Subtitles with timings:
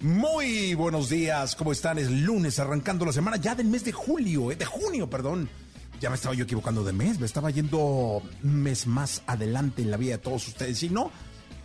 [0.00, 1.98] Muy buenos días, ¿cómo están?
[1.98, 5.48] Es lunes, arrancando la semana ya del mes de julio, de junio, perdón.
[6.00, 9.90] Ya me estaba yo equivocando de mes, me estaba yendo un mes más adelante en
[9.90, 10.78] la vida de todos ustedes.
[10.78, 11.10] Si no,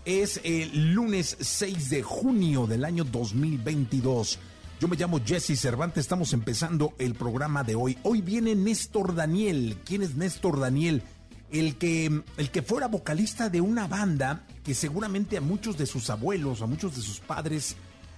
[0.06, 4.40] es el lunes 6 de junio del año 2022.
[4.80, 7.98] Yo me llamo Jesse Cervantes, estamos empezando el programa de hoy.
[8.04, 9.78] Hoy viene Néstor Daniel.
[9.86, 11.04] ¿Quién es Néstor Daniel?
[11.52, 16.10] El que, el que fuera vocalista de una banda que seguramente a muchos de sus
[16.10, 17.76] abuelos, a muchos de sus padres,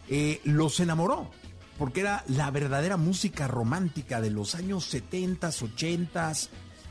[0.10, 1.32] eh, los enamoró
[1.78, 6.34] porque era la verdadera música romántica de los años 70, 80,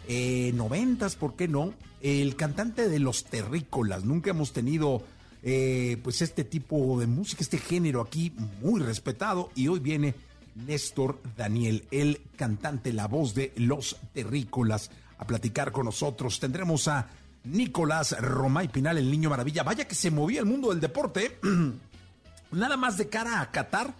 [0.09, 1.75] eh, 90, ¿por qué no?
[2.01, 5.03] El cantante de los terrícolas, nunca hemos tenido
[5.43, 8.33] eh, pues este tipo de música, este género aquí
[8.63, 10.15] muy respetado y hoy viene
[10.55, 16.41] Néstor Daniel, el cantante, la voz de los terrícolas, a platicar con nosotros.
[16.41, 17.09] Tendremos a
[17.45, 19.63] Nicolás Romay Pinal, el niño maravilla.
[19.63, 21.39] Vaya que se movía el mundo del deporte.
[22.51, 23.95] Nada más de cara a Qatar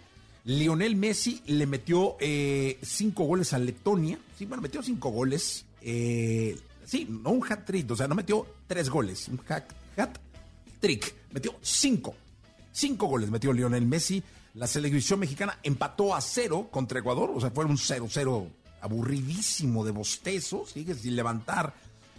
[0.45, 4.19] Lionel Messi le metió eh, cinco goles a Letonia.
[4.37, 5.65] Sí, bueno, metió cinco goles.
[5.81, 9.63] Eh, sí, no un hat trick, o sea, no metió tres goles, un hat,
[9.97, 10.17] hat
[10.79, 11.15] trick.
[11.31, 12.15] Metió cinco.
[12.71, 14.23] Cinco goles metió Lionel Messi.
[14.53, 18.47] La selección mexicana empató a cero contra Ecuador, o sea, fue un 0-0
[18.81, 21.73] aburridísimo de bostezos, sigue sin levantar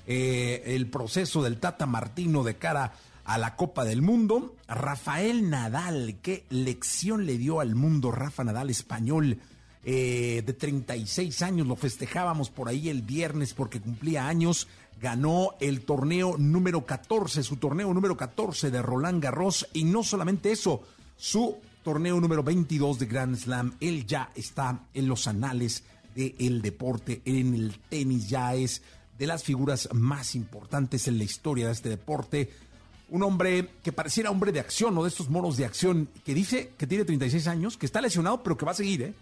[0.06, 2.92] eh, el proceso del Tata Martino de cara
[3.24, 4.54] a la Copa del Mundo.
[4.68, 9.40] Rafael Nadal, qué lección le dio al mundo Rafa Nadal español
[9.84, 11.66] eh, de 36 años.
[11.66, 14.68] Lo festejábamos por ahí el viernes porque cumplía años.
[15.00, 19.68] Ganó el torneo número 14, su torneo número 14 de Roland Garros.
[19.72, 20.82] Y no solamente eso,
[21.16, 23.74] su torneo número 22 de Grand Slam.
[23.80, 25.82] Él ya está en los anales
[26.14, 28.82] del deporte, en el tenis, ya es
[29.18, 32.50] de las figuras más importantes en la historia de este deporte
[33.08, 36.72] un hombre que pareciera hombre de acción, o de estos moros de acción, que dice
[36.76, 39.14] que tiene 36 años, que está lesionado, pero que va a seguir, ¿eh?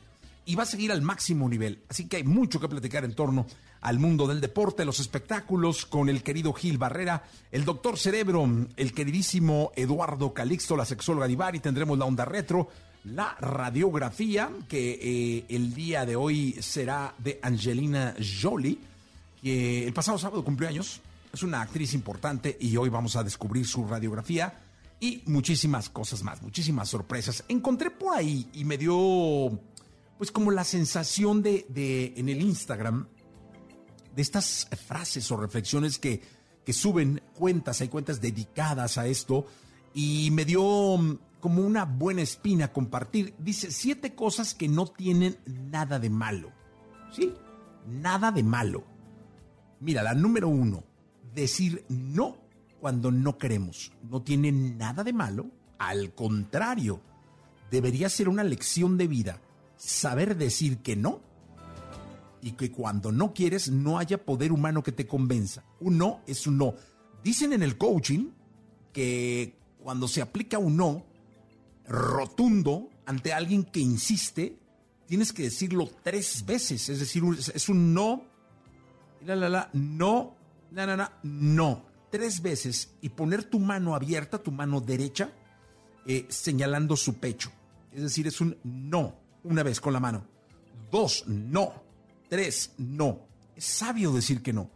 [0.47, 1.81] Y va a seguir al máximo nivel.
[1.88, 3.47] Así que hay mucho que platicar en torno
[3.81, 8.93] al mundo del deporte, los espectáculos, con el querido Gil Barrera, el doctor Cerebro, el
[8.93, 12.69] queridísimo Eduardo Calixto, la sexóloga Divari, tendremos la onda retro,
[13.05, 18.78] la radiografía, que eh, el día de hoy será de Angelina Jolie,
[19.44, 23.66] que el pasado sábado cumplió años, es una actriz importante y hoy vamos a descubrir
[23.66, 24.55] su radiografía
[24.99, 27.44] y muchísimas cosas más, muchísimas sorpresas.
[27.49, 29.60] Encontré por ahí y me dio
[30.16, 31.66] pues como la sensación de,
[32.16, 33.06] en el Instagram
[34.16, 36.22] de estas frases o reflexiones que,
[36.65, 39.47] que suben cuentas, hay cuentas dedicadas a esto
[39.93, 43.34] y me dio mm, como una buena espina compartir.
[43.38, 46.50] Dice siete cosas que no tienen nada de malo.
[47.12, 47.34] ¿Sí?
[47.87, 48.94] Nada de malo.
[49.84, 50.82] Mira, la número uno,
[51.34, 52.38] decir no
[52.80, 53.92] cuando no queremos.
[54.10, 57.00] No tiene nada de malo, al contrario,
[57.70, 59.40] debería ser una lección de vida
[59.76, 61.20] saber decir que no
[62.40, 65.64] y que cuando no quieres no haya poder humano que te convenza.
[65.80, 66.74] Un no es un no.
[67.22, 68.30] Dicen en el coaching
[68.92, 71.04] que cuando se aplica un no
[71.86, 74.58] rotundo ante alguien que insiste,
[75.06, 76.88] tienes que decirlo tres veces.
[76.88, 77.22] Es decir,
[77.54, 78.25] es un no,
[79.25, 80.37] la, la, la, no,
[80.71, 81.82] no, no, no, no.
[82.11, 85.32] Tres veces y poner tu mano abierta, tu mano derecha,
[86.06, 87.50] eh, señalando su pecho.
[87.93, 90.26] Es decir, es un no, una vez con la mano.
[90.91, 91.73] Dos, no.
[92.29, 93.21] Tres, no.
[93.56, 94.71] Es sabio decir que no.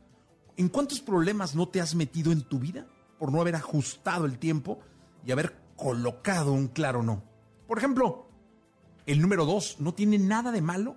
[0.57, 2.87] ¿En cuántos problemas no te has metido en tu vida
[3.19, 4.81] por no haber ajustado el tiempo
[5.25, 7.23] y haber colocado un claro no?
[7.67, 8.29] Por ejemplo,
[9.07, 10.97] el número dos, no tiene nada de malo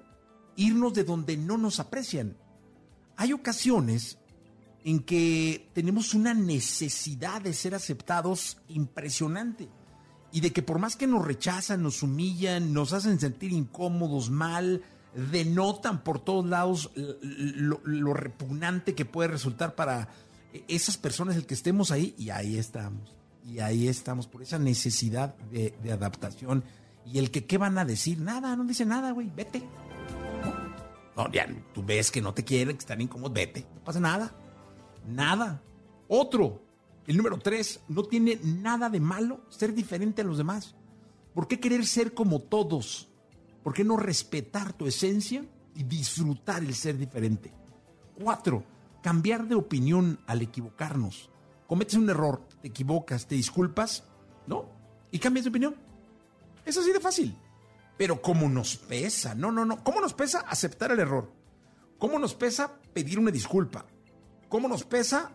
[0.56, 2.38] irnos de donde no nos aprecian.
[3.22, 4.18] Hay ocasiones
[4.84, 9.70] en que tenemos una necesidad de ser aceptados impresionante
[10.32, 14.82] y de que por más que nos rechazan, nos humillan, nos hacen sentir incómodos, mal,
[15.14, 20.10] denotan por todos lados lo, repugnante que puede resultar para
[20.68, 23.16] esas personas el que estemos ahí y ahí estamos.
[23.46, 26.64] Y ahí estamos por esa necesidad de, adaptación.
[27.06, 28.20] Y el que, ¿qué van a decir?
[28.20, 29.62] Nada, no dice nada, güey, vete.
[31.16, 33.66] No, ya, tú ves que no te quieren, que están incómodos, vete.
[33.76, 34.34] No pasa nada.
[35.08, 35.62] Nada.
[36.08, 36.62] Otro,
[37.08, 40.76] el número tres, no tiene nada de malo ser diferente a los demás.
[41.34, 43.10] ¿Por qué querer ser como todos?
[43.64, 47.54] ¿Por qué no respetar tu esencia y disfrutar el ser diferente?
[48.22, 48.64] Cuatro,
[49.02, 51.30] cambiar de opinión al equivocarnos.
[51.68, 54.04] Cometes un error, te equivocas, te disculpas,
[54.48, 54.70] ¿no?
[55.12, 55.76] Y cambias de opinión.
[56.66, 57.38] Es así de fácil.
[58.02, 59.36] Pero ¿cómo nos pesa?
[59.36, 59.84] No, no, no.
[59.84, 61.32] ¿Cómo nos pesa aceptar el error?
[62.00, 63.86] ¿Cómo nos pesa pedir una disculpa?
[64.50, 65.32] ¿Cómo nos pesa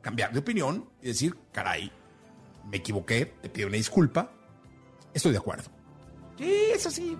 [0.00, 1.90] cambiar de opinión y decir, caray,
[2.70, 4.30] me equivoqué, te pido una disculpa,
[5.12, 5.64] estoy de acuerdo?
[6.38, 7.18] Sí, es así.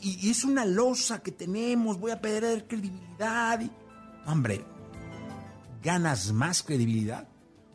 [0.00, 3.60] Y, es una losa que tenemos, voy a perder credibilidad.
[4.24, 4.64] Hombre,
[5.82, 7.28] ganas más credibilidad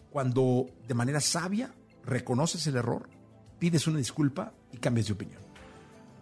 [0.10, 3.08] cuando de manera sabia reconoces el error,
[3.60, 5.43] pides una disculpa y cambias de opinión.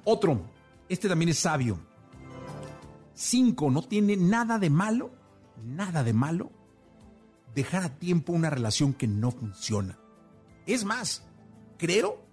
[0.03, 0.41] Otro,
[0.89, 1.79] este también es sabio.
[3.13, 5.11] Cinco, no tiene nada de malo,
[5.63, 6.51] nada de malo,
[7.53, 9.99] dejar a tiempo una relación que no funciona.
[10.65, 11.23] Es más,
[11.77, 12.23] creo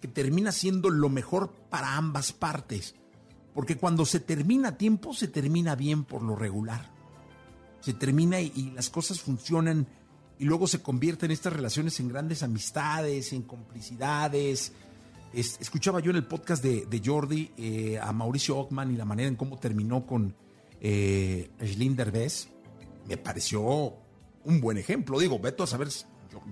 [0.00, 2.94] que termina siendo lo mejor para ambas partes,
[3.54, 6.94] porque cuando se termina a tiempo, se termina bien por lo regular
[7.84, 9.86] se termina y, las cosas funcionan
[10.38, 14.72] y luego se convierten estas relaciones en grandes amistades, en complicidades.
[15.40, 19.36] Escuchaba yo en el podcast de, Jordi eh, a Mauricio Ockman y la manera en
[19.36, 20.34] cómo terminó con
[20.80, 22.48] eh, Derbez.
[23.08, 23.62] Me pareció
[24.44, 25.18] un buen ejemplo.
[25.18, 25.88] Digo, Beto a saber,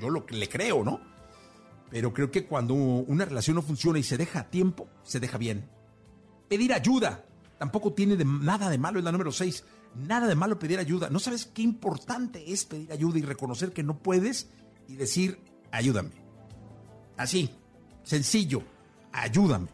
[0.00, 1.00] yo, lo le creo, ¿no?
[1.90, 5.38] Pero creo que cuando una relación no funciona y se deja a tiempo, se deja
[5.38, 5.68] bien.
[6.48, 7.24] Pedir ayuda
[7.58, 9.64] tampoco tiene nada de malo, es la número 6.
[9.94, 11.10] Nada de malo pedir ayuda.
[11.10, 14.50] ¿No sabes qué importante es pedir ayuda y reconocer que no puedes
[14.88, 15.38] y decir,
[15.70, 16.10] ayúdame?
[17.16, 17.50] Así,
[18.02, 18.62] sencillo,
[19.12, 19.68] ayúdame.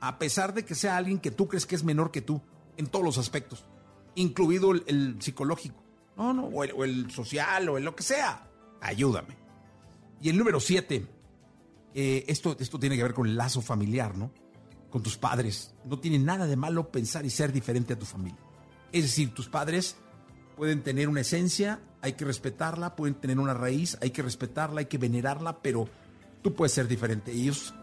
[0.00, 2.40] A pesar de que sea alguien que tú crees que es menor que tú
[2.76, 3.64] en todos los aspectos,
[4.14, 5.82] incluido el, psicológico,
[6.16, 8.48] no, no, o el, social o el lo que sea,
[8.80, 9.36] ayúdame.
[10.20, 11.06] Y el número siete,
[11.94, 14.32] eh, esto, esto tiene que ver con el lazo familiar, ¿no?
[14.90, 15.74] Con tus padres.
[15.84, 18.40] No tiene nada de malo pensar y ser diferente a tu familia.
[18.92, 19.96] Es decir, tus padres
[20.56, 24.86] pueden tener una esencia, hay que respetarla, pueden tener una raíz, hay que respetarla, hay
[24.86, 25.88] que venerarla, pero
[26.42, 27.32] tú puedes ser diferente.
[27.32, 27.74] Ellos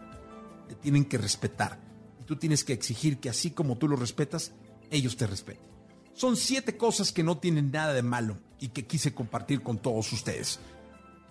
[0.68, 1.78] te tienen que respetar.
[2.20, 4.52] Y tú tienes que exigir que así como tú los respetas,
[4.90, 5.68] ellos te respeten.
[6.14, 10.12] Son siete cosas que no tienen nada de malo y que quise compartir con todos
[10.12, 10.58] ustedes.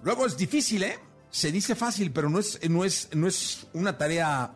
[0.03, 0.99] Luego es difícil, ¿eh?
[1.29, 4.55] Se dice fácil, pero no es, no es, no es una tarea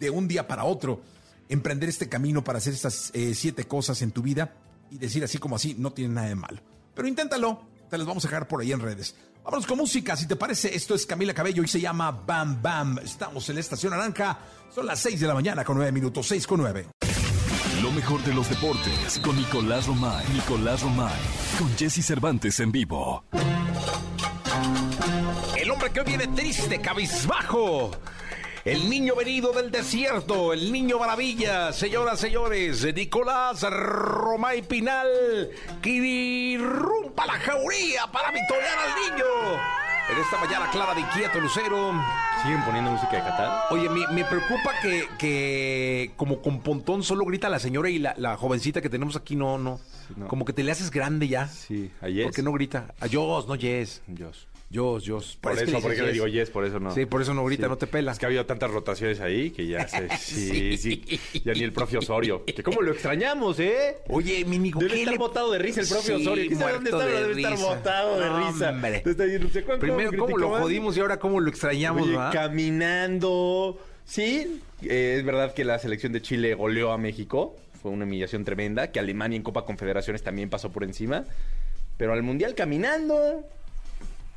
[0.00, 1.02] de un día para otro
[1.48, 4.54] emprender este camino para hacer estas eh, siete cosas en tu vida
[4.90, 6.60] y decir así como así, no tiene nada de malo.
[6.94, 9.14] Pero inténtalo, te las vamos a dejar por ahí en redes.
[9.48, 12.98] Vámonos con música, si te parece, esto es Camila Cabello y se llama Bam Bam.
[12.98, 14.38] Estamos en la estación naranja,
[14.74, 16.88] son las 6 de la mañana con 9 minutos, 6 con 9.
[17.80, 20.22] Lo mejor de los deportes con Nicolás Romay.
[20.34, 21.18] Nicolás Romay,
[21.58, 23.24] con Jesse Cervantes en vivo.
[25.56, 27.92] El hombre que hoy viene triste, cabizbajo
[28.70, 35.08] el niño venido del desierto, el niño maravilla, señoras, señores, Nicolás Romay Pinal,
[35.80, 39.24] que irrumpa la jauría para victoriar al niño.
[40.10, 41.94] En esta mañana clara de inquieto, Lucero.
[42.42, 43.68] ¿Siguen poniendo música de Qatar?
[43.70, 48.82] Oye, me, preocupa que, que, como con Pontón solo grita la señora y la, jovencita
[48.82, 49.80] que tenemos aquí no, no,
[50.28, 51.48] Como que te le haces grande ya.
[51.48, 52.24] Sí, a Yes.
[52.24, 52.94] ¿Por qué no grita?
[53.00, 54.02] A Jos, no Yes.
[54.18, 54.46] Jos.
[54.70, 55.18] Yo, yo.
[55.40, 56.90] Por, eso, porque le digo yes, por eso no.
[56.92, 58.12] Sí, por eso no grita, no te pela.
[58.12, 60.08] Es que ha habido tantas rotaciones ahí que ya sé.
[60.18, 61.20] Sí, sí.
[61.44, 62.44] Ya ni el propio Osorio.
[62.44, 63.98] Que cómo lo extrañamos, ¿eh?
[64.08, 66.46] Oye, mi Nico, Debe estar botado de risa el propio Osorio.
[66.48, 67.06] ¿Quién sabe dónde está?
[67.06, 68.70] De Debe estar botado de risa.
[68.70, 69.02] Hombre.
[69.80, 73.78] Primero, ¿cómo lo jodimos y ahora cómo lo extrañamos, Oye, caminando.
[74.04, 77.56] Sí, eh, es verdad que la selección de Chile goleó a México.
[77.80, 78.90] Fue una humillación tremenda.
[78.90, 81.24] Que Alemania en Copa Confederaciones también pasó por encima.
[81.96, 83.44] Pero al Mundial caminando,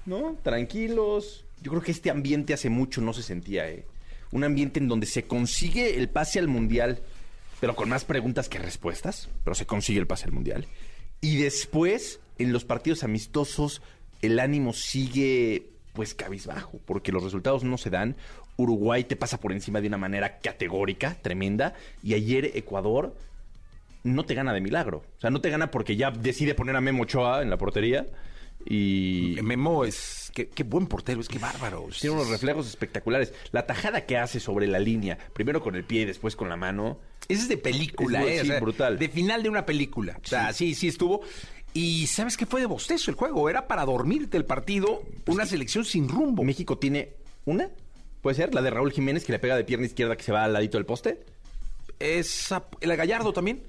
[0.05, 0.37] ¿no?
[0.43, 1.45] Tranquilos.
[1.61, 3.85] Yo creo que este ambiente hace mucho no se sentía, ¿eh?
[4.31, 6.99] Un ambiente en donde se consigue el pase al mundial,
[7.59, 10.65] pero con más preguntas que respuestas, pero se consigue el pase al mundial.
[11.19, 13.81] Y después, en los partidos amistosos,
[14.21, 18.15] el ánimo sigue pues cabizbajo, porque los resultados no se dan.
[18.57, 23.15] Uruguay te pasa por encima de una manera categórica, tremenda, y ayer Ecuador
[24.03, 25.03] no te gana de milagro.
[25.17, 28.07] O sea, no te gana porque ya decide poner a Memo Ochoa en la portería
[28.65, 30.31] y Memo es.
[30.33, 31.87] Qué, buen portero, es que bárbaro.
[31.99, 33.33] Tiene unos reflejos espectaculares.
[33.51, 36.55] La tajada que hace sobre la línea, primero con el pie y después con la
[36.55, 36.99] mano.
[37.27, 38.39] Ese es de película, Es ¿eh?
[38.39, 38.97] O sí, sea, brutal.
[38.97, 40.19] De final de una película.
[40.23, 41.21] O sea, sí, sí estuvo.
[41.73, 43.49] Y ¿sabes qué fue de bostezo el juego?
[43.49, 46.43] Era para dormirte el partido, una selección sin rumbo.
[46.43, 47.13] México tiene
[47.45, 47.69] una,
[48.21, 50.43] puede ser, la de Raúl Jiménez que le pega de pierna izquierda que se va
[50.43, 51.23] al ladito del poste.
[51.99, 53.63] Esa, el Gallardo también.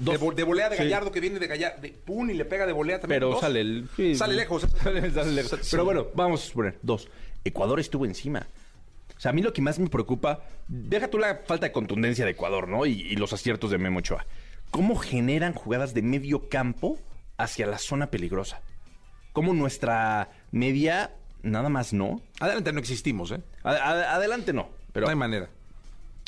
[0.00, 0.82] De, de volea de Sí.
[0.84, 1.80] Gallardo que viene de Gallardo.
[1.80, 3.20] De pum y le pega de volea también.
[3.20, 3.40] Pero Dos.
[3.40, 3.88] sale el.
[3.96, 4.66] sí, Sale lejos.
[4.82, 5.60] Sale, sale lejos.
[5.62, 5.68] Sí.
[5.70, 6.78] Pero bueno, vamos a suponer.
[6.82, 7.08] Dos.
[7.44, 8.46] Ecuador estuvo encima.
[9.16, 12.24] O sea, a mí lo que más me preocupa, deja tú la falta de contundencia
[12.24, 12.86] de Ecuador, ¿no?
[12.86, 14.24] Y, y los aciertos de Memo Ochoa.
[14.70, 16.98] ¿Cómo generan jugadas de medio campo
[17.36, 18.62] hacia la zona peligrosa?
[19.34, 22.22] ¿Cómo nuestra media, nada más no?
[22.40, 23.42] Adelante no existimos, ¿eh?
[23.62, 24.70] Adelante no.
[24.92, 25.50] Pero no hay manera.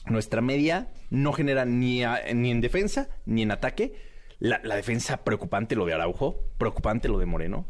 [0.07, 3.95] Nuestra media no genera ni, a- ni en defensa ni en ataque.
[4.39, 7.65] La, la defensa preocupante lo de Araujo, preocupante lo de Moreno.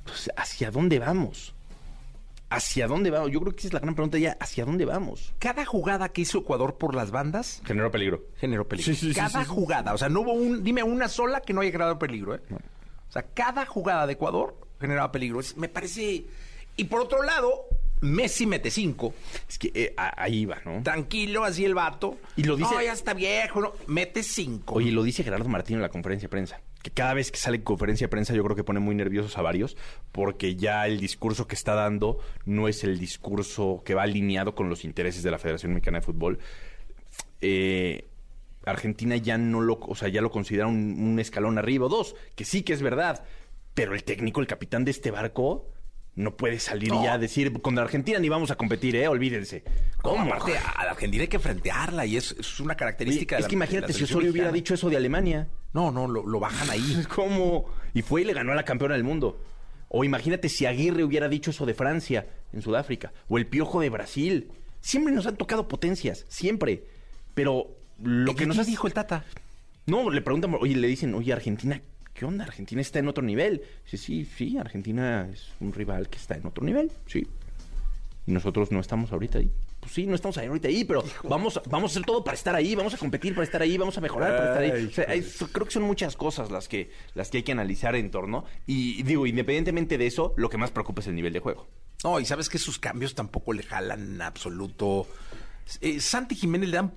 [0.00, 1.54] Entonces, ¿hacia dónde vamos?
[2.48, 3.30] ¿Hacia dónde vamos?
[3.30, 5.32] Yo creo que esa es la gran pregunta ya, ¿hacia dónde vamos?
[5.38, 8.24] Cada jugada que hizo Ecuador por las bandas Generó peligro.
[8.38, 8.92] generó peligro.
[8.92, 9.44] Sí, sí, sí, cada sí, sí.
[9.46, 9.94] jugada.
[9.94, 10.64] O sea, no hubo un.
[10.64, 12.40] Dime una sola que no haya generado peligro, ¿eh?
[13.08, 15.38] O sea, cada jugada de Ecuador generaba peligro.
[15.40, 16.24] Es- me parece.
[16.76, 17.66] Y por otro lado,
[18.02, 19.14] Messi mete cinco.
[19.48, 20.82] Es que eh, ahí va, ¿no?
[20.82, 22.18] Tranquilo, así el vato.
[22.36, 23.72] Y lo dice- No, ya está viejo, ¿no?
[23.86, 24.74] Mete cinco.
[24.76, 26.60] Oye, lo dice Gerardo Martín en la conferencia de prensa.
[26.82, 29.36] Que cada vez que sale en conferencia de prensa yo creo que pone muy nerviosos
[29.36, 29.76] a varios
[30.12, 34.70] porque ya el discurso que está dando no es el discurso que va alineado con
[34.70, 36.38] los intereses de la Federación Mexicana de Fútbol.
[37.42, 38.06] Eh,
[38.64, 42.14] Argentina ya no lo, o sea, ya lo considera un, un escalón arriba o dos,
[42.34, 43.24] que sí que es verdad,
[43.74, 45.68] pero el técnico, el capitán de este barco,
[46.16, 47.02] no puede salir No.
[47.04, 49.62] ya a decir contra Argentina ni vamos a competir, eh, olvídense.
[50.02, 50.22] ¿Cómo?
[50.34, 53.48] Aparte, a la Argentina hay que frentearla y es, es una característica de es la-
[53.48, 55.48] que imagínate de la si Osorio hubiera dicho eso de Alemania.
[55.72, 57.04] No, no, lo, lo bajan ahí.
[57.14, 57.66] ¿Cómo?
[57.94, 59.40] Y fue y le ganó a la campeona del mundo.
[59.88, 63.12] O imagínate si Aguirre hubiera dicho eso de Francia en Sudáfrica.
[63.28, 64.50] O el Piojo de Brasil.
[64.80, 66.84] Siempre nos han tocado potencias, siempre.
[67.34, 69.24] Pero lo que nos ¿Qué ha dijo el Tata?
[69.86, 71.80] No, le preguntan, oye, le dicen, oye, Argentina,
[72.20, 72.44] ¿qué onda?
[72.44, 73.62] Argentina está en otro nivel.
[73.84, 77.26] Dice, sí, sí, Argentina es un rival que está en otro nivel, sí.
[78.26, 79.50] Y nosotros no estamos ahorita ahí.
[79.80, 82.54] Pues sí, no estamos ahí ahorita ahí, pero vamos, vamos a hacer todo para estar
[82.54, 84.84] ahí, vamos a competir para estar ahí, vamos a mejorar para estar ahí.
[84.84, 87.96] O sea, hay- creo que son muchas cosas las que, las que hay que analizar
[87.96, 88.44] en torno.
[88.66, 91.66] Y digo, independientemente de eso, lo que más preocupa es el nivel de juego.
[92.04, 95.06] No, y sabes que sus cambios tampoco le jalan en absoluto.
[95.80, 96.90] Eh, Santi Jiménez le da un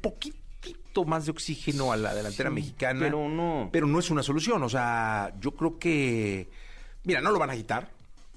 [1.05, 2.99] más de oxígeno a la delantera Sí, mexicana.
[2.99, 3.69] pero no.
[3.71, 4.61] Pero no es una solución.
[4.63, 6.49] O sea, yo creo que.
[7.03, 7.91] Mira, no lo van a quitar.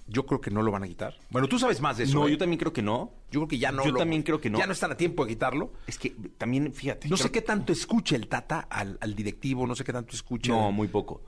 [0.08, 1.16] Yo creo que no lo van a quitar.
[1.30, 2.14] Bueno, tú sabes más de eso.
[2.20, 2.30] no, ¿eh?
[2.30, 3.12] yo también creo que no.
[3.30, 3.84] Yo creo que ya no.
[3.84, 4.58] Yo lo- también creo que no.
[4.58, 5.72] Ya no están a tiempo de quitarlo.
[5.86, 7.08] Es que también, fíjate.
[7.08, 10.14] No creo sé qué tanto escucha el Tata al, al directivo, no sé qué tanto
[10.14, 10.52] escucha.
[10.52, 11.22] No, muy poco,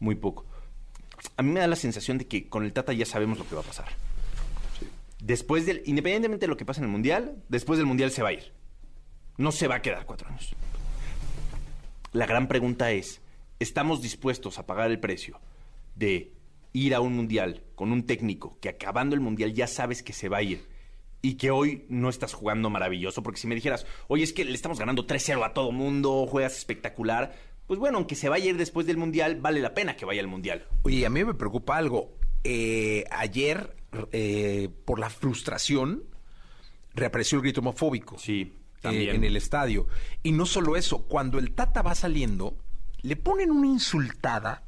[0.00, 0.44] muy poco.
[1.36, 3.54] A mí me da la sensación de que con el Tata ya sabemos lo que
[3.54, 3.86] va a pasar.
[5.20, 8.28] Después del, independientemente de lo que pase en el Mundial, después del Mundial se va
[8.30, 8.52] a ir.
[9.38, 10.54] No se va a quedar cuatro años.
[12.14, 13.20] La gran pregunta es,
[13.58, 15.40] ¿estamos dispuestos a pagar el precio
[15.96, 16.32] de
[16.72, 20.28] ir a un Mundial con un técnico que acabando el Mundial ya sabes que se
[20.28, 20.64] va a ir
[21.22, 23.24] y que hoy no estás jugando maravilloso?
[23.24, 26.56] Porque si me dijeras, oye, es que le estamos ganando 3-0 a todo mundo, juegas
[26.56, 27.34] espectacular,
[27.66, 30.20] pues bueno, aunque se vaya a ir después del Mundial, vale la pena que vaya
[30.20, 30.68] al Mundial.
[30.84, 32.16] Oye, a mí me preocupa algo.
[32.44, 33.74] Eh, ayer,
[34.12, 36.04] eh, por la frustración,
[36.94, 38.18] reapareció el grito homofóbico.
[38.18, 38.52] Sí,
[38.92, 39.86] eh, en el estadio.
[40.22, 42.56] Y no solo eso, cuando el Tata va saliendo,
[43.02, 44.62] le ponen una insultada.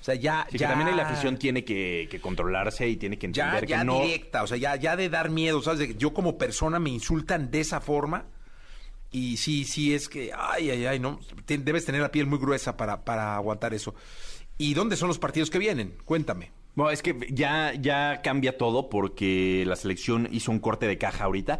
[0.00, 0.44] O sea, ya.
[0.46, 3.68] Sí, que ya también la afición tiene que, que controlarse y tiene que Ya, entender
[3.68, 4.00] ya que no...
[4.02, 5.80] directa, o sea, ya, ya de dar miedo, ¿sabes?
[5.80, 8.26] De que yo como persona me insultan de esa forma.
[9.10, 11.18] Y sí, sí, es que, ay, ay, ay, no.
[11.44, 13.94] Te- debes tener la piel muy gruesa para, para aguantar eso.
[14.58, 15.96] ¿Y dónde son los partidos que vienen?
[16.04, 16.50] Cuéntame.
[16.76, 21.24] Bueno, es que ya, ya cambia todo porque la selección hizo un corte de caja
[21.24, 21.58] ahorita.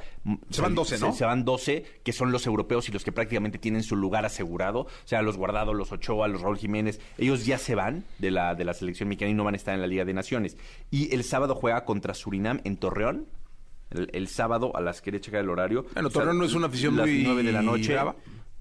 [0.50, 1.12] Se van 12, ¿no?
[1.12, 4.26] Se, se van 12, que son los europeos y los que prácticamente tienen su lugar
[4.26, 4.80] asegurado.
[4.80, 7.00] O sea, los Guardado, los Ochoa, los Raúl Jiménez.
[7.16, 9.75] Ellos ya se van de la, de la selección mexicana y no van a estar
[9.75, 10.58] en la Liga de Naciones.
[10.90, 13.26] Y el sábado juega contra Surinam en Torreón.
[13.90, 15.87] El, el sábado a las quería checar el horario.
[15.94, 17.94] Bueno, Torreón no es una afición las muy 9 de la noche.
[17.94, 18.16] brava.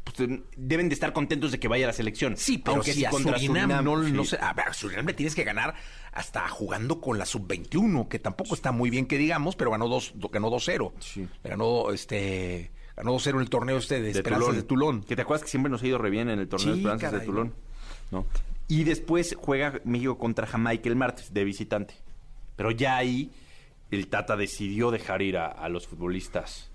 [0.06, 2.38] Pues, deben de estar contentos de que vaya a la selección.
[2.38, 4.12] Sí, pero Aunque si a contra Surinam, no, sí.
[4.12, 4.38] no sé.
[4.40, 5.74] A ver, a Surinam le tienes que ganar
[6.14, 10.14] hasta jugando con la sub-21, que tampoco está muy bien que digamos, pero ganó dos,
[10.32, 10.94] ganó 2-0.
[11.00, 11.28] Sí.
[11.44, 14.56] Le Ganó, este, ganó 2-0 en el torneo este de, de Esperanzas Tulón.
[14.56, 15.04] de Tulón.
[15.04, 17.10] Que te acuerdas que siempre nos ha ido re bien en el torneo de Esperanzas
[17.10, 17.20] caray.
[17.22, 17.54] de Tulón.
[18.12, 18.26] ¿no?
[18.68, 21.96] Y después juega México contra Jamaica el martes de visitante.
[22.56, 23.32] Pero ya ahí
[23.92, 26.70] el Tata decidió dejar ir a, a los futbolistas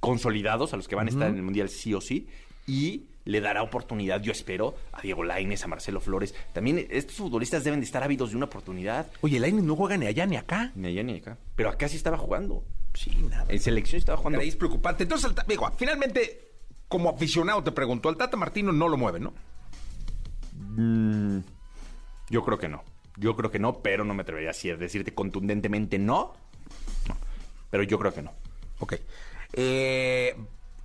[0.00, 2.28] consolidados, a los que van a estar en el Mundial sí o sí,
[2.68, 6.34] y le dará oportunidad, yo espero, a Diego Lainez, a Marcelo Flores.
[6.52, 9.10] También estos futbolistas deben de estar ávidos de una oportunidad.
[9.22, 10.70] Oye, el no juega ni allá ni acá.
[10.76, 11.36] Ni allá ni acá.
[11.56, 12.64] Pero acá sí estaba jugando.
[12.94, 13.46] Sí, nada.
[13.48, 14.38] En selección estaba jugando.
[14.38, 15.02] Caray, es preocupante.
[15.02, 16.44] Entonces, digo, finalmente,
[16.88, 19.34] Como aficionado te pregunto, al Tata Martino no lo mueve, ¿no?
[20.54, 21.40] Mm,
[22.30, 22.82] yo creo que no.
[23.18, 26.32] Yo creo que no, pero no me atrevería a decirte contundentemente no.
[27.08, 27.16] No.
[27.70, 28.32] Pero yo creo que no.
[28.78, 28.94] Ok.
[29.52, 29.97] Eh,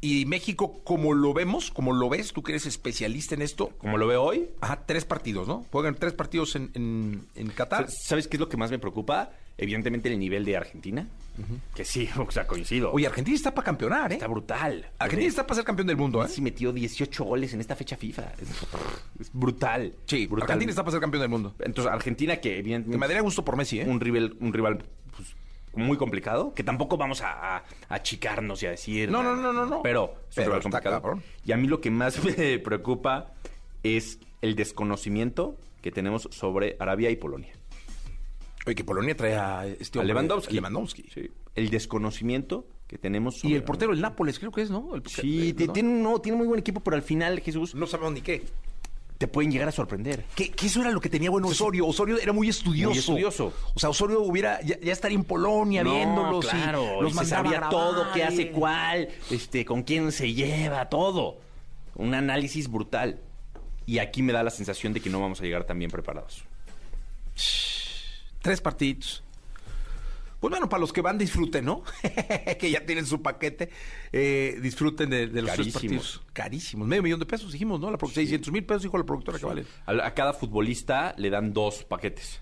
[0.04, 3.70] ¿Y México, como lo vemos, como lo ves, tú que eres especialista en esto?
[3.78, 5.66] Como lo veo hoy, Ajá, tres partidos, ¿no?
[5.72, 7.90] Juegan tres partidos en, en, en Qatar.
[7.90, 9.32] ¿sabes qué es lo que más me preocupa?
[9.58, 11.08] Evidentemente el nivel de Argentina.
[11.74, 12.92] Que sí, o sea, coincido.
[12.92, 14.16] Oye, Argentina está para campeonar, ¿eh?
[14.16, 14.92] está brutal.
[15.00, 16.28] Argentina está para ser campeón del mundo, ¿eh?
[16.28, 18.34] Sí metió 18 goles en esta fecha FIFA.
[18.42, 18.50] Es,
[19.22, 19.96] es brutal.
[20.06, 20.50] Sí, brutal.
[20.50, 21.56] Argentina está para ser campeón del mundo.
[21.60, 22.98] Entonces, Argentina que Que evidentemente...
[22.98, 23.86] me daría gusto por Messi, ¿eh?
[23.88, 24.84] un rival, un rival
[25.76, 29.10] muy complicado, que tampoco vamos a, achicarnos y a decir...
[29.12, 29.82] No, no, no, no, no.
[29.82, 31.20] Pero es Pero complicado.
[31.46, 33.34] Y a mí lo que más me preocupa
[33.84, 37.54] es el desconocimiento que tenemos sobre Arabia y Polonia.
[38.66, 40.52] Oye, que Polonia trae a este A hombre, Lewandowski.
[40.54, 41.04] a Lewandowski.
[41.14, 41.30] Sí.
[41.56, 44.96] El desconocimiento que tenemos sobre Y el portero, el Nápoles, creo que es, ¿no?
[44.96, 45.74] El- Sí, ti- ¿no?
[45.74, 48.44] tiene, un- no, tiene muy buen equipo, pero al final, Jesús, No sabemos ni qué.
[49.18, 50.26] Te pueden llegar a sorprender.
[50.36, 51.88] Que, que eso era lo que tenía bueno Osorio.
[51.88, 52.90] Osorio era muy estudioso.
[52.90, 53.54] Muy estudioso.
[53.74, 56.46] O sea, Osorio hubiera ya, ya estaría en Polonia viéndolos.
[56.46, 60.90] y los y se sabía grabar todo, qué hace cuál, este, con quién se lleva,
[60.90, 61.38] todo.
[61.96, 63.20] Un análisis brutal.
[63.86, 66.44] Y aquí me da la sensación de que no vamos a llegar tan bien preparados.
[68.42, 69.24] Tres partidos.
[70.44, 71.84] Pues bueno, para los que van, disfruten, ¿no?
[72.60, 73.70] que ya tienen su paquete.
[74.12, 75.74] eh, disfruten de, de los tres Carísimos.
[75.74, 76.22] partidos.
[76.34, 76.86] Carísimos.
[76.86, 77.90] Medio millón de pesos, dijimos, ¿no?
[77.90, 79.64] La pro- 600 mil pesos, dijo la productora que vale.
[79.86, 82.42] A, a cada futbolista le dan dos paquetes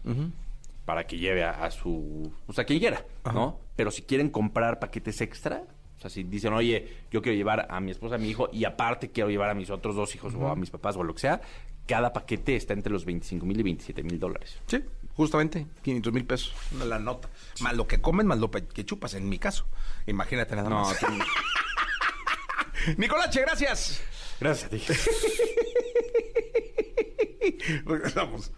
[0.84, 2.34] para que lleve a, a su...
[2.48, 3.60] O sea, quien quiera, ¿no?
[3.76, 5.64] Pero si quieren comprar paquetes extra,
[5.98, 8.66] o sea, si dicen, oye, yo quiero llevar a mi esposa, a mi hijo, y
[8.66, 11.20] aparte quiero llevar a mis otros dos hijos o a mis papás o lo que
[11.22, 11.40] sea,
[11.86, 14.58] cada paquete está entre los 25 mil y 27 mil dólares.
[14.66, 14.80] Sí,
[15.22, 16.52] justamente, 500 mil pesos.
[16.88, 17.30] La nota.
[17.60, 19.68] Más lo que comen, más lo que chupas, en mi caso.
[20.08, 20.98] Imagínate nada No, más.
[22.98, 24.02] Nicolache, gracias.
[24.40, 24.84] gracias a ti.
[27.86, 28.52] Regresamos.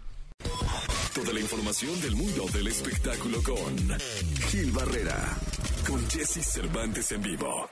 [1.14, 3.76] Toda la información del mundo del espectáculo con
[4.48, 5.36] Gil Barrera,
[5.86, 7.68] con Jesse Cervantes en vivo.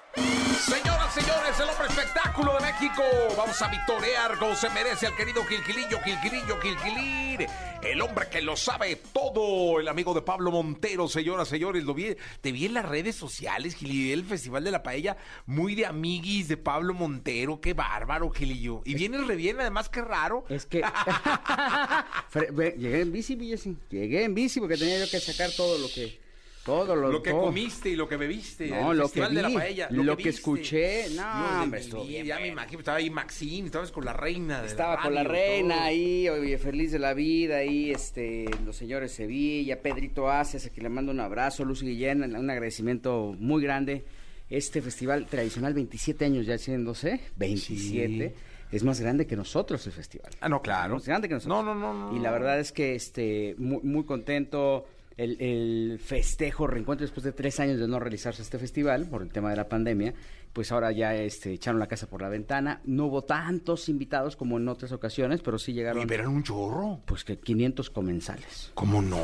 [0.67, 3.03] Señoras, señores, el hombre espectáculo de México.
[3.37, 7.47] Vamos a victorear como se merece al querido Gilquilillo, Gilquilillo, Gilquilir.
[7.83, 9.81] El hombre que lo sabe todo.
[9.81, 11.85] El amigo de Pablo Montero, señoras, señores.
[11.85, 15.17] Lo vi, te vi en las redes sociales, Gilillo, el Festival de la Paella.
[15.47, 17.61] Muy de amiguis de Pablo Montero.
[17.61, 18.83] Qué bárbaro, Gilillo.
[18.85, 20.45] Y vienes re bien, además, qué raro.
[20.49, 20.83] Es que
[22.79, 23.77] llegué en bici, Jessy.
[23.91, 26.22] Llegué en bici porque tenía yo que sacar todo lo que
[26.65, 27.43] todo lo, Lo que todo.
[27.47, 28.69] comiste y lo que bebiste.
[28.69, 29.89] No, el lo Festival que de la vi, Paella.
[29.91, 34.05] lo que escuché, no, hombre, estuvo bien Ya me imagino, estaba ahí Maxine, estabas con
[34.05, 34.61] la reina.
[34.63, 35.85] de Estaba con la reina todo.
[35.85, 40.85] ahí, oye, feliz de la vida ahí, este, los señores Sevilla, Pedrito Aces, a quien
[40.85, 44.05] le mando un abrazo, Lucy Guillén, un agradecimiento muy grande.
[44.49, 48.35] Este festival tradicional, 27 años ya haciéndose, 27,
[48.71, 50.31] es más grande que nosotros el festival.
[50.41, 50.95] Ah, no, claro.
[50.95, 51.65] Más grande que nosotros.
[51.65, 52.17] No, no, no, no.
[52.17, 54.87] Y la verdad es que este muy, muy contento.
[55.17, 59.29] El, el festejo, reencuentro después de tres años de no realizarse este festival por el
[59.31, 60.15] tema de la pandemia,
[60.53, 62.81] pues ahora ya este, echaron la casa por la ventana.
[62.85, 67.01] No hubo tantos invitados como en otras ocasiones, pero sí llegaron Y verán un chorro.
[67.07, 68.71] pues que 500 comensales.
[68.75, 69.21] ¿Cómo no?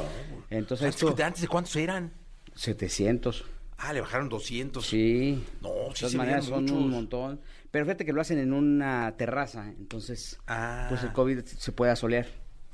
[0.50, 2.12] Entonces ¿Sabes esto, que ¿Antes de cuántos eran?
[2.54, 3.44] 700.
[3.78, 4.84] Ah, le bajaron 200.
[4.86, 5.44] Sí.
[5.62, 7.40] No, de sí todas se maneras son un montón.
[7.70, 10.86] Pero fíjate que lo hacen en una terraza, entonces Ah.
[10.88, 12.26] pues el COVID se puede asolear.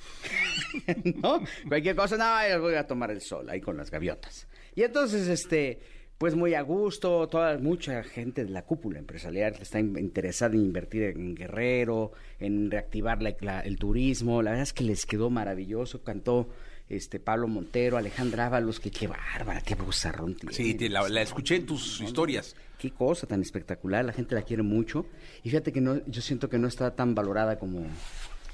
[1.23, 1.43] ¿No?
[1.69, 4.47] Cualquier cosa, no, voy a tomar el sol ahí con las gaviotas.
[4.75, 5.79] Y entonces, este,
[6.19, 10.63] pues muy a gusto, toda, mucha gente de la cúpula empresarial está in- interesada en
[10.63, 14.43] invertir en Guerrero, en reactivar la- la- el turismo.
[14.43, 16.03] La verdad es que les quedó maravilloso.
[16.03, 16.49] Cantó
[16.89, 20.55] este Pablo Montero, Alejandra Ábalos, que qué bárbara, qué bozarrón tiene.
[20.55, 22.57] Sí, te- la, la escuché en tus historias.
[22.79, 25.07] Qué cosa tan espectacular, la gente la quiere mucho.
[25.43, 27.87] Y fíjate que no, yo siento que no está tan valorada como,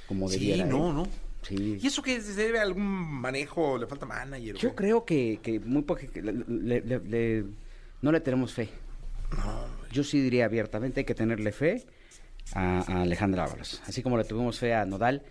[0.07, 0.65] como Sí, debiera.
[0.65, 0.69] ¿eh?
[0.71, 1.09] no, no.
[1.43, 1.79] Sí.
[1.81, 3.79] ¿Y eso que se debe a algún manejo?
[3.79, 4.57] ¿Le falta manager?
[4.57, 4.75] Yo qué?
[4.77, 7.45] creo que, que muy poca, que le- le- le- le-
[8.03, 8.69] no le tenemos fe.
[9.93, 11.85] Yo sí diría abiertamente hay que tenerle fe
[12.55, 13.83] a, a Alejandra Ábalos.
[13.87, 15.23] Así como le tuvimos fe a Nodal.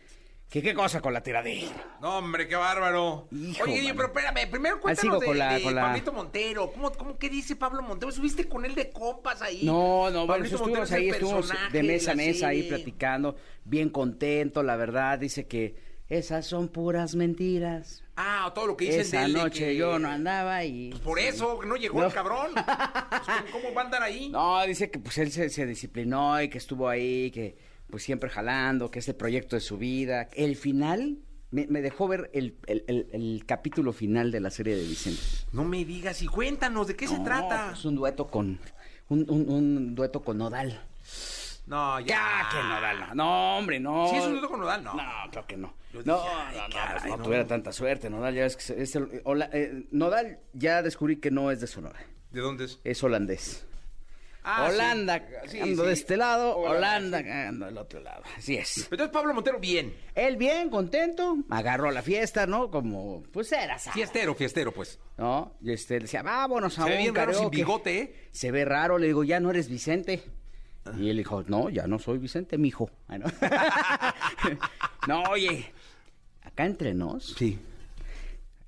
[0.49, 1.67] Que qué cosa con la tiradera.
[2.01, 3.27] No, hombre, qué bárbaro.
[3.31, 6.71] Hijo, Oye, pero espérame, primero cuéntanos sigo de, con la- de con la- Pablito Montero.
[6.71, 8.11] ¿Cómo, cómo, ¿Qué dice Pablo Montero?
[8.11, 9.61] ¿Subiste con él de compas ahí?
[9.63, 12.63] No, no, bueno, Pablito estuvimos Montero es el ahí, estuvimos de mesa a mesa ahí
[12.63, 15.75] platicando, bien contento, la verdad, dice que
[16.09, 18.03] esas son puras mentiras.
[18.15, 20.89] Ah, todo lo que dicen Esa de él de noche que- yo no andaba y...
[20.89, 22.07] Pues por eso, que no llegó No.
[22.07, 22.51] el cabrón.
[23.09, 24.29] Pues, ¿cómo, va a andar ahí?
[24.29, 27.57] No, dice que pues él se, se disciplinó y que estuvo ahí, que
[27.89, 30.27] pues siempre jalando, que es el proyecto de su vida.
[30.33, 31.19] El final,
[31.51, 35.21] me, me dejó ver el, el- el- el capítulo final de la serie de Vicente.
[35.53, 37.71] No me digas y cuéntanos, ¿de qué se trata?
[37.73, 38.59] Es un dueto con,
[39.09, 40.81] un, un- un dueto con Nodal.
[41.69, 42.49] No, Ya, ya.
[42.51, 43.15] que Nodal, no.
[43.15, 44.07] No, hombre, no.
[44.09, 44.83] ¿Sí es un dueto con Nodal?
[44.83, 44.93] No.
[44.95, 45.73] No, creo que no.
[46.05, 47.23] No, ay, no, no, caray, pues no no.
[47.23, 48.09] tuviera tanta suerte.
[48.09, 51.61] Nodal ya es que se- es el- hola- eh, Nodal ya descubrí que no es
[51.61, 51.99] de Sonora.
[52.31, 52.79] ¿De dónde es?
[52.83, 53.65] Es holandés.
[54.43, 54.67] Ah.
[54.69, 55.75] Holanda Sí, sí.
[55.75, 58.23] de este lado, Holanda, cagando del otro lado.
[58.37, 58.77] Así es.
[58.83, 59.93] Entonces Pablo Montero, bien.
[60.15, 62.71] Él bien, contento, agarró la fiesta, ¿no?
[62.71, 64.97] Como, pues era sábado, Fiestero, fiestero, pues.
[65.17, 65.55] ¿no?
[65.61, 67.57] Y este, decía, vámonos a Se ve un bien raro sin karaoke".
[67.57, 68.29] bigote, ¿eh?
[68.31, 70.23] Se ve raro, le digo, ya no eres Vicente.
[70.97, 72.89] Y él dijo, no, ya no soy Vicente, mijo.
[73.07, 73.25] Ah, ¿no?
[75.07, 75.71] no, oye,
[76.43, 77.59] acá entre nos, Sí.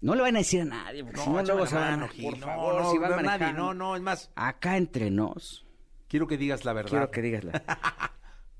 [0.02, 2.08] no le van a decir a nadie, porque si no luego se van a...
[2.08, 3.62] Por favor, si van no, nadie, manejando.
[3.62, 4.32] no, no, es más.
[4.36, 5.66] Acá entre nos,
[6.08, 6.90] Quiero que digas la verdad.
[6.90, 7.62] quiero que digas la...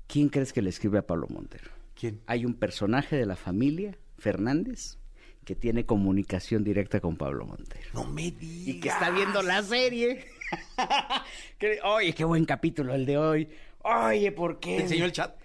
[0.06, 1.70] ¿Quién crees que le escribe a Pablo Montero?
[1.94, 2.20] ¿Quién?
[2.26, 4.98] Hay un personaje de la familia, Fernández,
[5.44, 7.88] que tiene comunicación directa con Pablo Montero.
[7.94, 8.68] No me digas.
[8.76, 10.24] Y que está viendo la serie.
[11.84, 13.48] Oye, qué buen capítulo el de hoy.
[13.84, 14.76] Oye, ¿por qué?
[14.76, 15.36] ¿Te enseñó el chat?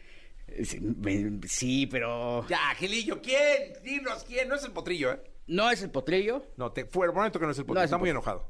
[1.47, 2.47] Sí, pero...
[2.47, 3.73] Ya, Angelillo, ¿quién?
[3.83, 4.47] Dinos quién.
[4.47, 5.21] No es el potrillo, ¿eh?
[5.47, 7.79] No es el potrillo, No, te fue el momento que no es el potrillo.
[7.79, 8.47] No es está el muy enojado.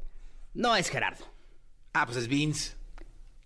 [0.53, 1.25] no es Gerardo.
[1.93, 2.75] Ah, pues es Vince.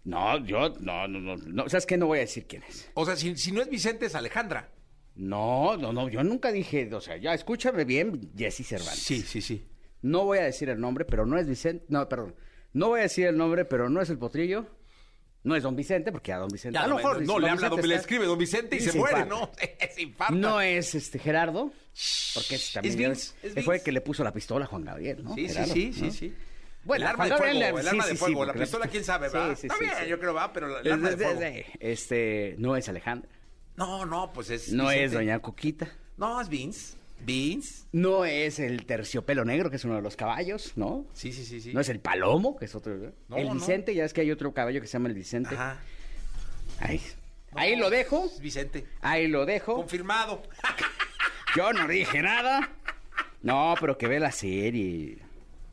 [0.04, 1.69] No, yo, no, no, no, no.
[1.69, 1.97] ¿Sabes qué?
[1.97, 2.89] No voy a decir quién es.
[2.95, 4.71] O sea, si, si no es Vicente, es Alejandra.
[5.15, 9.04] No, no, no, yo nunca dije, o sea, ya escúchame bien, Jesse Cervantes.
[9.04, 9.67] Sí, sí, sí.
[10.02, 12.36] No voy a decir el nombre, pero no es Vicente, no, perdón.
[12.74, 14.66] No voy a decir el nombre, pero no es el potrillo.
[15.44, 16.76] No es don Vicente, porque a don Vicente.
[16.76, 18.80] Ya, a lo no, mejor, no, si le habla, don, le escribe don Vicente y
[18.80, 19.36] Sí, se se muere, infarta.
[19.36, 19.52] ¿no?
[19.96, 20.36] Se infarta.
[20.36, 21.72] No es este Gerardo,
[22.36, 23.84] porque es también Es Vince, es fue el Vince.
[23.84, 25.34] que le puso la pistola a Juan Gabriel, ¿no?
[25.34, 26.12] Sí, sí, Gerardo, sí, sí, ¿no?
[26.12, 26.36] sí.
[26.84, 28.88] Bueno, el arma de fuego, el sí, arma sí, de sí, fuego, la porque pistola,
[28.88, 29.56] quién sabe, Sí, ¿verdad?
[29.60, 30.10] sí, Está sí, bien, sí.
[30.10, 31.42] yo creo, va, pero el Es- arma de es- fuego.
[31.42, 33.30] es- Este, no es Alejandra,
[33.78, 35.06] No, no, pues es no Vicente.
[35.06, 36.98] es Doña Coquita, No, es Vince.
[37.24, 37.86] Vince.
[37.92, 41.06] no es el terciopelo negro, que es uno de los caballos, ¿no?
[41.14, 41.74] Sí, sí, sí, sí.
[41.74, 42.94] No es el palomo, que es otro.
[42.94, 43.54] el no.
[43.54, 45.56] Vicente, ya es que hay otro caballo que se llama el Vicente.
[45.56, 45.80] Ajá.
[46.80, 47.02] Ahí,
[47.54, 48.86] ahí lo dejo, Vicente.
[49.02, 49.76] ahí lo dejo.
[49.76, 50.42] Confirmado.
[51.56, 52.70] Yo no dije nada.
[53.42, 55.18] No, pero que ve la serie.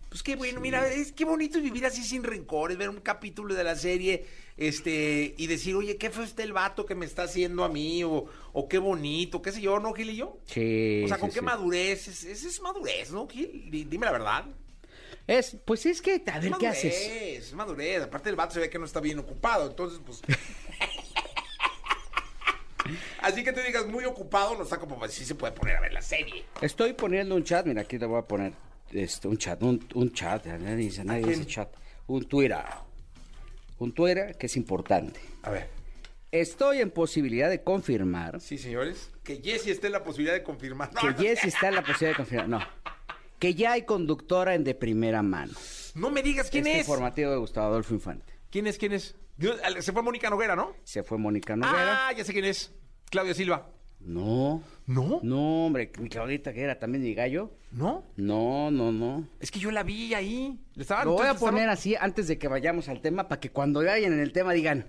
[0.08, 3.54] Pues qué bueno, mira, es qué bonito es vivir así sin rencores, ver un capítulo
[3.54, 4.24] de la serie,
[4.56, 8.02] este, y decir, oye, qué fue este el vato que me está haciendo a mí,
[8.04, 10.38] o, o qué bonito, qué sé yo, ¿no, Gil y yo?
[10.46, 11.02] Sí.
[11.04, 11.44] O sea, sí, con qué sí.
[11.44, 13.70] madurez, es, es, es madurez, ¿no, Gil?
[13.70, 14.46] Di- Dime la verdad.
[15.26, 17.08] Es, pues es que, a ver, es ¿qué madurez, haces?
[17.10, 20.22] Es madurez, aparte el vato se ve que no está bien ocupado, entonces, pues...
[23.20, 25.80] Así que te digas muy ocupado, no está como, pues sí se puede poner a
[25.80, 26.44] ver la serie.
[26.62, 28.54] Estoy poniendo un chat, mira, aquí te voy a poner
[28.92, 31.68] este, un chat, un, un chat, nadie dice, nadie dice chat.
[32.06, 32.64] Un Twitter.
[33.78, 35.20] Un Twitter que es importante.
[35.42, 35.68] A ver.
[36.30, 39.10] Estoy en posibilidad de confirmar Sí, señores.
[39.24, 40.90] Que Jesse esté en la posibilidad de confirmar.
[40.94, 42.48] No, que no, Jess está en la posibilidad de confirmar.
[42.48, 42.60] No.
[43.38, 45.52] Que ya hay conductora en de primera mano.
[45.94, 46.86] No me digas quién este es.
[46.88, 48.34] informativo de Gustavo Adolfo Infante.
[48.50, 48.78] ¿Quién es?
[48.78, 49.14] ¿Quién es?
[49.80, 50.74] Se fue Mónica Noguera, ¿no?
[50.82, 52.08] Se fue Mónica Noguera.
[52.08, 52.72] Ah, ya sé quién es.
[53.10, 53.70] Claudia Silva.
[54.00, 54.62] No.
[54.88, 55.20] ¿No?
[55.22, 57.52] No, hombre, mi Claudita que era también mi gallo.
[57.70, 58.04] ¿No?
[58.16, 59.28] No, no, no.
[59.38, 60.58] Es que yo la vi ahí.
[60.74, 63.50] Le estaban, Lo voy a poner así antes de que vayamos al tema para que
[63.50, 64.86] cuando vayan en el tema digan,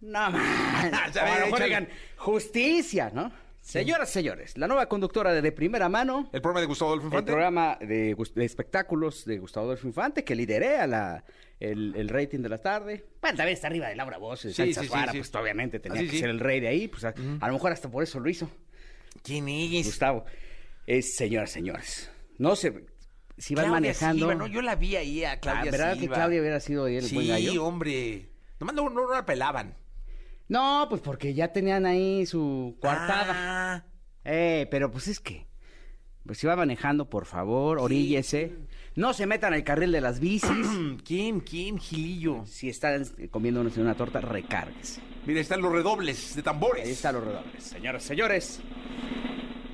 [0.00, 3.30] no man, o a lo mejor digan, justicia, ¿no?
[3.60, 7.12] Señoras, señores, la nueva conductora de, de primera mano, El programa de Gustavo Adolfo el
[7.12, 7.30] Infante.
[7.30, 11.22] programa de, espectáculos de Gustavo Adolfo Infante, que liderea la,
[11.60, 13.04] el, el rating de la tarde.
[13.20, 15.18] Bueno, también está arriba de Laura Bosch, de Sí, Sánchez sí, sí, sí.
[15.18, 16.18] pues obviamente tenía Ah, sí, que sí.
[16.20, 18.50] ser el rey de ahí, pues a, a lo mejor hasta por eso lo hizo.
[19.22, 19.86] ¿Quién es?
[19.86, 20.24] Gustavo.
[20.86, 22.86] Es, señoras, señores, no sé,
[23.38, 24.18] si van Claudia manejando...
[24.26, 24.46] Silva, ¿no?
[24.46, 26.00] Yo la vi ahí a Ah, Claudia ¿Verdad Silva.
[26.00, 27.64] que Claudia hubiera sido ahí el sí, buen gallo?
[27.64, 28.28] hombre.
[28.58, 29.74] Nomás no, no, no la pelaban.
[30.48, 33.32] No, pues porque ya tenían ahí su coartada.
[33.34, 33.84] Ah,
[34.24, 35.46] Eh, pero pues es que.
[36.26, 38.52] Pues si va manejando, por favor, oríllese.
[38.94, 40.50] No se metan al carril de las bicis.
[41.04, 41.40] ¿Quién?
[41.40, 41.78] ¿Quién?
[41.78, 42.44] Gilillo.
[42.46, 45.00] si están comiéndonos una torta, recárguese.
[45.26, 46.84] Mira, están los redobles de tambores.
[46.84, 47.62] Ahí están los redobles.
[47.64, 48.60] Señoras, señores,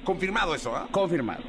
[0.04, 0.88] Confirmado eso, ¿ah?
[0.90, 1.42] confirmado.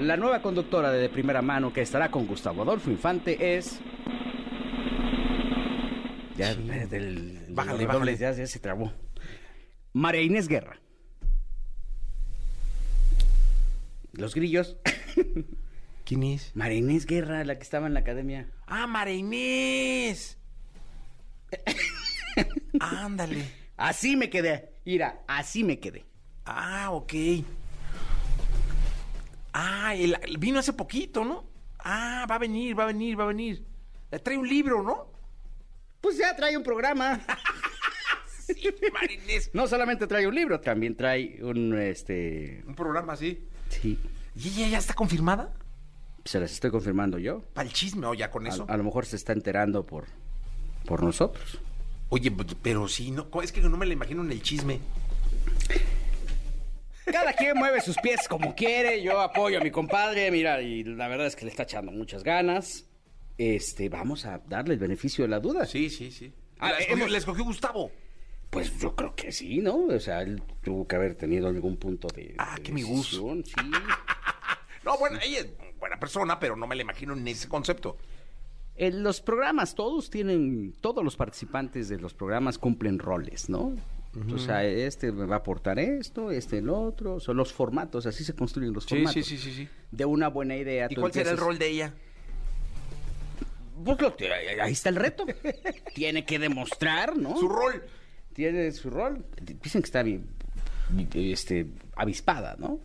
[0.00, 3.80] La nueva conductora de, de primera mano que estará con Gustavo Adolfo Infante es.
[6.36, 8.36] Ya, eh, del, del- de Bájale, los redobles, bájale.
[8.36, 8.92] ya, ya se trabó.
[9.92, 10.78] María Inés Guerra.
[14.12, 14.76] Los grillos.
[16.08, 16.56] ¿Quién es?
[16.56, 18.48] María Inés Guerra, la que estaba en la academia.
[18.66, 20.38] Ah, Mara Inés.
[22.80, 23.44] Ándale.
[23.76, 24.70] Así me quedé.
[24.86, 26.06] Mira, así me quedé.
[26.46, 27.12] Ah, ok.
[29.52, 31.44] Ah, el- vino hace poquito, ¿no?
[31.78, 33.66] Ah, va a venir, va a venir, va a venir.
[34.10, 35.12] Le trae un libro, ¿no?
[36.00, 37.20] Pues ya trae un programa.
[38.48, 39.50] Sí, Mara Inés.
[39.52, 42.64] No solamente trae un libro, también trae un, este...
[42.66, 43.46] Un programa así.
[43.68, 43.98] Sí,
[44.34, 45.52] ¿Y ella ya está confirmada?
[46.24, 47.40] Se las estoy confirmando yo.
[47.54, 48.64] Para el chisme o ya con eso.
[48.68, 50.06] A, a lo mejor se está enterando por,
[50.84, 51.58] por nosotros.
[52.10, 54.80] Oye, pues, pero sí, no, es que no me la imagino en el chisme.
[57.04, 59.02] Cada quien mueve sus pies como quiere.
[59.02, 62.22] Yo apoyo a mi compadre, mira, y la verdad es que le está echando muchas
[62.22, 62.84] ganas.
[63.38, 65.64] Este, vamos a darle el beneficio de la duda.
[65.64, 66.32] Sí, sí, sí.
[66.58, 67.90] Ah, la, escogió, hemos- la escogió Gustavo.
[68.50, 69.76] Pues yo creo que sí, ¿no?
[69.86, 72.34] O sea, él tuvo que haber tenido algún punto de.
[72.38, 73.34] Ah, de qué mi gusto.
[73.44, 73.52] Sí.
[74.84, 75.40] No, bueno, ella
[75.78, 77.96] buena persona, pero no me la imagino en ese concepto.
[78.76, 83.74] En los programas, todos tienen, todos los participantes de los programas cumplen roles, ¿no?
[84.32, 88.24] O sea, este me va a aportar esto, este el otro, son los formatos, así
[88.24, 89.24] se construyen los formatos.
[89.24, 89.68] sí, sí.
[89.90, 90.88] De una buena idea.
[90.90, 91.94] ¿Y cuál será el rol de ella?
[93.84, 94.14] Pues lo
[94.62, 95.24] ahí está el reto.
[95.94, 97.36] Tiene que demostrar, ¿no?
[97.36, 97.82] Su rol.
[98.32, 99.24] Tiene su rol.
[99.40, 100.28] Dicen que está bien,
[101.14, 102.80] este, avispada, ¿no?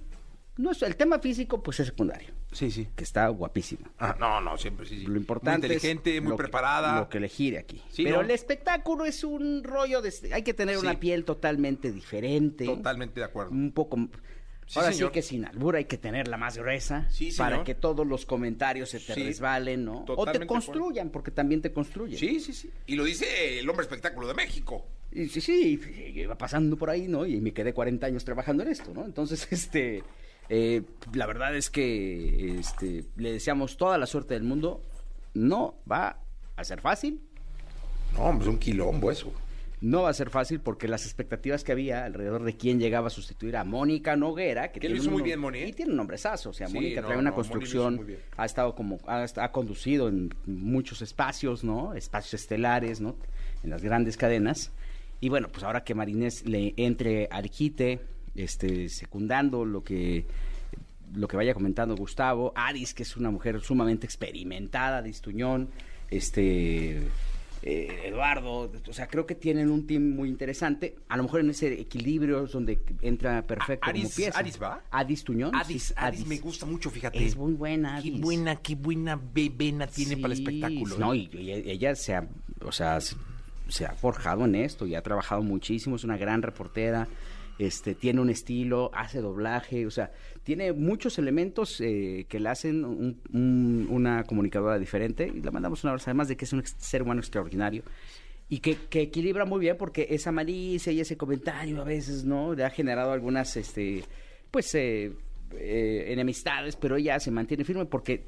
[0.58, 2.88] No es, el tema físico, pues es secundario, Sí, sí.
[2.96, 3.92] que está guapísima.
[4.00, 5.06] Ah, no, no, siempre sí, sí.
[5.06, 7.00] Lo importante Muy inteligente, es muy lo que- preparada.
[7.00, 7.82] lo que le gire aquí.
[7.90, 8.22] Sí, Pero ¿no?
[8.24, 10.14] el espectáculo es un rollo de...
[10.34, 10.82] Hay que tener Sí.
[10.82, 12.66] una piel totalmente diferente.
[12.66, 13.52] Totalmente de acuerdo.
[13.52, 13.98] Un poco...
[14.66, 15.10] Sí, Ahora señor.
[15.10, 18.90] sí que sin albura hay que tenerla más gruesa Sí, para que todos los comentarios
[18.90, 19.24] se te Sí.
[19.24, 20.06] resbalen, ¿no?
[20.08, 22.18] O te construyan, porque también te construyen.
[22.18, 22.72] Sí, sí, sí.
[22.88, 24.86] Y lo dice el hombre espectáculo de México.
[25.12, 25.78] Y sí, sí,
[26.16, 27.26] yo iba pasando por ahí, ¿no?
[27.26, 29.04] Y me quedé 40 años trabajando en esto, ¿no?
[29.06, 30.02] Entonces, este,
[30.50, 30.82] eh,
[31.14, 34.82] la verdad es que este, le deseamos toda la suerte del mundo.
[35.34, 36.18] No va
[36.56, 37.22] a ser fácil,
[38.18, 39.32] No, pues un quilombo eso.
[39.82, 43.10] no va a ser fácil porque las expectativas que había alrededor de quién llegaba a
[43.10, 45.68] sustituir a Mónica Noguera, que, Que lo tiene hizo un muy bien, Moni, ¿eh?
[45.70, 48.06] Y tiene un nombrezazo, o sea, Sí, Mónica no, trae una no, construcción,
[48.38, 51.94] ha estado como, ha, ha conducido en muchos espacios, ¿no?
[51.96, 53.16] Espacios estelares, ¿no?
[53.64, 54.72] En las grandes cadenas.
[55.20, 58.00] Y bueno, pues ahora que Marinés le entre al quite,
[58.36, 60.26] este, secundando lo que
[61.16, 65.70] lo que vaya comentando Gustavo, Aris, que es una mujer sumamente experimentada, Distuñón,
[66.10, 67.04] este
[67.66, 70.96] eh, Eduardo, o sea, creo que tienen un team muy interesante.
[71.08, 74.40] A lo mejor en ese equilibrio es donde entra perfecto como Aris- pieza.
[74.40, 74.82] Aris, ¿va?
[74.92, 75.56] Adis Tuñón.
[75.56, 77.24] Adis, sí, Adis, me gusta mucho, fíjate.
[77.24, 78.20] Es muy buena, Qué Adis.
[78.22, 80.98] buena, qué buena vena tiene para el espectáculo.
[80.98, 81.30] No, ¿eh?
[81.32, 82.28] y, y ella se ha,
[82.66, 83.16] o sea, se,
[83.70, 87.08] se ha forjado en esto y ha trabajado muchísimo, es una gran reportera,
[87.60, 90.12] este, tiene un estilo, hace doblaje, o sea,
[90.44, 95.84] tiene muchos elementos eh, que le hacen un- un- una comunicadora diferente y la mandamos
[95.84, 97.84] un abrazo, además de que es un ser humano extraordinario.
[98.50, 102.54] Y que, equilibra muy bien porque esa malicia y ese comentario a veces, ¿no?
[102.54, 104.04] Le ha generado algunas, este,
[104.52, 105.12] pues, eh,
[105.56, 108.28] eh, enemistades, pero ella se mantiene firme porque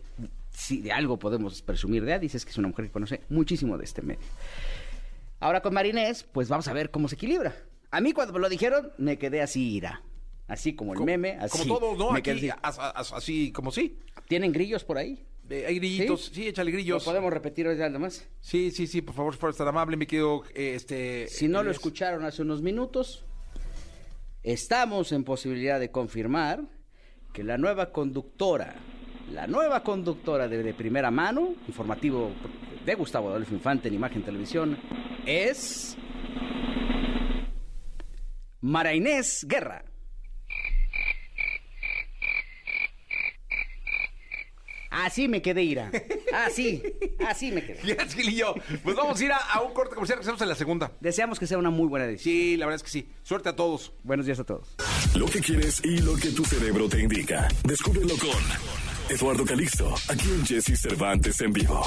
[0.51, 3.77] si de algo podemos presumir de Adis es que es una mujer que conoce muchísimo
[3.77, 4.21] de este medio.
[5.39, 7.53] Ahora con Marinés, pues vamos a ver cómo se equilibra.
[7.91, 10.01] A mí cuando me lo dijeron, me quedé así, ira.
[10.47, 11.57] Así como el Como- meme, así.
[11.57, 12.11] Como todos, ¿no?
[12.11, 12.49] me Aquí, así.
[12.61, 13.97] as- as- así como sí.
[14.27, 15.25] ¿Tienen grillos por ahí?
[15.49, 16.25] Eh, hay grillitos.
[16.25, 16.33] ¿Sí?
[16.35, 16.47] ¿Sí?
[16.47, 17.03] échale ¿Lo grillos.
[17.03, 18.27] podemos repetir hoy nada más?
[18.41, 21.27] Sí, sí, sí, por favor, fueras tan amable, me quedo, eh, este...
[21.27, 23.23] Si no lo escucharon hace unos minutos,
[24.43, 26.61] estamos en posibilidad de confirmar
[27.33, 28.75] que la nueva conductora,
[29.31, 32.31] la nueva conductora de, de primera mano, informativo
[32.85, 34.77] de Gustavo Adolfo Infante en Imagen Televisión,
[35.25, 35.95] es
[38.65, 39.85] Mara Inés Guerra.
[44.89, 45.91] Así me quedé, Ira.
[46.33, 46.81] Así,
[47.27, 47.79] así me quedé.
[47.83, 48.55] Gracias, Gilillo.
[48.83, 50.91] Pues vamos a ir a, a un corte comercial que hacemos en la segunda.
[50.99, 52.23] Deseamos que sea una muy buena edición.
[52.23, 53.09] Sí, la verdad es que sí.
[53.21, 53.93] Suerte a todos.
[54.01, 54.75] Buenos días a todos.
[55.13, 57.47] Lo que quieres y lo que tu cerebro te indica.
[57.65, 61.83] Descúbrelo con Eduardo Calixto, aquí en Jesse Cervantes en vivo.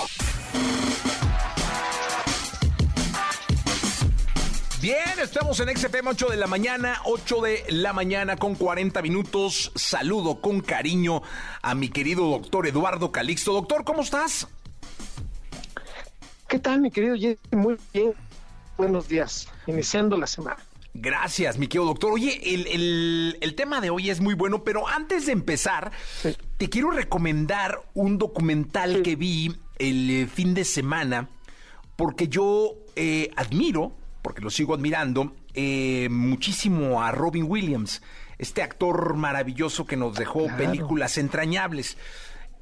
[4.80, 9.72] Bien, estamos en XFM 8 de la mañana, 8 de la mañana con 40 minutos.
[9.74, 11.20] Saludo con cariño
[11.62, 13.52] a mi querido doctor Eduardo Calixto.
[13.54, 14.46] Doctor, ¿cómo estás?
[16.48, 17.38] ¿Qué tal, mi querido Jesse?
[17.50, 18.12] Muy bien.
[18.76, 19.48] Buenos días.
[19.66, 20.62] Iniciando la semana.
[20.94, 22.12] Gracias, mi querido doctor.
[22.12, 25.90] Oye, el, el- el tema de hoy es muy bueno, pero antes de empezar,
[26.22, 26.36] Sí.
[26.56, 31.28] te quiero recomendar un documental que vi el eh, fin de semana,
[31.96, 33.96] porque yo eh, admiro,
[34.28, 38.02] porque lo sigo admirando, eh, muchísimo a Robin Williams,
[38.36, 40.58] este actor maravilloso que nos dejó Claro.
[40.58, 41.96] películas entrañables.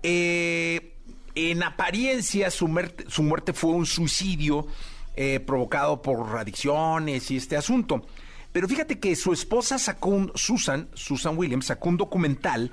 [0.04, 0.94] Eh,
[1.34, 4.68] en apariencia, su muerte, su muerte fue un suicidio
[5.16, 8.06] eh, provocado por adicciones y este asunto.
[8.52, 12.70] Pero fíjate que su esposa sacó un, Susan, Susan Williams, sacó un documental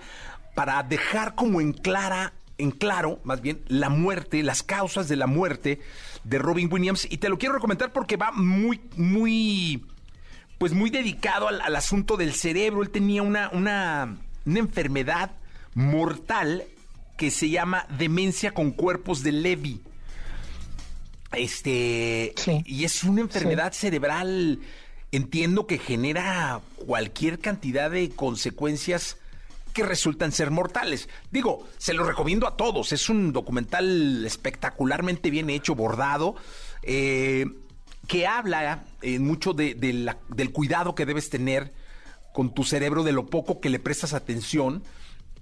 [0.54, 5.26] para dejar como en clara, en claro, más bien, la muerte, las causas de la
[5.26, 5.80] muerte
[6.24, 7.08] de Robin Williams.
[7.10, 9.86] Y te lo quiero recomendar porque va muy, muy,
[10.58, 12.82] pues muy dedicado al, al asunto del cerebro.
[12.84, 15.32] Él tenía una, una, una enfermedad
[15.74, 16.64] mortal
[17.18, 19.82] que se llama demencia con cuerpos de Levy.
[21.32, 22.62] Este, Sí.
[22.66, 24.60] y es una enfermedad cerebral,
[25.12, 29.18] entiendo que genera cualquier cantidad de consecuencias
[29.74, 31.10] que resultan ser mortales.
[31.32, 36.36] Digo, se lo recomiendo a todos, es un documental espectacularmente bien hecho, bordado,
[36.84, 37.46] eh,
[38.08, 41.74] que habla eh, mucho de, la- del cuidado que debes tener
[42.34, 44.84] con tu cerebro, de lo poco que le prestas atención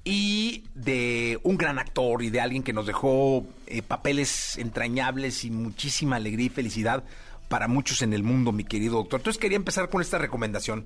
[0.04, 5.52] y de un gran actor y de alguien que nos dejó eh, papeles entrañables y
[5.52, 7.04] muchísima alegría y felicidad
[7.50, 9.20] para muchos en el mundo, mi querido doctor.
[9.20, 10.86] Entonces quería empezar con esta recomendación.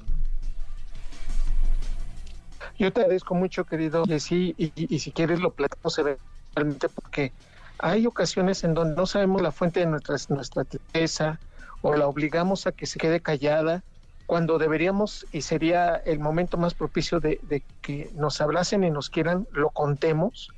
[2.77, 7.33] Yo te agradezco mucho, querido Jesse, y, y- si quieres lo platicamos eventualmente porque
[7.77, 11.41] hay ocasiones en donde no sabemos la fuente de nuestra, nuestra tristeza
[11.81, 13.85] o la obligamos a que se quede callada
[14.25, 17.39] cuando deberíamos y sería el momento más propicio de,
[17.81, 20.49] que nos abracen y nos quieran, lo contemos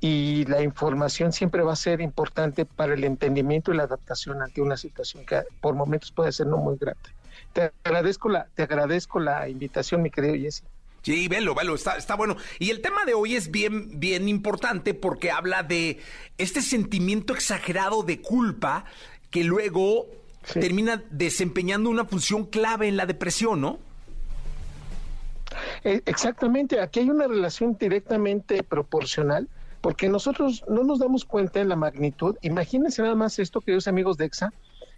[0.00, 4.60] y la información siempre va a ser importante para el entendimiento y la adaptación ante
[4.62, 7.10] una situación que por momentos puede ser no muy grata.
[7.52, 10.64] Te agradezco la, te agradezco la invitación, mi querido Jesse.
[11.06, 12.36] Sí, velo, velo, está, está bueno.
[12.58, 16.00] Y el tema de hoy es bien, bien importante porque habla de
[16.36, 18.86] este sentimiento exagerado de culpa
[19.30, 20.06] que luego
[20.42, 20.58] Sí.
[20.58, 23.78] termina desempeñando una función clave en la depresión, ¿no?
[25.84, 29.48] Eh, Exactamente, aquí hay una relación directamente proporcional,
[29.82, 32.34] porque nosotros no nos damos cuenta de la magnitud.
[32.42, 34.52] Imagínense nada más esto, queridos amigos de EXA,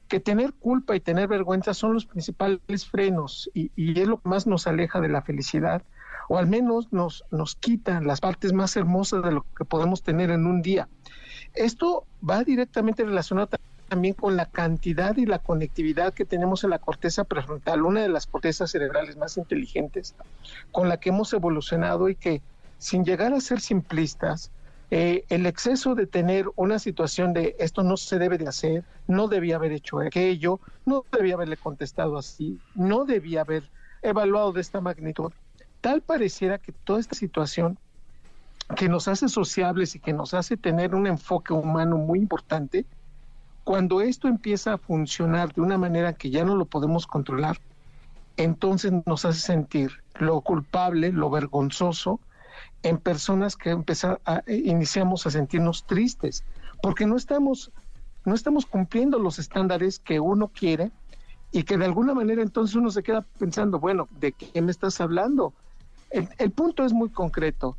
[0.09, 4.29] que tener culpa y tener vergüenza son los principales frenos y, y es lo que
[4.29, 5.83] más nos aleja de la felicidad,
[6.29, 7.59] o al menos nos, nos
[8.03, 10.89] las partes más hermosas de lo que podemos tener en un día.
[11.55, 13.49] Esto va directamente relacionado
[13.89, 18.09] también con la cantidad y la conectividad que tenemos en la corteza prefrontal, una de
[18.09, 20.15] las cortezas cerebrales más inteligentes
[20.71, 22.43] con la que hemos evolucionado y que
[22.79, 24.51] sin llegar a ser simplistas,
[24.91, 29.29] eh, el exceso de tener una situación de esto no se debe de hacer, no
[29.29, 33.65] debía haber hecho aquello, no debía haberle contestado así, no debía haber
[34.03, 35.33] evaluado de esta magnitud,
[35.81, 37.79] tal pareciera que toda esta situación
[38.77, 42.85] que nos hace sociables y que nos hace tener un enfoque humano muy importante,
[43.65, 47.59] cuando esto empieza a funcionar de una manera que ya no lo podemos controlar,
[48.37, 52.21] entonces nos hace sentir lo culpable, lo vergonzoso
[52.83, 56.45] en personas que empezar a, eh, iniciamos a sentirnos tristes,
[56.83, 57.73] porque no estamos,
[58.25, 60.91] no estamos cumpliendo los estándares que uno quiere
[61.51, 65.01] y que de alguna manera entonces uno se queda pensando, bueno, ¿de qué me estás
[65.01, 65.55] hablando?
[66.11, 67.77] El, punto es muy concreto.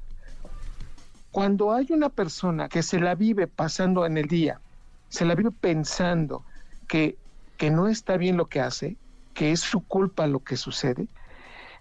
[1.31, 4.61] Cuando hay una persona que se la vive pasando en el día,
[5.09, 6.43] se la vive pensando
[6.87, 7.17] que,
[7.57, 8.97] que no está bien lo que hace,
[9.33, 11.07] que es su culpa lo que sucede,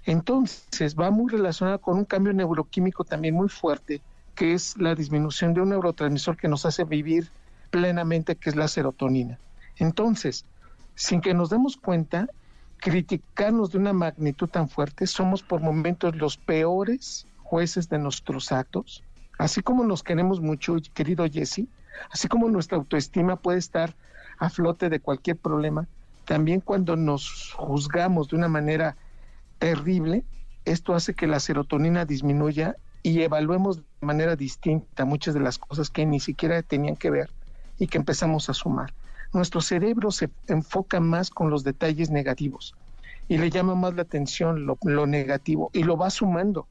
[0.05, 4.01] entonces va muy relacionada con un cambio neuroquímico también muy fuerte,
[4.35, 7.31] que es la disminución de un neurotransmisor que nos hace vivir
[7.71, 9.39] plenamente, que es la serotonina.
[9.77, 10.47] Entonces,
[10.95, 12.29] sin que nos demos cuenta,
[12.79, 19.03] criticarnos de una magnitud tan fuerte, somos por momentos los peores jueces de nuestros actos,
[19.39, 21.67] así como nos queremos mucho, querido Jesse,
[22.11, 23.95] así como nuestra autoestima puede estar
[24.39, 25.89] a flote de cualquier problema,
[26.25, 28.97] también cuando nos juzgamos de una manera
[29.59, 30.25] terrible,
[30.65, 35.91] esto hace que la serotonina disminuya y evaluemos de manera distinta muchas de las cosas
[35.91, 37.31] que ni siquiera tenían que ver
[37.79, 38.93] y que empezamos a sumar.
[39.33, 42.75] Nuestro cerebro se enfoca más con los detalles negativos
[43.29, 46.67] y le llama más la atención lo, negativo y lo va sumando.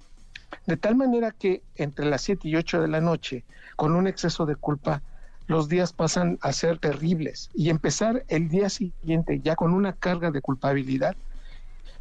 [0.65, 4.45] De tal manera que entre las 7 y 8 de la noche, con un exceso
[4.45, 5.03] de culpa,
[5.45, 10.31] los días pasan a ser terribles y empezar el día siguiente ya con una carga
[10.31, 11.15] de culpabilidad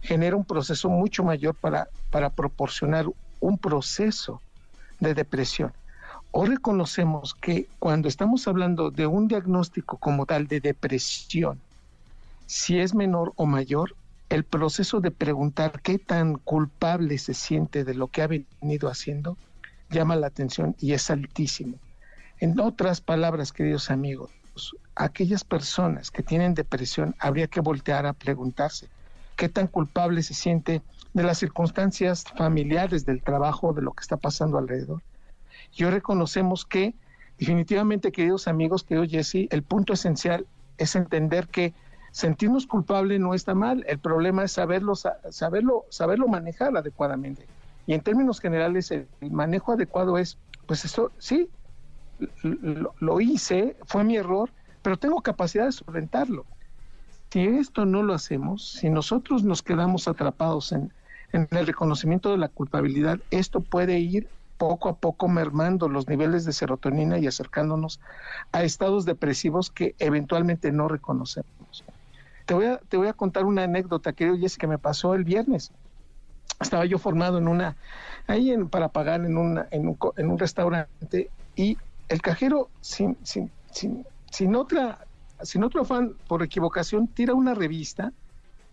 [0.00, 3.06] genera un proceso mucho mayor para, para proporcionar
[3.40, 4.42] un proceso
[5.00, 5.72] de depresión.
[6.30, 11.60] Hoy reconocemos que cuando estamos hablando de un diagnóstico como tal de depresión,
[12.46, 13.94] si es menor o mayor,
[14.28, 19.36] el proceso de preguntar qué tan culpable se siente de lo que ha venido haciendo
[19.90, 21.78] llama la atención y es altísimo.
[22.40, 24.30] En otras palabras, queridos amigos,
[24.94, 28.88] aquellas personas que tienen depresión habría que voltear a preguntarse
[29.36, 34.16] qué tan culpable se siente de las circunstancias familiares, del trabajo, de lo que está
[34.16, 35.02] pasando alrededor.
[35.76, 36.94] Y reconocemos que
[37.38, 40.46] definitivamente, queridos amigos, querido Jesse, el punto esencial
[40.78, 41.74] es entender que
[42.12, 47.46] sentirnos culpables no está mal, el problema es saberlo, saberlo, saberlo manejar adecuadamente.
[47.86, 51.50] Y en términos generales, el, manejo adecuado es, pues esto, sí,
[52.42, 54.50] lo, hice, fue mi error,
[54.80, 56.46] pero tengo capacidad de solventarlo.
[57.30, 60.90] Si esto no lo hacemos, si nosotros nos quedamos atrapados en
[61.32, 64.26] el reconocimiento de la culpabilidad, esto puede ir
[64.58, 68.00] poco a poco mermando los niveles de serotonina y acercándonos
[68.52, 71.84] a estados depresivos que eventualmente no reconocemos.
[72.46, 75.24] Te voy a, te voy a contar una anécdota, querido Jesse, que me pasó el
[75.24, 75.72] viernes.
[76.60, 77.76] Estaba yo formado en una,
[78.26, 81.76] ahí en, para pagar en, una, en, un, en un restaurante y
[82.08, 85.00] el cajero sin, sin, sin, sin, otra,
[85.42, 88.12] sin otro afán, por equivocación, tira una revista,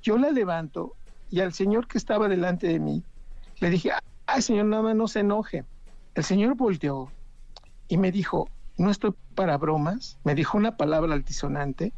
[0.01, 0.93] yo la levanto
[1.29, 3.03] y al señor que estaba delante de mí
[3.59, 3.91] le dije,
[4.25, 5.63] ay señor, nada más no se enoje.
[6.15, 7.11] El señor volteó
[7.87, 8.47] y me dijo,
[8.77, 11.91] no estoy para bromas, me dijo una palabra altisonante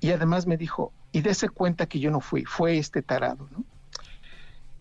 [0.00, 3.64] y además me dijo, y dése cuenta que yo no fui, fue este tarado, ¿no?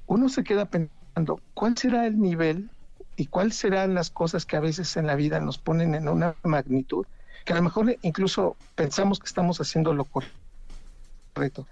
[0.05, 2.69] Uno se queda pensando, ¿cuál será el nivel
[3.15, 6.35] y cuáles serán las cosas que a veces en la vida nos ponen en una
[6.43, 7.05] magnitud
[7.45, 11.65] que a lo mejor incluso pensamos que estamos haciendo lo correcto?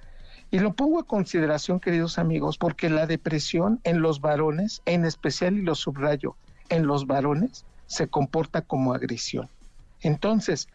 [0.50, 5.58] Y lo pongo a consideración, queridos amigos, porque la depresión en los varones, en especial
[5.58, 6.36] y lo subrayo,
[6.70, 9.50] en los varones, se comporta como agresión.
[10.02, 10.68] Entonces,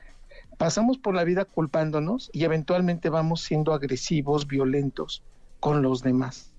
[0.58, 5.22] pasamos por la vida culpándonos y eventualmente vamos siendo agresivos, violentos
[5.58, 6.50] con los demás.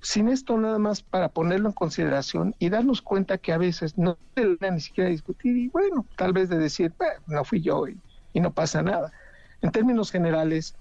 [0.00, 4.18] Sin esto nada más para ponerlo en consideración y darnos cuenta que a veces no
[4.34, 6.92] se ni siquiera discutir y bueno, tal vez de decir,
[7.26, 7.98] no fui yo y,
[8.32, 9.10] y no pasa nada.
[9.62, 10.76] En términos generales,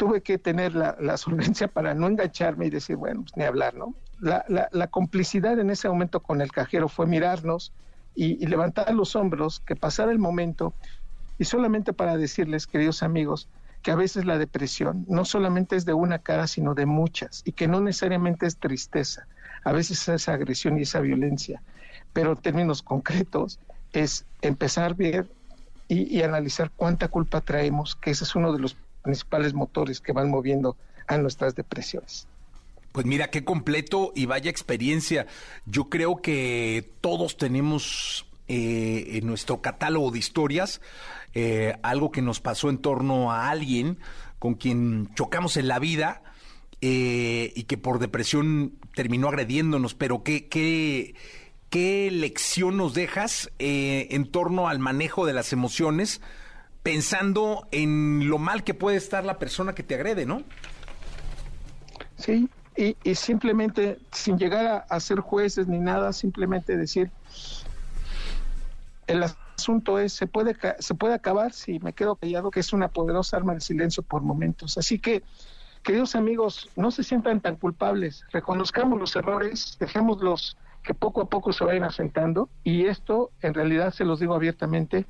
[0.00, 3.74] tuve que tener la, la, solvencia para no engancharme y decir, bueno, pues ni hablar,
[3.74, 3.94] ¿no?
[4.18, 7.70] La, la, la complicidad en ese momento con el cajero fue mirarnos
[8.14, 10.72] y, levantar los hombros, que pasara el momento,
[11.38, 13.46] y solamente para decirles, queridos amigos,
[13.82, 17.52] que a veces la depresión no solamente es de una cara, sino de muchas, y
[17.52, 19.26] que no necesariamente es tristeza,
[19.64, 21.62] a veces es agresión y esa violencia,
[22.14, 23.60] pero en términos concretos
[23.92, 25.28] es empezar a ver
[25.88, 30.12] y, y analizar cuánta culpa traemos, que ese es uno de los principales motores que
[30.12, 30.76] van moviendo
[31.06, 32.26] a nuestras depresiones.
[32.92, 35.26] Pues mira, qué completo y vaya experiencia.
[35.64, 40.80] Yo creo que todos tenemos eh, en nuestro catálogo de historias
[41.34, 43.98] eh, algo que nos pasó en torno a alguien
[44.40, 46.22] con quien chocamos en la vida
[46.80, 51.14] eh, y que por depresión terminó agrediéndonos, pero qué, qué,
[51.68, 56.20] qué lección nos dejas en torno al manejo de las emociones
[56.82, 60.42] pensando en lo mal que puede estar la persona que te agrede, ¿no?
[62.16, 67.10] Sí, y, simplemente, sin llegar a, a, ser jueces ni nada, simplemente decir,
[69.06, 72.88] el asunto es, se puede, se puede acabar si me quedo callado, que es una
[72.88, 74.78] poderosa arma del silencio por momentos.
[74.78, 75.22] Así que,
[75.82, 81.52] queridos amigos, no se sientan tan culpables, reconozcamos los errores, dejémoslos que poco a poco
[81.52, 85.04] se vayan asentando, y esto, en realidad, se los digo abiertamente,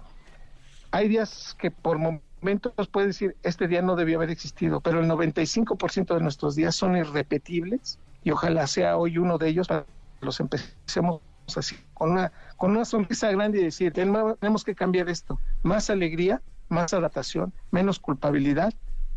[0.90, 5.08] hay días que por momentos puede decir, este día no debió haber existido, pero el
[5.08, 10.26] 95% de nuestros días son irrepetibles y ojalá sea hoy uno de ellos para que
[10.26, 11.20] los empecemos
[11.56, 16.40] así, con una, con una sonrisa grande y decir, tenemos que cambiar esto, más alegría,
[16.68, 18.72] más adaptación, menos culpabilidad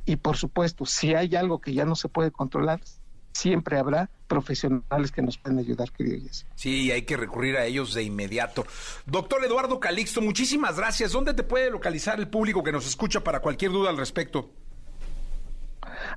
[0.05, 2.81] y por supuesto, si hay algo que ya no se puede controlar,
[3.33, 6.29] siempre habrá profesionales que nos pueden ayudar, querido.
[6.55, 8.65] Sí, hay que recurrir a ellos de inmediato.
[9.05, 11.11] Doctor Eduardo Calixto, muchísimas gracias.
[11.11, 14.51] ¿Dónde te puede localizar el público que nos escucha para cualquier duda al respecto?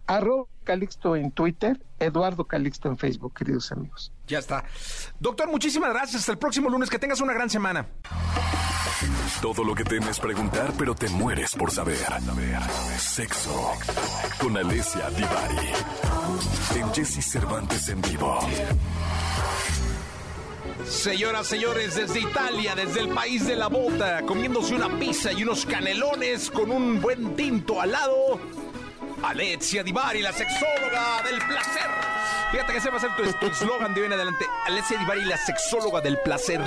[0.06, 4.12] Arroba Calixto en Twitter, Eduardo Calixto en Facebook, queridos amigos.
[4.26, 4.64] Ya está.
[5.20, 6.22] Doctor, muchísimas gracias.
[6.22, 6.90] Hasta el próximo lunes.
[6.90, 7.86] Que tengas una gran semana.
[9.40, 11.98] Todo lo que temes preguntar, pero te mueres por saber.
[12.98, 13.72] Sexo
[14.40, 15.70] con Alessia Divari.
[16.76, 18.40] En Jesse Cervantes en vivo.
[20.88, 25.66] Señoras, señores, desde Italia, desde el país de la bota, comiéndose una pizza y unos
[25.66, 28.40] canelones con un buen tinto al lado.
[29.22, 31.90] Alessia Divari, la sexóloga del placer.
[32.50, 34.44] Fíjate que ese va a ser tu eslogan de hoy en adelante.
[34.66, 36.60] Alessia Divari, la sexóloga del placer.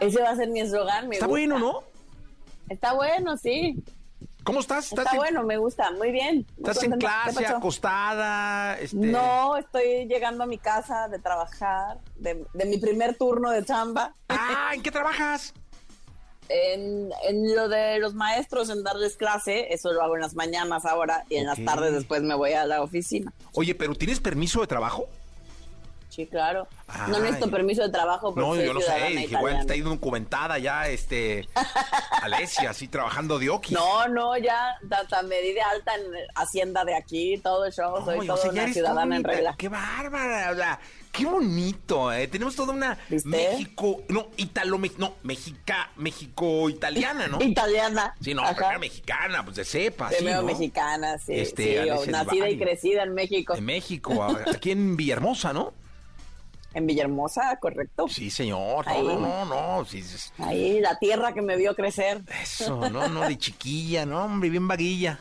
[0.00, 1.04] Ese va a ser mi eslogan.
[1.12, 1.26] Está gusta.
[1.26, 1.82] bueno, ¿no?
[2.68, 3.82] Está bueno, sí.
[4.44, 4.86] ¿Cómo estás?
[4.90, 6.46] Está ¿Estás bueno, en, me gusta, muy bien.
[6.58, 7.22] Muy ¿Estás en contenta.
[7.24, 8.78] ¿Qué clase, acostada?
[8.78, 8.96] Este...
[8.96, 14.12] No, estoy llegando a mi casa de trabajar, de, de mi primer turno de chamba.
[14.28, 15.54] Ah, ¿en qué trabajas?
[16.48, 20.84] En, en lo de los maestros, en darles clase, eso lo hago en las mañanas
[20.84, 23.32] ahora y en las tardes después me voy a la oficina.
[23.52, 25.08] Oye, ¿pero tienes permiso de trabajo?
[26.14, 26.68] Sí, claro.
[27.08, 28.92] No necesito permiso de trabajo No, yo no sé.
[29.08, 31.48] Dije, igual está ahí documentada ya, este.
[32.22, 33.74] Alessia, así trabajando de oki.
[33.74, 36.02] No, no, ya hasta me di de alta en
[36.36, 39.54] Hacienda de aquí, todo el show, soy toda una ciudadana en regla.
[39.58, 40.78] Qué bárbara, o sea,
[41.10, 42.28] qué bonito, eh.
[42.28, 43.28] Tenemos toda una ¿Viste?
[43.28, 47.42] México, no, italo, no, Mexica, México italiana, ¿no?
[47.42, 48.14] Italiana.
[48.20, 50.42] Sí, no, era mexicana, pues de cepa, sí, ¿no?
[50.42, 51.34] mexicana, sí.
[51.34, 53.54] Este, sí, nacida y crecida en México.
[53.54, 55.72] De México, aquí en Villahermosa, ¿no?
[56.74, 58.06] En Villahermosa, correcto.
[58.08, 58.86] Sí, señor.
[58.86, 59.02] No, Ahí.
[59.06, 59.44] no, no,
[59.78, 59.84] no.
[59.84, 62.22] sí, sí, Ahí, la tierra que me vio crecer.
[62.42, 65.18] Eso, no, no, de chiquilla, no, hombre, bien vaguilla.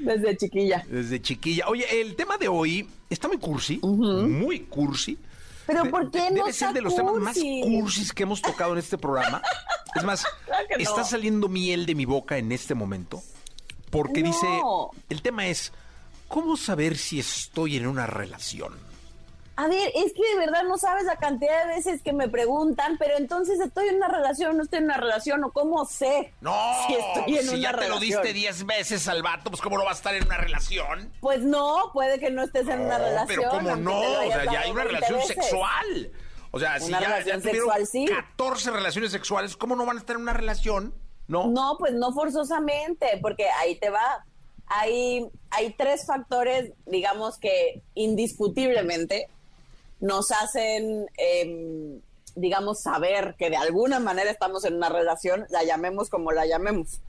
[0.00, 0.84] Desde chiquilla.
[0.88, 1.66] Desde chiquilla.
[1.68, 5.18] Oye, el tema de hoy está muy cursi, muy cursi.
[5.66, 7.62] Pero De- ¿por qué no Debe ser de los temas más cursi?
[7.62, 9.40] cursis que hemos tocado en este programa.
[9.94, 10.82] Es más, Claro que no.
[10.82, 13.22] está saliendo miel de mi boca en este momento.
[13.90, 14.28] Porque No.
[14.28, 14.46] dice,
[15.08, 15.72] el tema es,
[16.28, 18.74] ¿cómo saber si estoy en una relación?
[19.56, 22.96] A ver, es que de verdad no sabes la cantidad de veces que me preguntan,
[22.98, 26.52] pero entonces estoy en una relación, no estoy en una relación, o cómo sé No,
[26.88, 29.78] si estoy en si una ya te lo diste 10 veces al vato, pues ¿cómo
[29.78, 31.12] no va a estar en una relación?
[31.20, 33.26] Pues no, puede que no estés en una relación.
[33.28, 34.00] pero ¿cómo no?
[34.00, 35.36] O sea, ya hay una 20 relación veces.
[35.36, 36.12] sexual.
[36.50, 38.06] O sea, si Una ya, ya tuvieron sexual, sí.
[38.06, 40.94] 14 relaciones sexuales, ¿cómo no van a estar en una relación?
[41.26, 41.46] No.
[41.48, 44.24] No, pues no forzosamente, porque ahí te va.
[44.66, 49.28] Hay, hay tres factores, digamos que indiscutiblemente
[50.00, 52.00] nos hacen, em,
[52.34, 57.00] digamos, saber que de alguna manera estamos en una relación, la llamemos como la llamemos,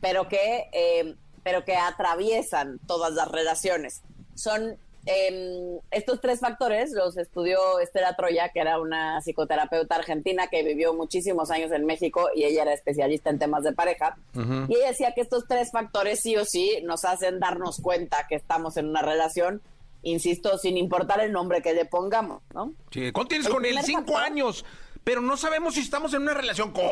[0.00, 4.02] pero que, em, pero que atraviesan todas las relaciones.
[4.34, 10.62] Son em, estos tres factores, los estudió Estela Troya, que era una psicoterapeuta argentina que
[10.62, 14.18] vivió muchísimos años en México y ella era especialista en temas de pareja.
[14.68, 18.34] Y ella decía que estos tres factores sí o sí nos hacen darnos cuenta que
[18.34, 19.62] estamos en una relación,
[20.02, 22.72] insisto, sin importar el nombre que le pongamos, ¿no?
[22.90, 23.78] Sí, ¿Cuánto tienes con él?
[23.84, 24.64] Cinco factor- años.
[25.02, 26.72] Pero no sabemos si estamos en una relación.
[26.72, 26.88] ¿Cómo?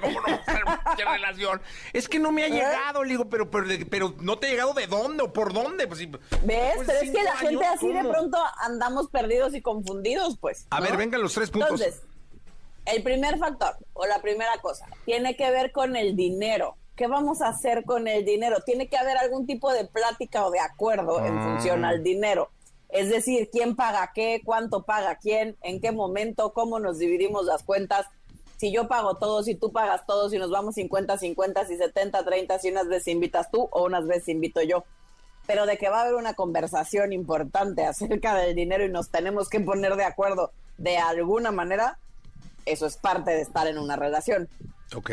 [0.00, 1.60] ¿Cómo no una relación?
[1.92, 2.50] Es que no me ha ¿Eh?
[2.50, 5.88] llegado, le digo, pero, pero, pero no te ha llegado de dónde o por dónde.
[5.88, 6.20] Pues, ¿Ves?
[6.44, 10.66] pues, Pero es que la gente así de pronto andamos perdidos y confundidos, pues.
[10.70, 11.80] A ver, vengan los tres puntos.
[11.80, 12.02] Entonces,
[12.86, 16.76] el primer factor o la primera cosa tiene que ver con el dinero.
[16.96, 18.58] ¿Qué vamos a hacer con el dinero?
[18.64, 21.44] Tiene que haber algún tipo de plática o de acuerdo en Ah.
[21.44, 22.50] función al dinero.
[22.90, 27.62] Es decir, quién paga qué, cuánto paga quién, en qué momento, cómo nos dividimos las
[27.62, 28.06] cuentas.
[28.58, 32.22] Si yo pago todo, si tú pagas todo, si nos vamos 50, 50, si 70,
[32.24, 34.84] 30, si unas veces invitas tú o unas veces invito yo.
[35.46, 39.48] Pero de que va a haber una conversación importante acerca del dinero y nos tenemos
[39.48, 41.98] que poner de acuerdo de alguna manera,
[42.66, 44.48] eso es parte de estar en una relación.
[44.94, 45.10] Ok.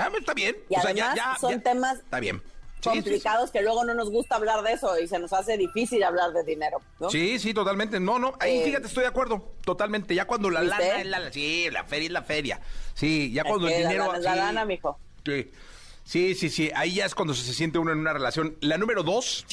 [0.00, 0.56] Ah, está bien.
[0.68, 2.42] Y O sea, ya- además ya- son ya- temas Está bien.
[2.82, 3.02] Sí, sí, sí.
[3.02, 6.32] complicados que luego no nos gusta hablar de eso y se nos hace difícil hablar
[6.32, 6.78] de dinero.
[6.98, 7.10] ¿no?
[7.10, 8.00] Sí, sí, totalmente.
[8.00, 9.52] No, no, ahí Eh, fíjate, estoy de acuerdo.
[9.66, 10.14] Totalmente.
[10.14, 10.78] Ya cuando la ¿Viste?
[10.88, 12.60] lana es la Sí, la feria es la feria.
[12.94, 14.06] Sí, ya Es cuando el que la dinero.
[14.06, 14.98] lana es la lana, mijo.
[15.26, 15.50] Sí.
[16.04, 16.70] Sí, sí, sí.
[16.74, 18.56] Ahí ya es cuando se siente uno en una relación.
[18.62, 19.44] La número dos.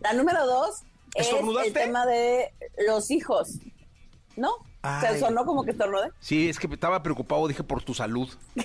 [0.00, 0.82] La número dos
[1.14, 1.28] es
[1.64, 2.52] el tema de
[2.86, 3.50] los hijos.
[4.36, 4.50] ¿No?
[4.82, 5.06] Ay.
[5.14, 6.10] ¿Se sonó como que estornudé?
[6.20, 8.28] Sí, es que estaba preocupado, dije, por tu salud.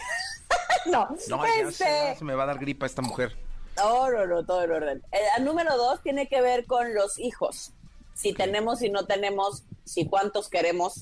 [0.86, 1.72] No, No, este...
[1.72, 3.36] se, ya se me va a dar gripa esta mujer.
[3.78, 5.04] No, no, no, todo en orden.
[5.12, 7.74] El, el número dos tiene que ver con los hijos.
[8.14, 11.02] Si tenemos, si no tenemos, si cuántos queremos,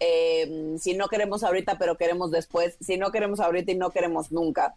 [0.00, 4.32] eh, si no queremos ahorita, pero queremos después, si no queremos ahorita y no queremos
[4.32, 4.74] nunca.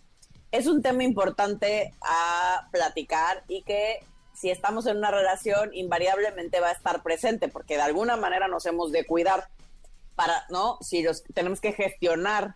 [0.52, 6.70] Es un tema importante a platicar y que si estamos en una relación invariablemente va
[6.70, 9.48] a estar presente porque de alguna manera nos hemos de cuidar
[10.16, 10.78] para, ¿no?
[10.82, 12.56] Si los tenemos que gestionar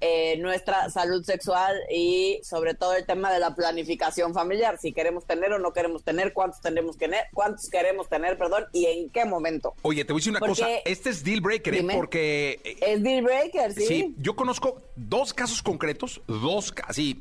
[0.00, 5.24] eh, nuestra salud sexual y sobre todo el tema de la planificación familiar, si queremos
[5.26, 9.10] tener o no queremos tener, cuántos tenemos que tener, cuántos queremos tener, perdón, y en
[9.10, 9.74] qué momento.
[9.82, 10.68] Oye, te voy a decir una Porque- cosa.
[10.84, 11.86] Este es deal breaker, ¿eh?
[11.94, 12.60] Porque.
[12.64, 13.86] eh, Es deal breaker, ¿sí?
[13.86, 17.20] Sí, yo conozco dos casos concretos, dos así,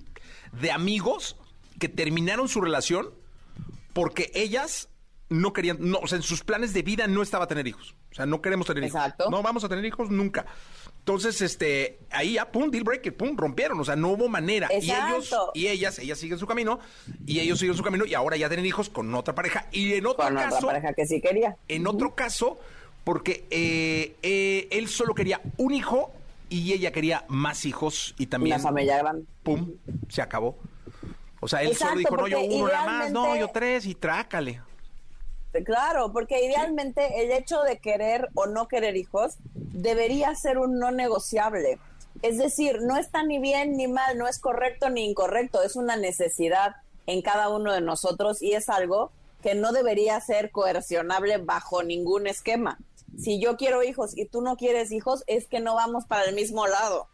[0.52, 1.36] de amigos
[1.80, 3.10] que terminaron su relación
[3.94, 4.90] porque ellas
[5.30, 7.96] no querían, no, o sea, en sus planes de vida no estaba tener hijos.
[8.12, 8.96] O sea, no queremos tener hijos.
[8.96, 9.30] Exacto.
[9.30, 10.46] No vamos a tener hijos nunca.
[11.08, 13.80] Entonces, este, ahí ya, pum, deal breaker, pum, rompieron.
[13.80, 14.68] O sea, no hubo manera.
[14.70, 16.82] Y ellos, y ellas, ellas siguen su camino,
[17.26, 19.68] y ellos siguen su camino, y ahora ya tienen hijos con otra pareja.
[19.72, 21.56] Y en otro Con otra caso, pareja que sí quería.
[21.70, 22.60] en otro caso,
[23.06, 26.12] porque eh, eh, él solo quería un hijo
[26.50, 29.24] y ella quería más hijos y también, Una familia grande.
[29.44, 29.76] pum,
[30.10, 30.58] se acabó.
[31.40, 33.96] O sea, él Exacto, solo dijo, no, yo uno nada más, no, yo tres y
[33.96, 34.60] trácale.
[35.66, 40.92] Claro, porque idealmente el hecho de querer o no querer hijos debería ser un no
[40.92, 41.80] negociable.
[42.22, 45.96] Es decir, no está ni bien ni mal, no es correcto ni incorrecto, es una
[45.96, 46.76] necesidad
[47.06, 52.28] en cada uno de nosotros y es algo que no debería ser coercionable bajo ningún
[52.28, 52.78] esquema.
[53.18, 56.36] Si yo quiero hijos y tú no quieres hijos, es que no vamos para el
[56.36, 57.08] mismo lado.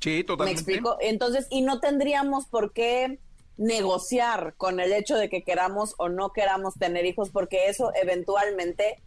[0.00, 0.60] Sí, ¿Me totalmente.
[0.60, 0.98] explico?
[1.00, 3.18] Entonces, y no tendríamos por qué
[3.56, 9.00] negociar con el hecho de que queramos o no queramos tener hijos, porque eso eventualmente,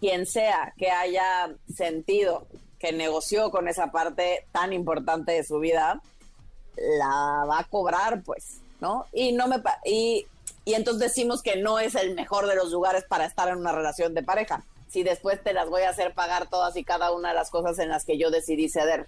[0.00, 2.46] quien sea que haya sentido
[2.78, 6.00] que negoció con esa parte tan importante de su vida,
[6.76, 9.06] la va a cobrar, pues, ¿no?
[9.12, 10.26] Y no me y,
[10.64, 13.72] y entonces decimos que no es el mejor de los lugares para estar en una
[13.72, 14.62] relación de pareja.
[14.88, 17.78] si después te las voy a hacer pagar todas y cada una de las cosas
[17.78, 19.06] en las que yo decidí ceder.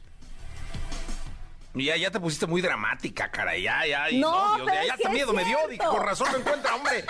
[1.75, 3.57] Ya, ya te pusiste muy dramática, cara.
[3.57, 4.11] Ya, ya.
[4.11, 5.57] y No, Dios, ya, ya hasta miedo me dio.
[5.89, 7.05] con razón no encuentra, hombre.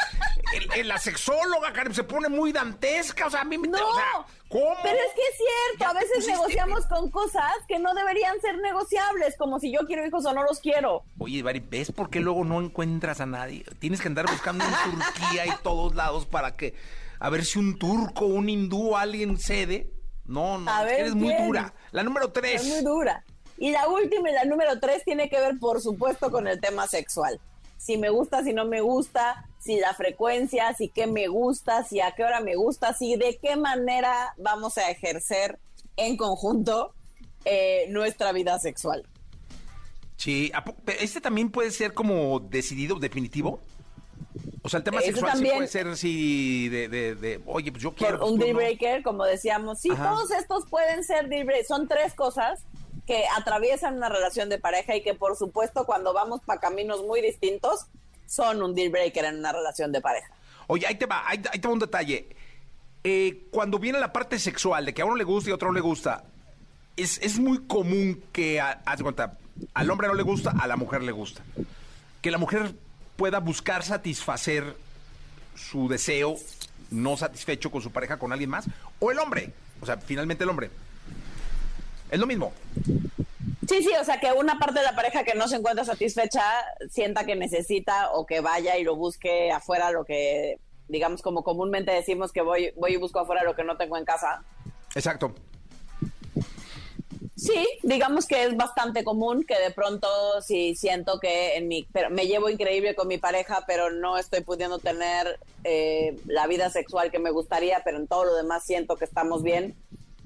[0.53, 3.27] El- el- la sexóloga, cara, se pone muy dantesca.
[3.27, 3.69] O sea, a mí me.
[3.69, 4.05] No, o sea,
[4.49, 4.75] ¿cómo?
[4.83, 8.59] pero es que es cierto, a veces pusiste- negociamos con cosas que no deberían ser
[8.59, 11.05] negociables, como si yo quiero hijos o no los quiero.
[11.19, 13.65] Oye, Bari, ¿ves por qué luego no encuentras a nadie?
[13.79, 16.75] Tienes que andar buscando en Turquía y todos lados para que.
[17.19, 19.91] A ver si un turco, un hindú, alguien cede.
[20.27, 21.73] No, no, A ver eres muy dura.
[21.93, 22.63] La número tres.
[22.63, 23.25] Es muy dura.
[23.61, 26.89] Y la última y la número tres tiene que ver, por supuesto, con el tema
[26.89, 27.39] sexual.
[27.77, 32.01] Si me gusta, si no me gusta, si la frecuencia, si qué me gusta, si
[32.01, 35.59] a qué hora me gusta, si de qué manera vamos a ejercer
[35.97, 36.95] en conjunto
[37.45, 39.07] eh, nuestra vida sexual.
[40.17, 43.61] Sí, ¿a po- pero este también puede ser como decidido, definitivo.
[44.63, 47.95] O sea, el tema sexual sí puede ser si de, de, de, oye, pues yo
[47.95, 48.19] quiero.
[48.21, 48.59] por un pues deal no.
[48.59, 49.81] breaker, como decíamos.
[49.81, 50.11] Sí, Ajá.
[50.11, 51.69] todos estos pueden ser deal breakers.
[51.69, 52.61] Son tres cosas
[53.11, 57.21] que atraviesan una relación de pareja y que, por supuesto, cuando vamos para caminos muy
[57.21, 57.87] distintos,
[58.25, 60.31] son un deal breaker en una relación de pareja.
[60.69, 62.29] Oye, ahí te va, ahí, te va un detalle.
[63.03, 65.71] Eh, cuando viene la parte sexual, de que a uno le gusta y a otro
[65.71, 66.23] no le gusta,
[66.97, 69.37] es, es muy común que, haz cuenta,
[69.75, 71.43] al hombre no le gusta, a la mujer le gusta.
[72.23, 72.77] Que la mujer
[73.17, 74.77] pueda buscar satisfacer
[75.57, 76.37] su deseo
[76.93, 78.67] no satisfecho con su pareja, con alguien más,
[79.01, 80.71] o el hombre, o sea, finalmente el hombre.
[82.11, 82.53] Es lo mismo.
[83.69, 86.43] Sí, sí, o sea, que una parte de la pareja que no se encuentra satisfecha
[86.91, 90.59] sienta que necesita o que vaya y lo busque afuera, lo que,
[90.89, 94.05] digamos, como comúnmente decimos que voy, voy y busco afuera lo que no tengo en
[94.05, 94.43] casa.
[94.95, 95.35] Exacto.
[97.37, 100.09] Sí, digamos que es bastante común que de pronto
[100.43, 104.43] si siento que en mi, pero me llevo increíble con mi pareja, pero no estoy
[104.43, 108.97] pudiendo tener eh, la vida sexual que me gustaría, pero en todo lo demás siento
[108.97, 109.75] que estamos bien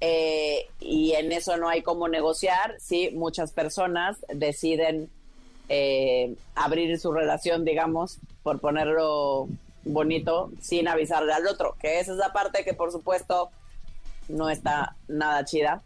[0.01, 2.77] eh, y en eso no hay cómo negociar.
[2.79, 5.11] Sí, muchas personas deciden
[5.69, 9.49] eh, abrir su relación, digamos, por ponerlo
[9.85, 13.51] bonito, sin avisarle al otro, que esa es la parte que por supuesto
[14.29, 15.83] no está nada chida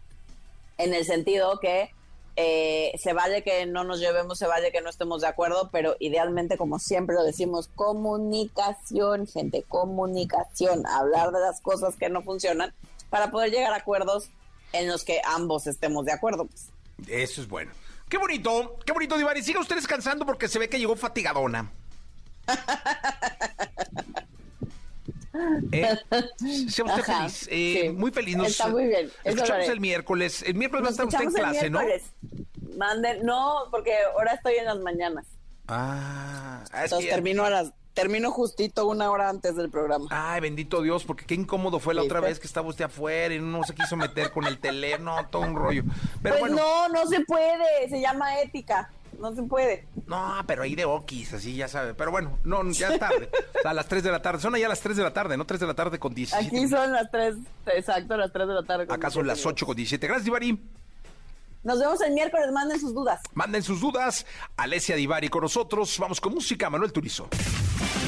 [0.79, 1.91] en el sentido que
[2.37, 5.97] eh, se vale que no nos llevemos, se vale que no estemos de acuerdo, pero
[5.99, 12.73] idealmente, como siempre lo decimos, comunicación, gente, comunicación, hablar de las cosas que no funcionan
[13.11, 14.31] para poder llegar a acuerdos
[14.73, 16.47] en los que ambos estemos de acuerdo.
[16.47, 16.69] pues.
[17.09, 17.73] Eso es bueno.
[18.09, 19.43] Qué bonito, qué bonito, Divari.
[19.43, 21.71] Siga usted descansando porque se ve que llegó fatigadona.
[25.73, 25.97] Eh,
[26.69, 27.89] sea usted Ajá, feliz, eh, sí.
[27.91, 28.37] muy feliz.
[28.37, 30.43] Nos Está muy bien, Escuchamos el miércoles.
[30.43, 31.81] El miércoles va a Nos estar usted en clase, el ¿no?
[31.81, 32.13] miércoles.
[32.77, 35.27] Manden, no, porque ahora estoy en las mañanas.
[35.69, 40.07] Ah, es Entonces termino a las, termino justito una hora antes del programa.
[40.11, 43.41] Ay, bendito Dios, porque qué incómodo fue la otra vez que estaba usted afuera y
[43.41, 45.83] no se quiso meter con el teléfono, todo un rollo.
[46.23, 49.87] Pero pues bueno, no, no se puede, se llama ética, no se puede.
[50.07, 51.95] no, pero ahí de okis, así ya sabe.
[51.95, 53.31] Pero bueno, no, ya es tarde.
[53.59, 54.41] O sea, a las 3 de la tarde.
[54.41, 55.45] Son allá las 3 de la tarde, ¿no?
[55.45, 56.57] 3 de la tarde con 17.
[56.57, 57.35] Aquí son las 3,
[57.75, 58.87] exacto, las 3 de la tarde.
[58.87, 59.67] con Acá son 17 las 8 minutos.
[59.67, 60.07] con 17.
[60.07, 60.59] Gracias, Divari.
[61.65, 63.21] Nos vemos el miércoles, manden sus dudas.
[63.35, 64.27] Manden sus dudas.
[64.57, 65.99] Alessia Divari con nosotros.
[65.99, 67.29] Vamos con música, Manuel Turizo.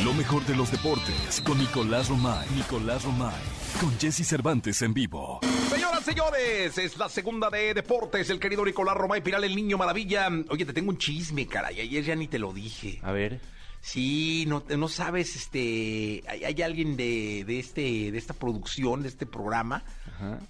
[0.05, 2.48] Lo mejor de los deportes con Nicolás Romay.
[2.55, 3.34] Nicolás Romay.
[3.80, 5.40] Con Jesse Cervantes en vivo.
[5.68, 8.30] Señoras, señores, es la segunda de deportes.
[8.30, 10.28] El querido Nicolás Romay Piral, el niño maravilla.
[10.48, 11.80] Oye, te tengo un chisme, caray.
[11.80, 13.01] Ayer ya ni te lo dije.
[13.03, 13.40] A ver.
[13.82, 19.09] Sí, no, no sabes, este, hay, hay alguien de, de este, de esta producción, de
[19.09, 19.84] este programa,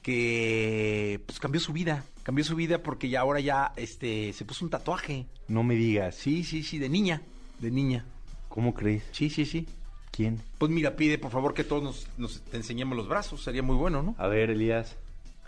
[0.02, 4.64] que pues cambió su vida, cambió su vida porque ya ahora ya, este, se puso
[4.64, 5.26] un tatuaje.
[5.48, 6.14] No me digas.
[6.14, 7.22] Sí, sí, sí, de niña,
[7.58, 8.04] de niña.
[8.48, 9.02] ¿Cómo crees?
[9.10, 9.66] Sí, sí, sí.
[10.12, 10.40] ¿Quién?
[10.58, 13.74] Pues mira, pide por favor que todos nos, nos te enseñemos los brazos, sería muy
[13.74, 14.14] bueno, ¿no?
[14.16, 14.96] A ver, Elías.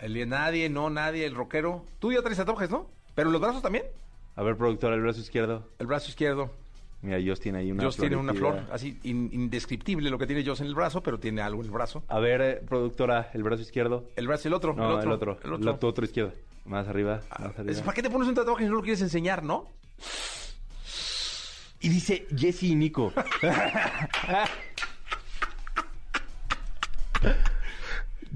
[0.00, 1.86] El, nadie, no, nadie, el rockero.
[2.00, 2.88] Tú ya traes tatuajes, ¿no?
[3.14, 3.84] Pero los brazos también.
[4.34, 5.68] A ver, productor, el brazo izquierdo.
[5.78, 6.50] El brazo izquierdo.
[7.02, 10.42] Mira, Dios tiene ahí una Dios tiene una flor, así in- indescriptible lo que tiene
[10.44, 12.04] Dios en el brazo, pero tiene algo en el brazo.
[12.08, 14.08] A ver, eh, productora, el brazo izquierdo.
[14.14, 14.72] El brazo, el otro.
[14.72, 15.38] No, el otro.
[15.42, 15.72] El El otro.
[15.72, 16.32] otro, otro izquierdo.
[16.64, 17.20] Más arriba.
[17.28, 17.82] Ah, Más arriba.
[17.82, 19.66] ¿Para qué te pones un tatuaje si no lo quieres enseñar, no?
[21.80, 23.12] Y dice Jesse y Nico.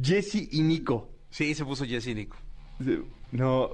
[0.03, 1.09] Jesse y Nico.
[1.31, 2.37] Sí, se puso Jesse Nico.
[3.33, 3.71] No,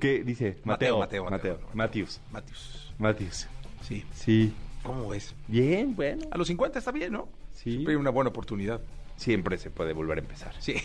[0.00, 0.58] ¿qué dice?
[0.64, 1.54] Mateo, Mateo, Mateo, Mateo.
[1.54, 1.70] Mateo.
[1.74, 2.20] Matthews.
[2.32, 2.92] Matius.
[2.98, 3.48] Matthews.
[3.90, 4.04] Sí.
[4.14, 4.54] Sí.
[4.84, 5.34] ¿Cómo ves?
[5.48, 6.26] Bien, bueno.
[6.30, 7.28] A los 50 está bien, ¿no?
[7.52, 7.72] Sí.
[7.72, 8.80] Siempre hay una buena oportunidad.
[9.16, 10.54] Siempre se puede volver a empezar.
[10.60, 10.76] Sí.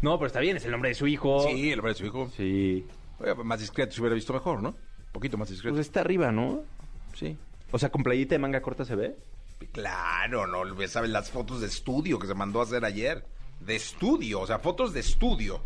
[0.00, 1.40] No, pero está bien, es el nombre de su hijo.
[1.48, 2.30] Sí, el brazo de su hijo.
[2.36, 2.86] Sí.
[3.18, 4.68] Oye, más discreto se hubiera visto mejor, ¿no?
[4.68, 5.74] Un poquito más discreto.
[5.74, 6.62] Pues está arriba, ¿no?
[7.14, 7.36] sí.
[7.70, 9.16] O sea, con playita de manga corta se ve.
[9.72, 13.26] Claro, no, sabes las fotos de estudio que se mandó a hacer ayer.
[13.60, 15.60] De estudio, o sea, fotos de estudio.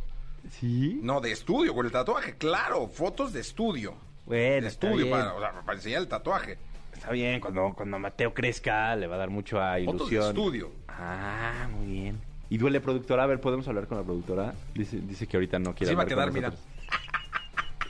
[0.51, 1.01] ¿Sí?
[1.03, 3.95] No, de estudio con el tatuaje, claro, fotos de estudio.
[4.26, 6.59] Bueno, de estudio para, o sea, para enseñar el tatuaje.
[6.93, 9.99] Está bien, cuando, cuando Mateo crezca le va a dar mucho a ilusión.
[9.99, 10.72] Fotos de estudio.
[10.88, 12.20] Ah, muy bien.
[12.49, 13.24] ¿Y duele productora?
[13.24, 14.55] A ver, ¿podemos hablar con la productora?
[14.74, 16.62] Dice, dice que ahorita no quiere Así va a hablar con quedar, mira.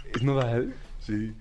[0.15, 0.75] ¿Es nodal?
[1.01, 1.35] Sí.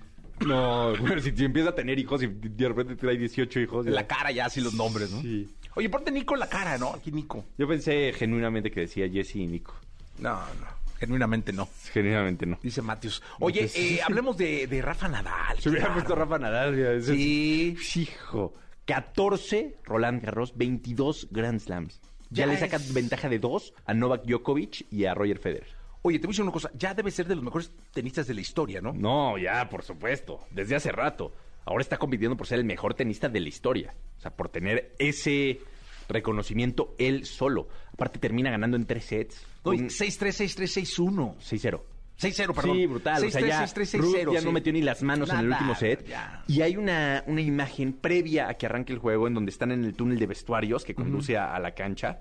[0.44, 3.86] No, bueno, si, si empieza a tener hijos y de repente trae 18 hijos.
[3.86, 3.92] ya.
[3.92, 5.20] La cara ya, así los nombres, ¿no?
[5.22, 5.48] Sí.
[5.74, 6.94] Oye, ponte Nico en la cara, ¿no?
[6.94, 7.44] Aquí Nico.
[7.56, 9.74] Yo pensé genuinamente que decía Jesse y Nico.
[10.18, 11.68] No, no, genuinamente no.
[11.92, 12.58] Genuinamente no.
[12.62, 13.22] Dice Matius.
[13.40, 15.58] Oye, eh, hablemos de, de Rafa Nadal.
[15.58, 15.94] Se hubiera claro.
[16.00, 16.76] puesto Rafa Nadal.
[16.76, 17.76] ya, Sí.
[17.76, 18.54] es- Hijo.
[18.84, 22.00] 14 Roland Garros, 22 Grand Slams.
[22.30, 25.68] Ya, Ya le es- saca ventaja de dos a Novak Djokovic y a Roger Federer.
[26.02, 26.70] Oye, te voy a decir una cosa.
[26.74, 28.92] Ya debe ser de los mejores tenistas de la historia, ¿no?
[28.92, 30.40] No, ya, por supuesto.
[30.50, 31.32] Desde hace rato.
[31.64, 33.94] Ahora está compitiendo por ser el mejor tenista de la historia.
[34.18, 35.60] O sea, por tener ese
[36.08, 37.68] reconocimiento él solo.
[37.92, 39.42] Aparte termina ganando en tres sets.
[39.64, 41.36] No, Con 6-3, 6-3, 6-1.
[41.38, 41.80] 6-0.
[42.20, 42.76] 6-0, perdón.
[42.76, 43.24] Sí, brutal.
[43.24, 44.46] o sea, 6-3, ya 6-3, Ruth 6-0, ya sí.
[44.46, 46.06] no metió ni las manos en el Nada, último set.
[46.06, 46.44] ya.
[46.46, 49.84] Y hay una, una imagen previa a que arranque el juego en donde están en
[49.84, 52.20] el túnel de vestuarios que conduce a, a la cancha.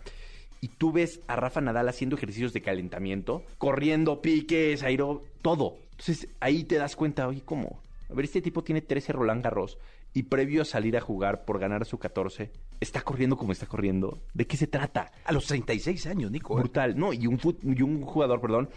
[0.59, 5.77] Y tú ves a Rafa Nadal haciendo ejercicios de calentamiento, corriendo, piques, airo, todo.
[5.91, 7.79] Entonces ahí te das cuenta, oye, ¿cómo?
[8.09, 9.77] A ver, este tipo tiene 13 Roland Garros
[10.13, 14.21] y previo a salir a jugar por ganar su 14, está corriendo como está corriendo.
[14.33, 15.11] ¿De qué se trata?
[15.23, 16.57] A los 36 años, Nico.
[16.57, 16.61] ¿eh?
[16.61, 16.97] brutal.
[16.97, 18.69] No, y un, y un jugador, perdón,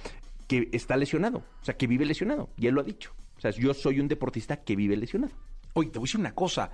[0.46, 1.38] que está lesionado.
[1.38, 2.50] O sea, que vive lesionado.
[2.56, 3.12] Y él lo ha dicho.
[3.36, 5.34] O sea, yo soy un deportista que vive lesionado.
[5.72, 6.70] Oye, te voy a decir una cosa.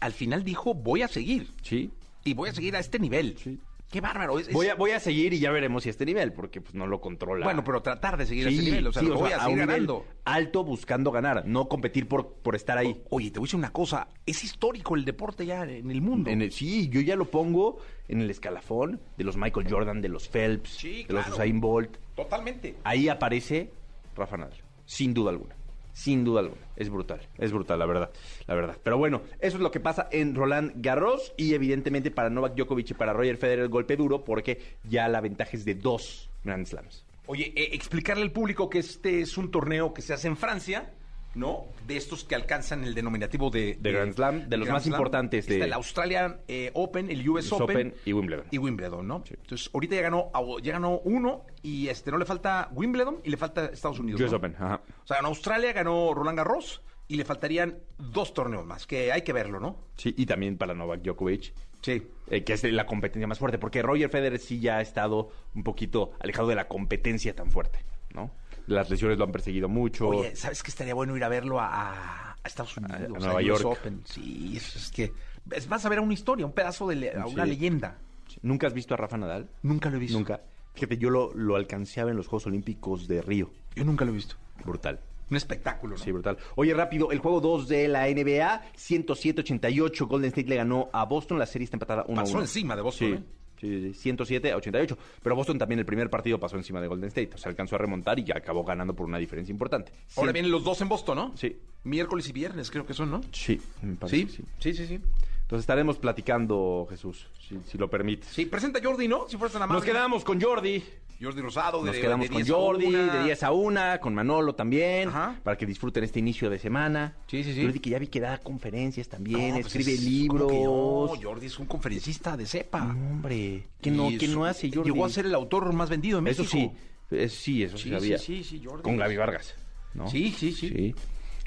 [0.00, 1.48] Al final dijo, voy a seguir.
[1.62, 1.90] Sí.
[2.24, 3.36] Y voy a seguir a este nivel.
[3.38, 3.58] Sí.
[3.96, 4.38] Qué bárbaro.
[4.38, 6.86] es- Voy a, voy a seguir y ya veremos si este nivel, porque pues no
[6.86, 7.46] lo controla.
[7.46, 8.86] Bueno, pero tratar de seguir a Sí, ese nivel.
[8.88, 10.04] O sea, sí, lo o voy sea, a seguir nivel ganando.
[10.26, 13.00] alto buscando ganar, no competir por, por estar ahí.
[13.08, 14.08] Oye, te voy a decir una cosa.
[14.26, 16.28] Es histórico el deporte ya en el mundo.
[16.28, 20.10] En el- sí, yo ya lo pongo en el escalafón de los Michael Jordan, de
[20.10, 21.26] los Phelps, Sí, de los.
[21.28, 21.96] Usain Bolt.
[22.14, 22.76] Totalmente.
[22.84, 23.70] Ahí aparece
[24.14, 25.55] Rafa Nadal, sin duda alguna.
[25.96, 26.60] Sin duda alguna.
[26.76, 27.26] Es brutal.
[27.38, 28.10] Es brutal, la verdad.
[28.46, 28.76] La verdad.
[28.82, 32.90] Pero bueno, eso es lo que pasa en Roland Garros y evidentemente para Novak Djokovic
[32.90, 36.66] y para Roger Federer el golpe duro porque ya la ventaja es de dos Grand
[36.66, 37.06] Slams.
[37.24, 40.92] Oye, eh, explicarle al público que este es un torneo que se hace en Francia,
[41.36, 41.66] ¿no?
[41.86, 43.76] De estos que alcanzan el denominativo de...
[43.80, 47.46] De Grand Slam, de los más importantes de- Está el Australian eh, Open, el US
[47.46, 48.46] US Open, Open y Wimbledon.
[48.50, 49.22] Y Wimbledon, ¿no?
[49.28, 50.30] Entonces, ahorita ya ganó,
[50.62, 54.20] ya ganó uno y este no le falta Wimbledon y le falta Estados Unidos.
[54.20, 54.38] US ¿no?
[54.38, 54.80] Open, ajá.
[55.04, 59.22] O sea, en Australia ganó Roland Garros y le faltarían dos torneos más, que hay
[59.22, 59.76] que verlo, ¿no?
[59.96, 61.52] Sí, y también para Novak Djokovic.
[61.82, 62.02] Sí.
[62.30, 65.62] eh, que es la competencia más fuerte, porque Roger Federer sí ya ha estado un
[65.62, 67.78] poquito alejado de la competencia tan fuerte,
[68.12, 68.32] ¿no?
[68.66, 70.08] Las lesiones lo han perseguido mucho.
[70.08, 72.94] Oye, ¿sabes qué estaría bueno ir a verlo a, a- a Estados Unidos?
[73.00, 73.64] a al Nueva York.
[73.64, 74.00] Open.
[74.04, 75.12] Sí, es que
[75.52, 77.50] es- vas a ver una historia, un pedazo de le- a una Sí.
[77.50, 77.98] leyenda.
[78.42, 79.48] ¿Nunca has visto a Rafa Nadal?
[79.62, 80.18] Nunca lo he visto.
[80.18, 80.40] Nunca.
[80.74, 83.50] Fíjate, yo lo, lo alcancé a ver en los Juegos Olímpicos de Río.
[83.74, 84.36] Yo nunca lo he visto.
[84.64, 85.00] Brutal.
[85.30, 86.02] Un espectáculo, ¿no?
[86.02, 86.36] Sí, brutal.
[86.54, 91.38] Oye, rápido, el juego 2 de la NBA, 107-88, Golden State le ganó a Boston,
[91.38, 93.14] la serie está empatada 1 Pasó encima de Boston, Sí.
[93.14, 93.22] ¿eh?
[93.66, 94.98] Sí, sí, sí, 107 a 88.
[95.22, 97.30] Pero Boston también el primer partido pasó encima de Golden State.
[97.34, 99.92] O sea, alcanzó a remontar y ya acabó ganando por una diferencia importante.
[100.16, 101.32] Ahora vienen los dos en Boston, ¿no?
[101.36, 101.56] Sí.
[101.84, 103.20] Miércoles y viernes creo que son, ¿no?
[103.32, 104.44] Sí, me parece Sí, sí.
[104.58, 104.94] sí, sí, sí.
[104.94, 108.28] Entonces estaremos platicando, Jesús, si, si lo permites.
[108.30, 109.28] Sí, presenta a Jordi, ¿no?
[109.28, 109.78] Si fueras tan amable.
[109.78, 110.82] Nos quedamos con Jordi.
[111.20, 111.80] Jordi Rosado.
[111.82, 113.12] de- Nos quedamos de con 10 a Jordi, 1.
[113.12, 115.40] de 10 a 1, con Manolo también, Ajá.
[115.42, 117.14] para que disfruten este inicio de semana.
[117.26, 117.62] Sí, sí, sí.
[117.62, 120.50] Jordi que ya vi que da conferencias también, No, pues escribe es- libros.
[120.52, 121.28] ¿cómo que no?
[121.28, 122.80] Jordi es un conferencista de cepa.
[122.80, 124.90] No, hombre, ¿qué no, qué no hace Jordi?
[124.90, 126.74] Llegó a ser el autor más vendido en Eso México.
[127.10, 128.18] sí, es- sí, eso sí, Sí, sabía.
[128.18, 128.82] sí, sí, Jordi.
[128.82, 129.54] Con Gaby Vargas,
[129.94, 130.08] ¿no?
[130.10, 130.68] Sí, sí, sí.
[130.68, 130.94] Sí,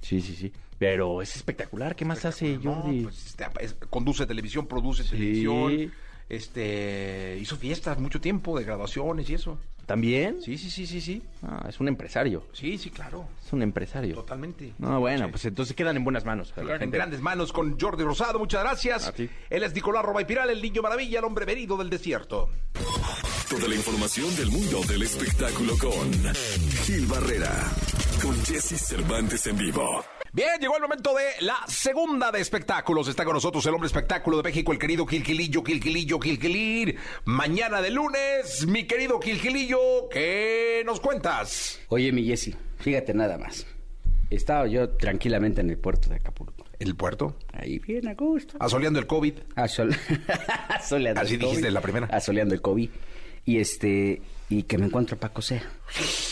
[0.01, 0.53] sí, sí, sí.
[0.80, 3.01] Pero es espectacular, ¿qué más hace No, Jordi?
[3.03, 5.91] pues, este, es- conduce televisión, produce televisión.
[6.30, 9.57] Este, hizo fiestas mucho tiempo de graduaciones y eso.
[9.88, 10.39] ¿También?
[10.43, 11.23] Sí, sí, sí, sí, sí.
[11.41, 13.27] Ah, es un empresario, Sí, sí, claro.
[13.43, 14.13] es un empresario.
[14.13, 14.73] Totalmente.
[14.77, 15.32] No, bueno, Sí.
[15.32, 16.53] pues entonces quedan en buenas manos.
[16.57, 16.95] En gente.
[16.95, 19.07] grandes manos con Jordi Rosado, muchas gracias.
[19.07, 19.27] A ti.
[19.49, 22.49] Él es Nicolás Robaipiral, el niño maravilla, el hombre venido del desierto.
[23.49, 26.11] Toda la información del mundo del espectáculo con
[26.86, 27.51] Gil Barrera,
[28.21, 30.03] con Jesse Cervantes en vivo.
[30.32, 33.07] Bien, llegó el momento de la segunda de espectáculos.
[33.07, 36.95] Está con nosotros el hombre espectáculo de México, el querido Quilquilillo, Quilquilillo, Quilquilir.
[37.25, 41.80] Mañana de lunes, mi querido Quilquilillo, ¿qué nos cuentas?
[41.89, 43.65] Oye, mi Jessy, fíjate nada más.
[44.30, 46.63] Estaba yo tranquilamente en el puerto de Acapulco.
[46.77, 47.36] ¿El puerto?
[47.51, 48.55] Ahí bien a gusto.
[48.59, 49.34] Asoleando el COVID.
[49.55, 49.97] Asol-
[50.69, 51.67] Asoleando Así el dijiste COVID.
[51.67, 52.07] en la primera.
[52.11, 52.89] Asoleando el COVID.
[53.45, 55.62] Y este, y que me encuentro a Paco Sea.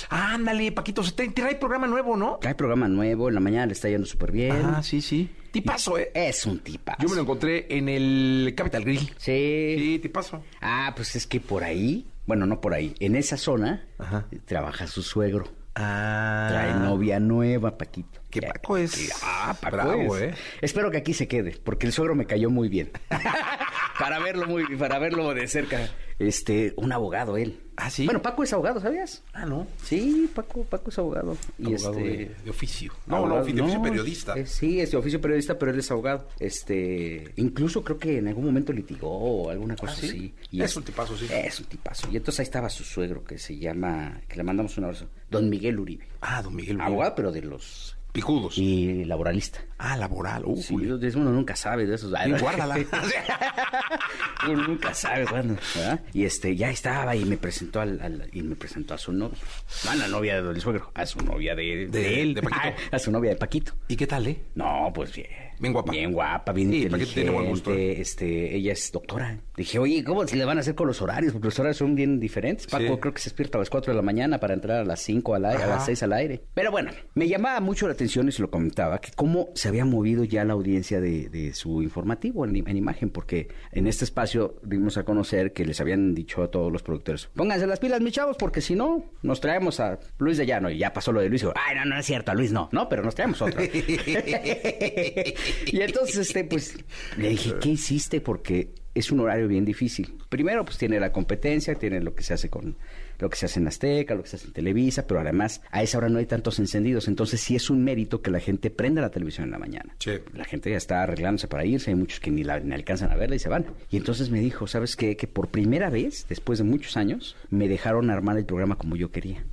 [0.09, 2.39] Ándale, Paquito, se te, trae programa nuevo, ¿no?
[2.43, 4.55] Hay programa nuevo, en la mañana le está yendo súper bien.
[4.65, 5.29] Ah, sí, sí.
[5.51, 6.11] Tipazo, ¿eh?
[6.13, 7.01] Es un tipazo.
[7.01, 9.07] Yo me lo encontré en el Capital Grill.
[9.17, 9.75] Sí.
[9.77, 10.43] Sí, tipazo.
[10.61, 14.25] Ah, pues es que por ahí, bueno, no por ahí, en esa zona Ajá.
[14.45, 15.47] trabaja su suegro.
[15.75, 16.47] Ah.
[16.49, 18.19] Trae novia nueva, Paquito.
[18.41, 18.47] Que.
[18.47, 20.21] Paco es Ah, Paco bravo, es.
[20.23, 20.33] ¿eh?
[20.61, 22.91] Espero que aquí se quede, porque el suegro me cayó muy bien.
[23.99, 25.89] para verlo muy, para verlo de cerca.
[26.19, 27.61] Este, un abogado él.
[27.75, 28.05] Ah, ¿sí?
[28.05, 29.23] Bueno, Paco es abogado, ¿sabías?
[29.33, 29.67] Ah, no.
[29.83, 31.37] Sí, Paco, Paco es abogado.
[31.59, 32.91] Y Abogado este, de, de oficio.
[33.05, 34.33] No, abogado- no, de oficio no, periodista.
[34.33, 36.27] es- sí, es de oficio periodista, pero él es abogado.
[36.39, 40.33] Este, incluso creo que en algún momento litigó o alguna cosa ¿sí?
[40.47, 40.61] así.
[40.61, 41.27] Es un tipazo, sí.
[41.31, 42.07] Es un tipazo.
[42.11, 45.47] Y entonces ahí estaba su suegro que se llama, que le mandamos un abrazo, Don
[45.47, 46.07] Miguel Uribe.
[46.21, 46.81] Ah, don Miguel.
[46.81, 48.57] Abogado, pero de los Picudos.
[48.57, 49.59] y laboralista.
[49.77, 50.43] Ah, laboral.
[50.45, 52.11] Uh, Sí, uno nunca sabe de esos.
[52.25, 52.77] Y guárdala.
[54.49, 55.99] uno nunca sabe cuándo, ¿verdad?
[56.13, 59.37] Y este, ya estaba y me presentó al, al- y me presentó a su novia.
[59.85, 62.33] No a la novia del suegro, a su novia de, de, De- él.
[62.33, 62.61] de Paquito.
[62.63, 63.73] Ah, a su novia de Paquito.
[63.87, 64.41] ¿Y qué tal, eh?
[64.55, 65.27] No, pues bien.
[65.59, 65.91] Bien guapa.
[65.91, 67.13] Bien guapa, bien Sí, inteligente.
[67.13, 67.99] Tiene buen gusto, ¿eh?
[67.99, 69.39] Este, ella es doctora.
[69.55, 71.33] Dije, oye, ¿cómo se le van a hacer con los horarios?
[71.33, 72.67] Porque los horarios son bien diferentes.
[72.67, 72.99] Paco Sí.
[72.99, 75.33] creo que se despierta a las 4 de la mañana para entrar a las 5
[75.35, 76.41] al aire, a las 6 al aire.
[76.53, 79.83] Pero bueno, me llamaba mucho la atención y se lo comentaba, que cómo se había
[79.85, 84.57] movido ya la audiencia de, de su informativo en, en imagen, porque en este espacio
[84.63, 88.13] dimos a conocer que les habían dicho a todos los productores, pónganse las pilas, mis
[88.13, 90.69] chavos, porque si no, nos traemos a Luis de Llano.
[90.69, 91.41] Y ya pasó lo de Luis.
[91.41, 92.69] y digo, Ay, no, no es cierto, a Luis no.
[92.71, 93.59] No, pero nos traemos otro.
[95.65, 96.77] y entonces, este, pues,
[97.17, 98.21] le dije, ¿qué hiciste?
[98.21, 100.13] Porque es un horario bien difícil.
[100.29, 102.75] Primero, pues tiene la competencia, tiene lo que se hace con
[103.19, 105.81] lo que se hace en Azteca, lo que se hace en Televisa, pero además a
[105.81, 107.07] esa hora no hay tantos encendidos.
[107.07, 109.95] Entonces sí es un mérito que la gente prenda la televisión en la mañana.
[109.99, 110.11] Sí.
[110.33, 113.15] La gente ya está arreglándose para irse, hay muchos que ni, la, ni alcanzan a
[113.15, 113.65] verla y se van.
[113.89, 115.15] Y entonces me dijo, ¿sabes qué?
[115.15, 119.11] Que por primera vez, después de muchos años, me dejaron armar el programa como yo
[119.11, 119.43] quería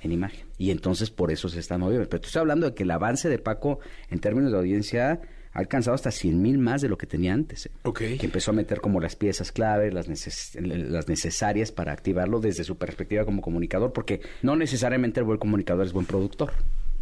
[0.00, 0.45] en imagen.
[0.58, 2.08] Y entonces por eso se está moviendo.
[2.08, 3.78] Pero estoy hablando de que el avance de Paco
[4.10, 5.20] en términos de audiencia
[5.52, 7.66] ha alcanzado hasta 100 mil más de lo que tenía antes.
[7.66, 7.70] ¿eh?
[8.18, 12.64] Que empezó a meter como las piezas clave, las, neces- las necesarias para activarlo desde
[12.64, 16.52] su perspectiva como comunicador, porque no necesariamente el buen comunicador es buen productor.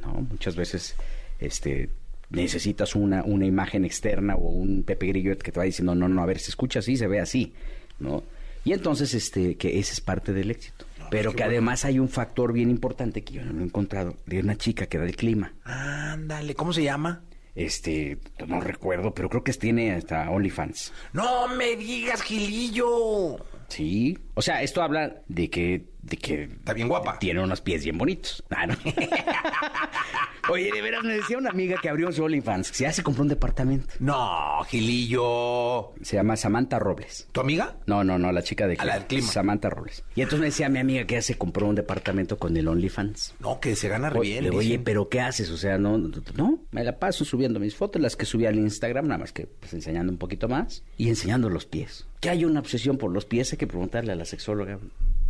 [0.03, 0.15] ¿no?
[0.31, 0.95] Muchas veces
[1.41, 1.91] este
[2.31, 6.23] necesitas una, una imagen externa o un Pepe Grillo que te va diciendo, no, no,
[6.23, 7.53] a ver, se escucha así, se ve así,
[8.01, 8.25] ¿no?
[8.65, 10.87] Y entonces, este, que ese es parte del éxito.
[11.11, 14.57] Pero que además hay un factor bien importante que yo no he encontrado, de una
[14.57, 15.55] chica que da el clima.
[15.65, 17.23] Ándale, ¿cómo se llama?
[17.55, 20.93] Este, no recuerdo, pero creo que tiene hasta OnlyFans.
[21.13, 23.37] No me digas, Gilillo.
[23.69, 24.19] Sí.
[24.35, 27.19] O sea, esto habla de que, de que Está bien guapa.
[27.19, 28.43] tiene unos pies bien bonitos.
[28.51, 28.75] Ah, no.
[30.51, 33.23] Oye, de veras me decía una amiga que abrió su OnlyFans, que ya se compró
[33.23, 33.95] un departamento.
[33.99, 35.95] No, Gilillo.
[36.03, 37.29] Se llama Samantha Robles.
[37.33, 37.77] ¿Tu amiga?
[37.87, 39.27] No, no, no, la chica de A la del clima.
[39.29, 40.05] Samantha Robles.
[40.15, 43.37] Y entonces me decía mi amiga que ya se compró un departamento con el OnlyFans.
[43.41, 44.45] No, que se gana re Oye, bien.
[44.45, 45.51] le digo, oye, pero ¿qué haces?
[45.51, 48.57] O sea, no, no, no, me la paso subiendo mis fotos, las que subí al
[48.57, 52.07] Instagram, nada más que pues enseñando un poquito más y enseñando los pies.
[52.21, 54.79] Que hay una obsesión por los pies, hay que preguntarle a la sexóloga.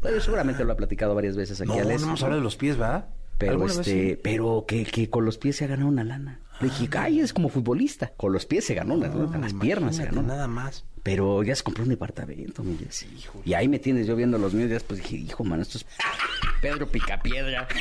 [0.05, 2.02] Bueno, seguramente lo ha platicado varias veces aquí No, a no Les.
[2.02, 3.07] hemos hablado de los pies, ¿verdad?
[3.38, 4.20] Pero ¿Alguna vez este, sí?
[4.22, 6.40] pero que, que con los pies se ha ganado una lana.
[6.61, 8.12] Le dije, ay, es como futbolista.
[8.14, 10.22] Con los pies se ganó con las piernas se ganó.
[10.22, 10.84] Nada más.
[11.02, 13.07] Pero ya se compró un departamento, mi Jessy.
[13.46, 15.86] Y ahí me tienes yo viendo los míos, y después dije, hijo, mano, esto es
[16.61, 17.66] Pedro Picapiedra.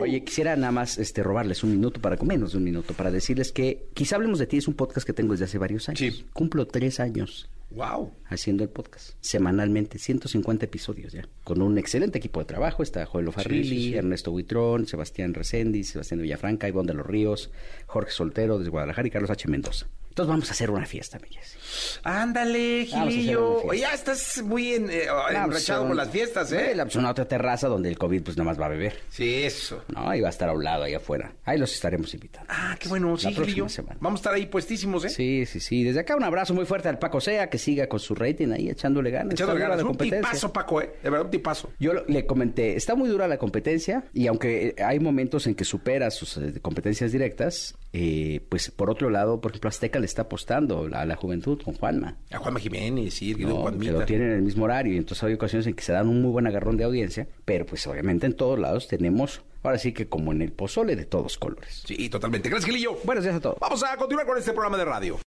[0.00, 3.52] Oye, quisiera nada más este, robarles un minuto para, menos de un minuto, para decirles
[3.52, 6.00] que quizá hablemos de ti, es un podcast que tengo desde hace varios años.
[6.00, 6.26] Sí.
[6.32, 8.12] Cumplo tres años ¡Wow!
[8.26, 13.30] haciendo el podcast, semanalmente, 150 episodios ya, con un excelente equipo de trabajo, está Joel
[13.32, 13.96] Farrilli, Sí, sí, sí.
[13.96, 17.50] Ernesto Buitrón, Sebastián Reséndiz, Sebastián Villafranca, Ivonne de los Ríos,
[17.86, 19.48] Jorge Soltero desde Guadalajara y Carlos H.
[19.48, 19.86] Mendoza.
[20.20, 21.56] Entonces vamos a hacer una fiesta, mi Jessy.
[22.04, 23.72] Ándale, Gilillo.
[23.72, 26.72] ya estás muy en, eh, a enrachado un- las fiestas, ¿eh?
[26.76, 28.98] Pues, una otra terraza donde el COVID pues nada más va a beber.
[29.08, 29.82] Sí, eso.
[29.88, 31.32] No, y va a estar a un lado ahí afuera.
[31.44, 32.46] Ahí los estaremos invitando.
[32.50, 33.68] Ah, qué bueno, sí, La Gilillo.
[33.68, 33.96] semana.
[34.00, 35.08] Vamos a estar ahí puestísimos, ¿eh?
[35.10, 35.84] Sí, sí, sí.
[35.84, 38.68] Desde acá un abrazo muy fuerte al Paco Sea, que siga con su rating ahí
[38.68, 39.34] echándole ganas.
[39.36, 39.78] Dura ganas.
[39.78, 40.90] la Un tipazo, Paco, ¿eh?
[41.02, 41.70] De verdad, un tipazo.
[41.78, 45.64] Yo lo- le comenté, está muy dura la competencia y aunque hay momentos en que
[45.64, 50.22] supera sus eh, competencias directas, eh, pues por otro lado, por ejemplo, Azteca le está
[50.22, 52.16] apostando a la juventud con Juanma.
[52.30, 53.64] A Juanma Jiménez, sí, ¿no?
[53.78, 56.08] que lo tienen en el mismo horario y entonces hay ocasiones en que se dan
[56.08, 59.92] un muy buen agarrón de audiencia, pero pues obviamente en todos lados tenemos, ahora sí
[59.92, 61.82] que como en el pozole de todos colores.
[61.86, 62.48] Sí, totalmente.
[62.48, 62.96] Gracias, Gilillo.
[63.04, 63.56] Buenos días a todos.
[63.60, 65.29] Vamos a continuar con este programa de radio.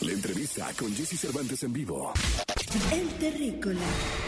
[0.00, 2.12] La entrevista con Jesse Cervantes en vivo.
[2.92, 3.80] El Terrícola.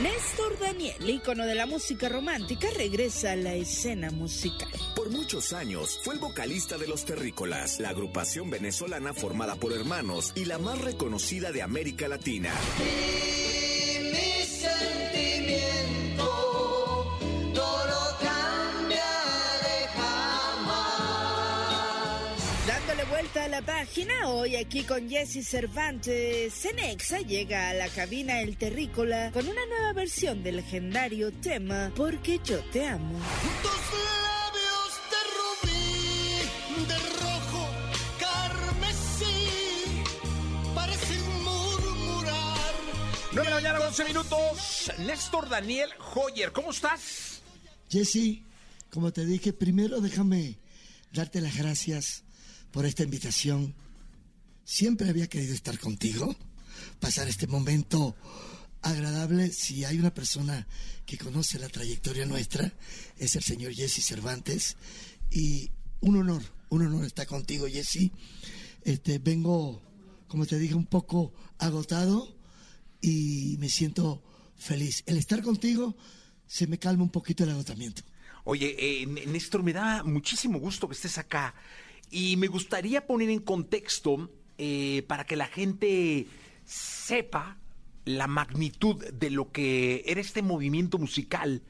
[0.02, 4.68] Néstor Daniel, ícono de la música romántica, regresa a la escena musical.
[4.96, 10.32] Por muchos años fue el vocalista de Los Terrícolas, la agrupación venezolana formada por hermanos
[10.34, 12.52] y la más reconocida de América Latina.
[23.50, 24.28] La página.
[24.28, 26.54] Hoy aquí con Jesse Cervantes.
[26.54, 32.38] Cenexa llega a la cabina El Terrícola con una nueva versión del legendario tema Porque
[32.44, 33.18] yo te amo.
[33.62, 33.72] Tus
[34.14, 37.68] labios de rubí, de rojo,
[38.20, 39.48] carmesí,
[40.74, 42.74] parecen murmurar.
[43.32, 44.92] 9 de la mañana, 11 minutos.
[44.98, 47.42] Néstor Daniel Hoyer, ¿cómo estás?
[47.88, 48.42] Jesse,
[48.90, 50.58] como te dije, primero déjame
[51.12, 52.22] darte las gracias
[52.70, 53.74] por esta invitación.
[54.64, 56.36] Siempre había querido estar contigo,
[57.00, 58.16] pasar este momento
[58.82, 59.50] agradable.
[59.50, 60.66] Si hay una persona
[61.06, 62.72] que conoce la trayectoria nuestra,
[63.18, 64.76] es el señor Jesse Cervantes.
[65.30, 68.10] Y un honor, un honor estar contigo, Jesse.
[68.82, 69.82] Este, vengo,
[70.28, 72.36] como te dije, un poco agotado
[73.00, 74.22] y me siento
[74.56, 75.02] feliz.
[75.06, 75.96] El estar contigo
[76.46, 78.02] se me calma un poquito el agotamiento.
[78.44, 81.54] Oye, eh, Néstor, me da muchísimo gusto que estés acá
[82.10, 86.26] y me gustaría poner en contexto eh, para que la gente
[86.64, 87.56] sepa
[88.04, 91.62] la magnitud de lo que era este movimiento musical,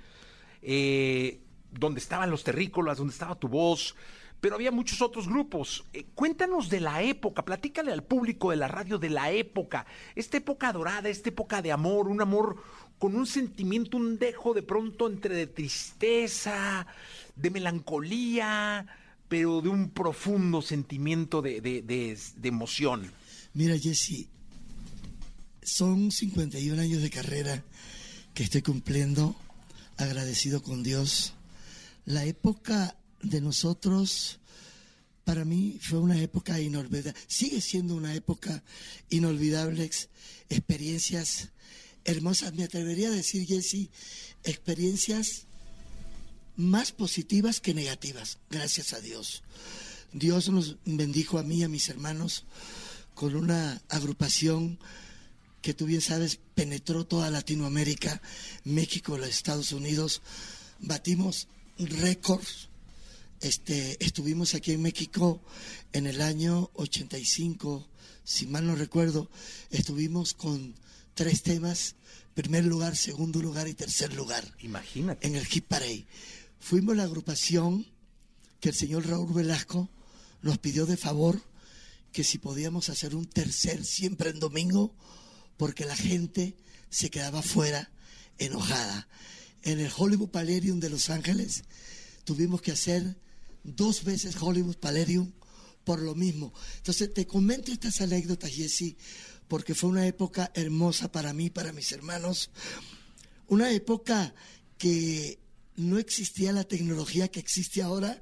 [0.62, 1.41] eh,
[1.72, 3.95] donde estaban los terrícolas, donde estaba tu voz,
[4.41, 5.84] pero había muchos otros grupos.
[5.93, 10.38] Eh, cuéntanos de la época, platícale al público de la radio de la época, esta
[10.38, 12.57] época dorada, esta época de amor, un amor
[12.99, 16.86] con un sentimiento, un dejo de pronto entre de tristeza,
[17.36, 18.86] de melancolía,
[19.31, 23.11] pero de un profundo sentimiento de, de- de- emoción.
[23.55, 24.26] Mira, Jesse,
[25.62, 27.64] son 51 años de carrera
[28.35, 29.37] que estoy cumpliendo,
[29.97, 31.35] agradecido con Dios.
[32.07, 34.41] La época de nosotros,
[35.24, 37.14] para mí, fue una época inolvidable.
[37.28, 38.62] Sigue siendo una época
[39.11, 39.85] inolvidable.
[39.85, 40.09] ex-
[40.49, 41.51] Experiencias
[42.05, 42.53] hermosas.
[42.55, 43.91] Me atrevería a decir, Jesse,
[44.43, 45.47] experiencias
[46.57, 49.42] más positivas que negativas, gracias a Dios.
[50.12, 52.44] Dios nos bendijo a mí y a mis hermanos
[53.14, 54.78] con una agrupación
[55.62, 58.20] que tú bien sabes penetró toda Latinoamérica,
[58.64, 60.22] México, los Estados Unidos.
[60.80, 61.48] Batimos
[61.78, 62.68] récords.
[63.40, 65.40] Este, estuvimos aquí en México
[65.92, 67.88] en el año 85,
[68.22, 69.30] si mal no recuerdo,
[69.70, 70.74] estuvimos con
[71.14, 71.96] tres temas,
[72.34, 75.26] primer lugar, segundo lugar y tercer lugar Imagínate.
[75.26, 76.05] en el Hit Parade.
[76.61, 77.86] Fuimos la agrupación
[78.61, 79.90] que el señor Raúl Velasco
[80.42, 81.42] nos pidió de favor
[82.12, 84.94] que si podíamos hacer un tercer siempre en domingo,
[85.56, 86.56] porque la gente
[86.90, 87.90] se quedaba fuera
[88.38, 89.08] enojada.
[89.62, 91.64] En el Hollywood Palladium de Los Ángeles
[92.24, 93.16] tuvimos que hacer
[93.64, 95.32] dos veces Hollywood Palladium
[95.84, 96.52] por lo mismo.
[96.76, 98.96] Entonces te comento estas anécdotas, Jesse,
[99.48, 102.50] porque fue una época hermosa para mí, para mis hermanos,
[103.48, 104.34] una época
[104.78, 105.38] que
[105.77, 108.21] no existía la tecnología que existe ahora.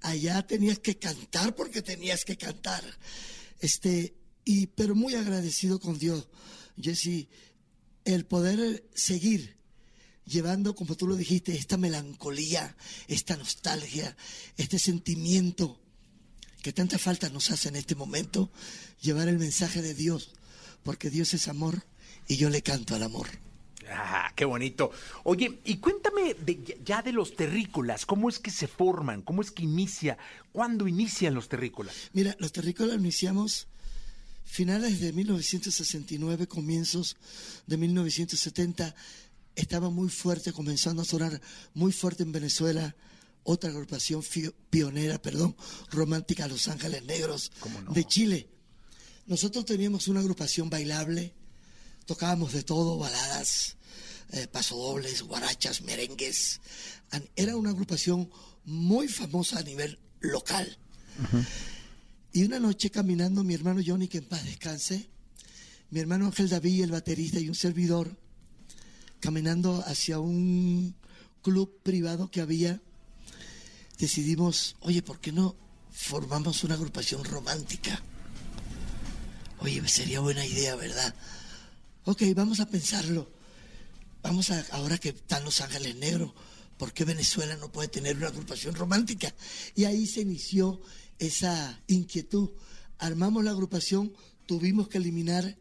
[0.00, 2.84] Allá tenías que cantar porque tenías que cantar.
[3.60, 4.14] Este,
[4.44, 6.28] y, pero muy agradecido con Dios,
[6.80, 7.28] Jesse,
[8.04, 9.58] el poder seguir
[10.24, 12.76] llevando, como tú lo dijiste, esta melancolía,
[13.08, 14.16] esta nostalgia,
[14.56, 15.80] este sentimiento
[16.62, 18.50] que tanta falta nos hace en este momento,
[19.00, 20.32] llevar el mensaje de Dios,
[20.82, 21.86] porque Dios es amor
[22.26, 23.28] y yo le canto al amor.
[23.90, 24.90] Ah, qué bonito.
[25.24, 29.22] Oye, y cuéntame de, ya de los terrícolas, ¿cómo es que se forman?
[29.22, 30.18] ¿Cómo es que inicia?
[30.52, 31.94] ¿Cuándo inician los terrícolas?
[32.12, 33.66] Mira, los terrícolas iniciamos
[34.44, 37.16] finales de 1969, comienzos
[37.66, 38.94] de 1970.
[39.54, 41.40] Estaba muy fuerte, comenzando a sonar
[41.74, 42.94] muy fuerte en Venezuela.
[43.44, 44.22] Otra agrupación
[44.68, 45.56] pionera, perdón,
[45.90, 47.50] romántica, Los Ángeles Negros,
[47.90, 48.48] de Chile.
[49.26, 51.32] Nosotros teníamos una agrupación bailable,
[52.04, 53.77] tocábamos de todo, baladas,
[54.32, 56.60] eh, pasodobles, guarachas, merengues.
[57.36, 58.30] Era una agrupación
[58.64, 60.78] muy famosa a nivel local.
[62.32, 65.08] Y una noche caminando, mi hermano Johnny, que en paz descanse,
[65.90, 68.16] mi hermano Ángel David, el baterista y un servidor,
[69.20, 70.94] caminando hacia un
[71.42, 72.80] club privado que había,
[73.98, 75.56] decidimos, oye, ¿por qué no
[75.90, 78.02] formamos una agrupación romántica?
[79.60, 81.14] Oye, sería buena idea, ¿verdad?
[82.04, 83.37] Ok, vamos a pensarlo.
[84.22, 86.32] Vamos a, ahora que están Los Ángeles Negros,
[86.76, 89.32] ¿por qué Venezuela no puede tener una agrupación romántica?
[89.74, 90.80] Y ahí se inició
[91.18, 92.50] esa inquietud.
[92.98, 94.12] Armamos la agrupación,
[94.46, 95.56] tuvimos que eliminar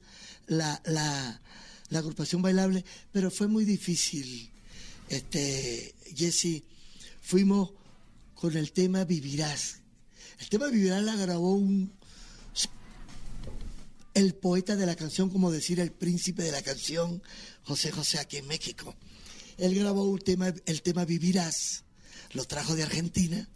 [0.48, 1.42] la, la,
[1.90, 4.50] la agrupación bailable, pero fue muy difícil.
[5.10, 6.64] Este, Jesse,
[7.22, 7.72] fuimos
[8.34, 9.82] con el tema Vivirás.
[10.40, 11.94] El tema Vivirás la grabó un,
[14.14, 17.22] el poeta de la canción, como decir el príncipe de la canción,
[17.68, 18.96] José José aquí en México.
[19.58, 21.84] Él grabó un tema, el tema Vivirás,
[22.34, 23.48] lo trajo de Argentina.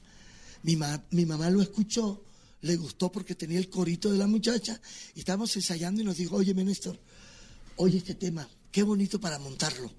[0.64, 2.24] Mi, ma- mi mamá lo escuchó,
[2.62, 4.80] le gustó porque tenía el corito de la muchacha
[5.16, 7.00] y estábamos ensayando y nos dijo, oye, Néstor,
[7.78, 9.92] oye este tema, qué bonito para montarlo.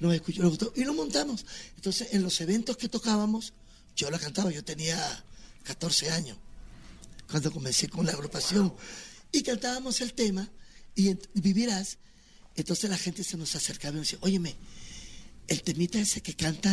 [0.00, 1.44] Nos escuchó, le gustó y lo montamos.
[1.76, 3.52] Entonces, en los eventos que tocábamos,
[3.94, 5.24] yo la cantaba, yo tenía
[5.64, 6.38] 14 años
[7.30, 8.74] cuando comencé con la agrupación
[9.30, 10.50] y cantábamos el tema
[10.96, 11.98] y vivirás.
[12.56, 14.54] Entonces la gente se nos acercaba y nos decía, óyeme,
[15.48, 16.70] el temita ese que canta,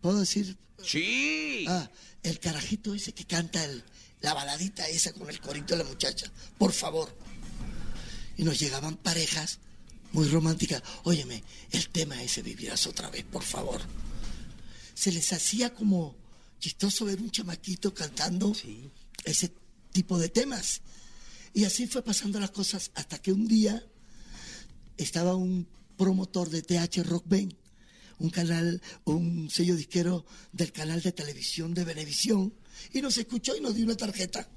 [0.00, 0.56] ¿puedo decir?
[0.82, 1.64] Sí.
[1.68, 1.90] Ah,
[2.22, 3.84] el carajito ese que canta el-
[4.22, 7.14] la baladita esa con el corito de la muchacha, por favor.
[8.36, 9.58] Y nos llegaban parejas
[10.12, 13.80] muy románticas, óyeme, el tema ese vivirás otra vez, por favor.
[14.94, 16.16] Se les hacía como
[16.58, 18.54] chistoso ver un chamaquito cantando
[19.24, 19.52] ese
[19.92, 20.80] tipo de temas.
[21.54, 23.82] Y así fue pasando las cosas hasta que un día
[25.02, 27.54] estaba un promotor de TH Rock Band,
[28.18, 32.52] un canal, un sello disquero del canal de televisión de Venevisión,
[32.92, 34.48] y nos escuchó y nos dio una tarjeta.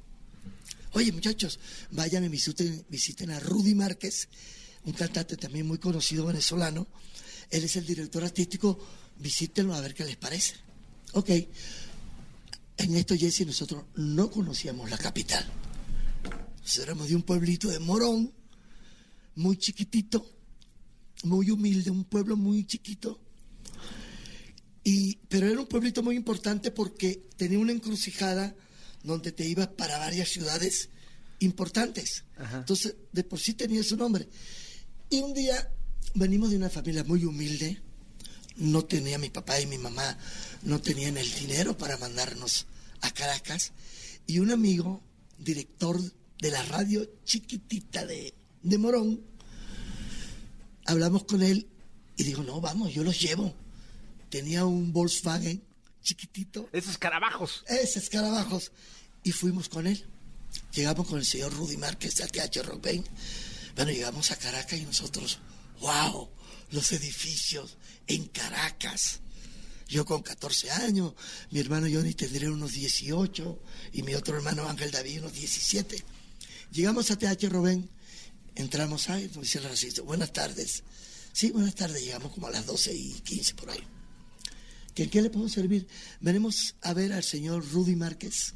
[0.93, 1.59] Oye, muchachos,
[1.91, 4.27] vayan y visiten, visiten a Rudy Márquez,
[4.85, 6.87] un cantante también muy conocido venezolano.
[7.49, 8.79] Él es el director artístico,
[9.17, 10.55] visítenlo a ver qué les parece.
[11.13, 11.29] Ok.
[12.77, 15.45] En esto, Jesse, nosotros no conocíamos la capital.
[16.61, 18.33] Nosotros éramos de un pueblito de Morón,
[19.35, 20.32] muy chiquitito,
[21.23, 23.19] muy humilde, un pueblo muy chiquito.
[24.83, 28.55] Y, pero era un pueblito muy importante porque tenía una encrucijada
[29.03, 30.89] donde te ibas para varias ciudades
[31.39, 32.25] importantes.
[32.53, 34.27] Entonces, de por sí tenía su nombre.
[35.09, 35.69] Y un día
[36.15, 37.81] venimos de una familia muy humilde.
[38.57, 40.17] No tenía mi papá y mi mamá,
[40.61, 42.67] no tenían el dinero para mandarnos
[43.01, 43.71] a Caracas.
[44.27, 45.01] Y un amigo,
[45.37, 45.99] director
[46.39, 49.21] de la radio chiquitita de, de Morón,
[50.85, 51.67] hablamos con él
[52.15, 53.53] y dijo, no, vamos, yo los llevo.
[54.29, 55.63] Tenía un Volkswagen
[56.01, 56.69] chiquitito.
[56.71, 57.63] Esos escarabajos.
[57.67, 58.71] Ese escarabajos.
[59.23, 60.05] Y fuimos con él.
[60.73, 62.87] Llegamos con el señor Rudy Márquez de ATH Rock.
[63.75, 65.39] Bueno, llegamos a Caracas y nosotros,
[65.79, 66.29] wow,
[66.71, 67.77] los edificios
[68.07, 69.19] en Caracas.
[69.87, 71.13] Yo con 14 años,
[71.51, 73.59] mi hermano Johnny tendría unos 18
[73.93, 76.03] y mi otro hermano Ángel David unos 17.
[76.71, 77.89] Llegamos a TH Robén,
[78.55, 80.83] entramos ahí, nos dice el racista, buenas tardes.
[81.31, 83.83] Sí, buenas tardes, llegamos como a las 12 y 15 por ahí.
[84.93, 85.87] ¿Que, ¿Qué le podemos servir?
[86.21, 88.53] Venimos a ver al señor Rudy Márquez.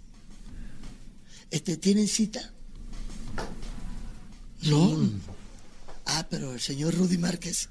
[1.49, 2.53] Este, ¿Tienen cita?
[4.61, 5.09] No.
[6.05, 7.69] Ah, pero el señor Rudy Márquez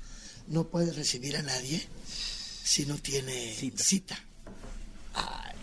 [0.48, 1.86] no puede recibir a nadie
[2.64, 4.18] si no tiene cita.
[5.14, 5.54] Ay.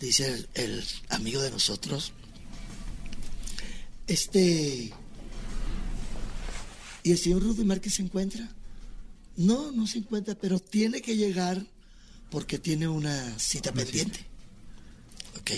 [0.00, 2.12] Dice el, el amigo de nosotros.
[4.06, 4.92] Este.
[7.02, 8.48] ¿Y el señor Rudy Márquez se encuentra?
[9.36, 11.64] No, no se encuentra, pero tiene que llegar
[12.30, 14.26] porque tiene una cita pendiente.
[15.40, 15.50] Ok,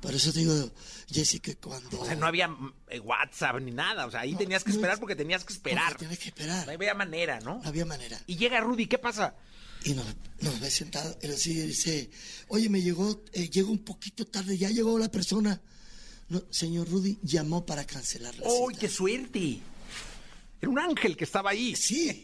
[0.00, 0.70] por eso te digo,
[1.10, 2.00] Jesse, que cuando...
[2.00, 2.50] O sea, no había
[2.88, 4.06] eh, WhatsApp ni nada.
[4.06, 5.96] O sea, ahí tenías que no esperar es- porque tenías que esperar.
[5.96, 6.66] Tienes que esperar.
[6.66, 7.60] No había manera, ¿no?
[7.62, 8.20] No había manera.
[8.26, 9.36] Y llega Rudy, ¿qué pasa?
[9.84, 10.06] Y nos,
[10.40, 12.10] nos ve sentado, él así dice,
[12.48, 15.60] oye, me llegó, eh, llego un poquito tarde, ya llegó la persona.
[16.30, 18.80] No, señor Rudy llamó para cancelar la ¡Uy, cita.
[18.80, 19.60] qué suerte!
[20.60, 21.74] Era un ángel que estaba ahí.
[21.76, 22.22] Sí,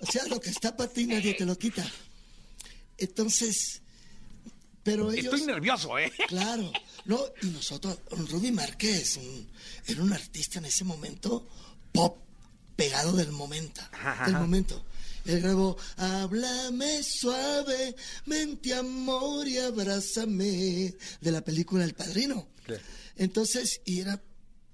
[0.00, 1.86] o, sea, lo que está para ti nadie te lo quita.
[2.98, 3.82] Entonces,
[4.82, 5.34] pero ellos...
[5.34, 6.10] Estoy nervioso, ¿eh?
[6.28, 6.72] Claro,
[7.04, 9.48] no, y nosotros, Rudy Márquez un-
[9.86, 11.46] era un artista en ese momento
[11.92, 12.18] pop,
[12.74, 13.82] pegado del momento,
[14.24, 14.84] del momento.
[15.24, 22.48] Él grabó, háblame suavemente, amor, y abrázame, de la película El Padrino.
[23.16, 24.22] Entonces, y era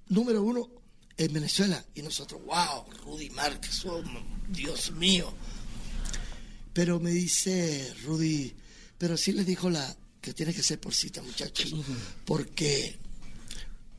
[0.08, 0.68] número uno
[1.16, 1.84] en Venezuela.
[1.94, 4.02] Y nosotros, wow, Rudy Márquez, oh,
[4.48, 5.32] Dios mío.
[6.72, 8.54] Pero me dice Rudy,
[8.98, 11.74] pero sí le dijo la que tiene que ser por cita, muchachos.
[12.24, 12.98] Porque.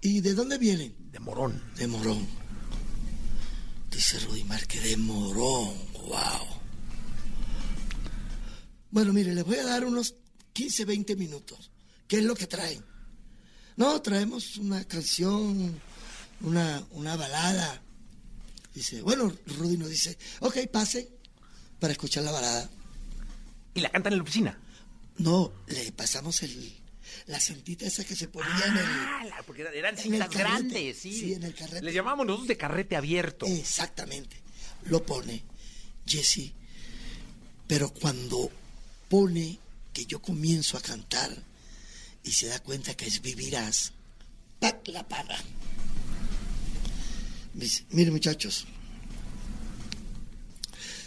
[0.01, 0.95] ¿Y de dónde vienen?
[1.11, 1.61] De Morón.
[1.75, 2.25] De Morón.
[3.91, 5.73] Dice Rudy Márquez, de Morón.
[5.93, 6.61] Wow.
[8.91, 10.15] Bueno, mire, les voy a dar unos
[10.53, 11.71] 15, 20 minutos.
[12.07, 12.83] ¿Qué es lo que traen?
[13.75, 15.81] No, traemos una canción,
[16.43, 17.81] una, una balada.
[18.73, 21.09] Dice, bueno, Rudy nos dice, ok, pase
[21.79, 22.69] para escuchar la balada.
[23.73, 24.59] Y la cantan en la oficina.
[25.17, 26.73] No, le pasamos el,
[27.27, 28.85] la cintita esa que se ponía en el...
[28.85, 30.39] Ah, la- porque eran- cintas carrete.
[30.39, 31.13] grandes, sí.
[31.19, 31.81] Sí, en el carrete.
[31.83, 33.45] Les llamamos nosotros de carrete abierto.
[33.45, 34.37] Exactamente.
[34.85, 35.43] Lo pone
[36.05, 36.51] Jesse.
[37.67, 38.49] Pero cuando
[39.09, 39.59] pone
[39.93, 41.31] que yo comienzo a cantar
[42.23, 43.93] y se da cuenta que es vivirás,
[44.59, 44.87] ¡pac!
[44.87, 45.37] la para.
[47.53, 48.65] Me dice, Mire muchachos,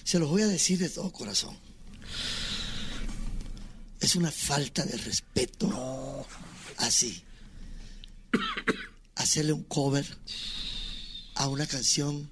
[0.05, 1.57] se los voy a decir de todo corazón.
[4.01, 6.27] Es una falta de respeto.
[6.77, 7.23] Así.
[9.17, 10.07] hacerle un cover
[11.35, 12.31] a una canción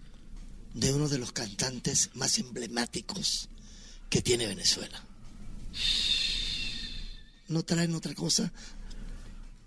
[0.75, 3.49] de uno de los cantantes más emblemáticos
[4.11, 5.03] que tiene Venezuela.
[7.49, 8.53] ¿No traen otra cosa?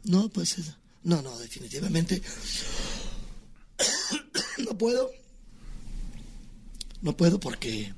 [0.04, 0.56] No, pues.
[1.04, 2.22] No, no, definitivamente.
[4.78, 5.12] No puedo.
[7.02, 7.94] No puedo porque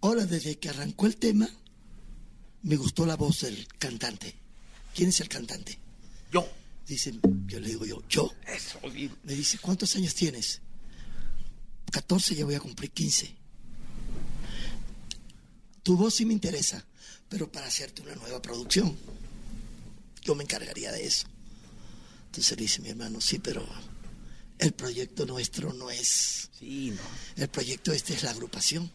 [0.00, 1.50] ahora desde que arrancó el tema
[2.62, 4.36] me gustó la voz del cantante.
[4.94, 5.76] ¿Quién es el cantante?
[6.30, 6.46] Yo.
[6.86, 8.32] Dice, yo le digo yo, yo.
[8.46, 8.78] Eso,
[9.24, 10.60] Me dice, ¿cuántos años tienes?
[11.90, 13.36] 14, ya voy a cumplir 15.
[15.82, 16.84] Tu voz sí me interesa,
[17.28, 18.96] pero para hacerte una nueva producción,
[20.22, 21.26] yo me encargaría de eso.
[22.26, 23.66] Entonces le dice mi hermano, sí, pero
[24.60, 26.50] el proyecto nuestro no es.
[26.58, 27.42] Sí, no.
[27.42, 28.90] El proyecto este es la agrupación.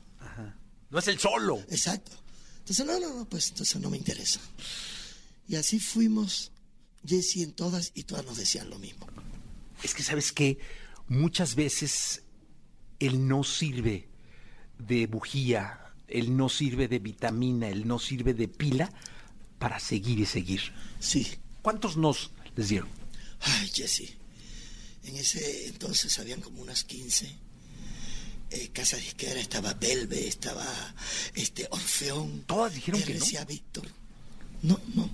[0.90, 1.60] No es el solo.
[1.70, 2.12] Exacto.
[2.60, 4.40] Entonces, no, no, no, pues entonces no me interesa.
[5.48, 6.52] Y así fuimos,
[7.06, 9.08] Jesse en todas, y todas nos decían lo mismo.
[9.84, 10.58] Es que, ¿sabes qué?
[11.08, 12.24] Muchas veces
[13.00, 14.08] el no sirve
[14.80, 18.92] de bujía, el no sirve de vitamina, el no sirve de pila
[19.60, 20.74] para seguir y seguir.
[21.00, 21.28] Sí.
[21.62, 22.90] ¿Cuántos nos les dieron?
[23.42, 24.18] Ay, Jesse.
[25.06, 27.46] En ese entonces habían como unas 15.
[28.52, 30.66] Eh, casa disquera estaba Belve, estaba
[31.34, 32.42] este Orfeón.
[32.42, 33.20] Todas dijeron que no.
[33.20, 33.88] decía Víctor.
[34.62, 35.10] No, no.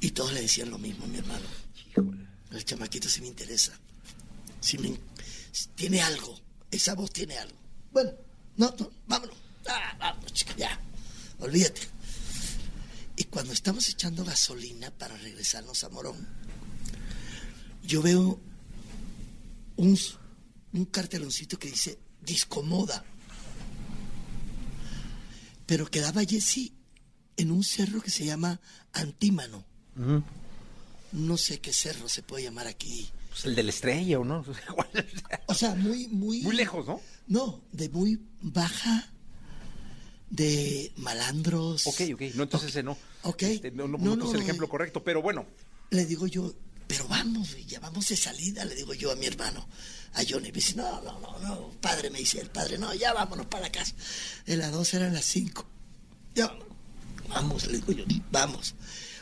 [0.00, 1.46] Y todos le decían lo mismo, mi hermano.
[2.50, 3.78] El chamaquito sí me interesa.
[4.60, 4.98] Sí me,
[5.74, 6.40] tiene algo.
[6.70, 7.56] Esa voz tiene algo.
[7.92, 8.12] Bueno,
[8.56, 9.36] no, no, vámonos.
[9.66, 10.80] Ah, vámonos, chica, ya.
[11.38, 11.82] Olvídate.
[13.16, 16.26] Y cuando estamos echando gasolina para regresarnos a Morón,
[17.82, 18.40] yo veo
[19.76, 19.98] un,
[20.72, 23.04] un carteloncito que dice discomoda.
[25.66, 26.72] Pero quedaba Jesse
[27.36, 28.60] en un cerro que se llama
[28.92, 29.64] Antímano.
[31.12, 33.08] No sé qué cerro se puede llamar aquí.
[33.30, 34.44] Pues el de la estrella, ¿o no?
[35.46, 36.42] O sea, muy, muy.
[36.42, 37.00] Muy lejos, ¿no?
[37.26, 39.12] No, de muy baja,
[40.30, 41.86] de malandros.
[41.86, 42.20] Ok, ok.
[42.34, 42.96] No, entonces ese no.
[43.22, 43.42] Ok.
[43.42, 45.46] Este, no, no, No, no el ejemplo correcto, pero bueno.
[45.90, 46.54] Le digo yo,
[46.86, 49.66] pero vamos, ya vamos de salida, le digo yo a mi hermano,
[50.14, 50.48] a Johnny.
[50.48, 53.70] Me dice, no, no, no, no, padre, me dice el padre, no, ya vámonos para
[53.70, 53.94] casa.
[54.46, 55.66] De las dos eran las cinco.
[56.34, 56.54] Ya,
[57.28, 58.74] vamos, le digo yo, vamos.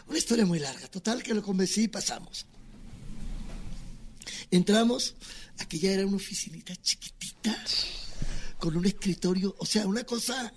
[0.09, 2.47] Una historia muy larga, total que lo convencí y pasamos.
[4.51, 5.15] Entramos,
[5.59, 7.57] aquella era una oficinita chiquitita,
[8.59, 10.53] con un escritorio, o sea, una cosa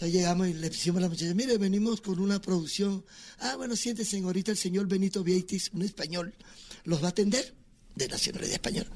[0.00, 3.04] entonces llegamos y le decimos a la muchacha, mire, venimos con una producción.
[3.40, 6.34] Ah, bueno, siéntese, ahorita el señor Benito Vieitis, un español,
[6.84, 7.54] los va a atender,
[7.96, 8.88] de nacionalidad española.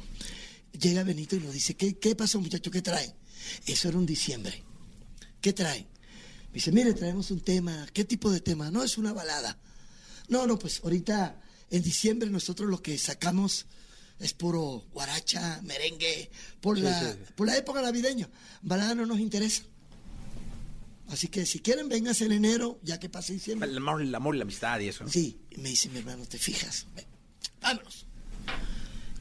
[0.72, 2.70] Llega Benito y nos dice, ¿qué, qué pasó, muchacho?
[2.70, 3.12] ¿Qué traen?
[3.66, 4.64] Eso era un diciembre.
[5.42, 5.86] ¿Qué traen?
[6.46, 7.86] Me dice, mire, traemos un tema.
[7.92, 8.70] ¿Qué tipo de tema?
[8.70, 9.58] No, es una balada.
[10.28, 13.66] No, no, pues ahorita en diciembre nosotros lo que sacamos
[14.20, 16.30] es puro guaracha, merengue,
[16.62, 17.18] por, Sí, la, sí.
[17.36, 18.30] por la época navideña.
[18.62, 19.64] Balada no nos interesa.
[21.08, 23.68] Así que si quieren, vénganse en enero, ya que pase diciembre.
[23.68, 25.06] El amor, el amor y la amistad y eso.
[25.08, 26.86] Sí, me dice mi hermano, ¿te fijas?
[26.94, 27.04] Ven,
[27.60, 28.06] vámonos.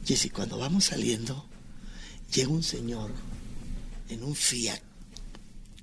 [0.04, 1.48] Jesse, cuando vamos saliendo,
[2.32, 3.10] llega un señor
[4.08, 4.80] en un Fiat,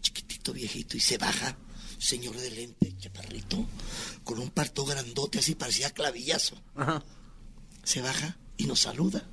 [0.01, 1.57] chiquitito, viejito, y se baja,
[1.97, 3.67] señor de lente, chaparrito,
[4.23, 6.61] con un parto grandote, así parecía clavillazo.
[6.75, 7.03] Ajá.
[7.83, 9.27] Se baja y nos saluda.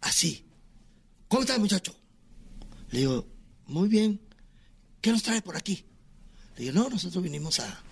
[0.00, 0.44] Así.
[1.28, 1.94] ¿Cómo estás, muchacho?
[2.90, 3.26] Le digo,
[3.66, 4.20] muy bien.
[5.02, 5.84] ¿Qué nos trae por aquí?
[6.56, 7.82] Le digo, no, nosotros vinimos a,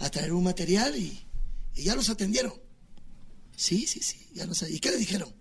[0.00, 1.24] a traer un material y,
[1.74, 2.52] y ya los atendieron.
[3.56, 5.32] Sí, sí, sí, ya nos ¿Y qué le dijeron?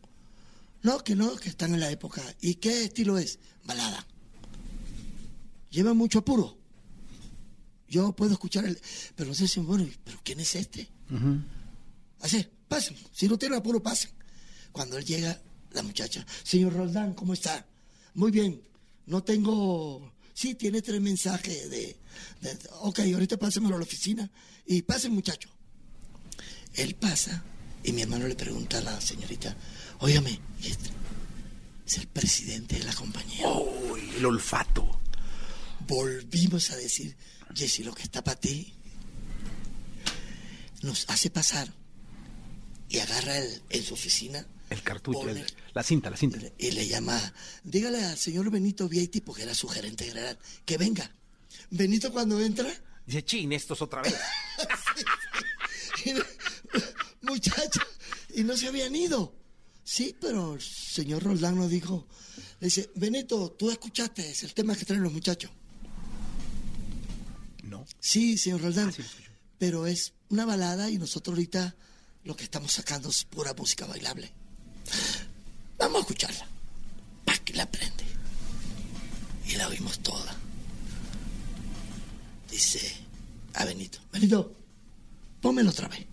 [0.83, 2.21] No, que no, que están en la época.
[2.39, 3.39] ¿Y qué estilo es?
[3.65, 4.05] Balada.
[5.71, 6.57] Lleva mucho apuro.
[7.89, 8.79] Yo puedo escuchar el...
[9.15, 10.87] Pero no sé si, bueno, ¿pero quién es este?
[12.21, 12.95] Así, pasen.
[13.11, 14.11] Si no tienen apuro, pasen.
[14.71, 15.41] Cuando él llega,
[15.71, 17.65] la muchacha, señor Roldán, ¿cómo está?
[18.13, 18.61] Muy bien.
[19.07, 20.13] No tengo...
[20.35, 21.95] Sí, tiene tres mensajes de...
[22.41, 24.29] de- ok, ahorita pásenmelo a la oficina.
[24.67, 25.49] Y pasen, muchacho.
[26.75, 27.43] Él pasa
[27.83, 29.55] y mi hermano le pregunta a la señorita,
[29.99, 30.89] óigame, ¿y este?
[31.87, 33.47] es el presidente de la compañía.
[33.47, 34.99] Uy, el olfato.
[35.87, 37.15] Volvimos a decir,
[37.55, 38.73] Jessy, lo que está para ti
[40.81, 41.71] nos hace pasar
[42.89, 46.39] y agarra el- en su oficina El cartucho, el- la cinta, la cinta.
[46.57, 47.33] y le llama,
[47.63, 51.11] dígale al señor Benito Vieiti, porque era su gerente general, que venga.
[51.69, 52.73] Benito cuando entra,
[53.05, 54.15] Dice, chin, estos otra vez.
[57.21, 57.83] muchachos,
[58.33, 59.35] y no se habían ido.
[59.83, 62.07] Sí, pero el señor Roldán nos dijo,
[62.59, 65.51] le dice, Benito, tú escuchaste, es el tema que traen los muchachos.
[67.63, 67.85] No.
[67.99, 69.03] Sí, señor Roldán, Ah, sí
[69.57, 71.75] pero es una balada y nosotros ahorita
[72.25, 74.31] lo que estamos sacando es pura música bailable.
[75.77, 76.47] Vamos a escucharla.
[77.25, 78.05] Para que la aprende.
[79.47, 80.35] Y la oímos toda.
[82.49, 82.95] Dice
[83.53, 84.53] a Benito, Benito,
[85.41, 86.05] pónmelo otra vez.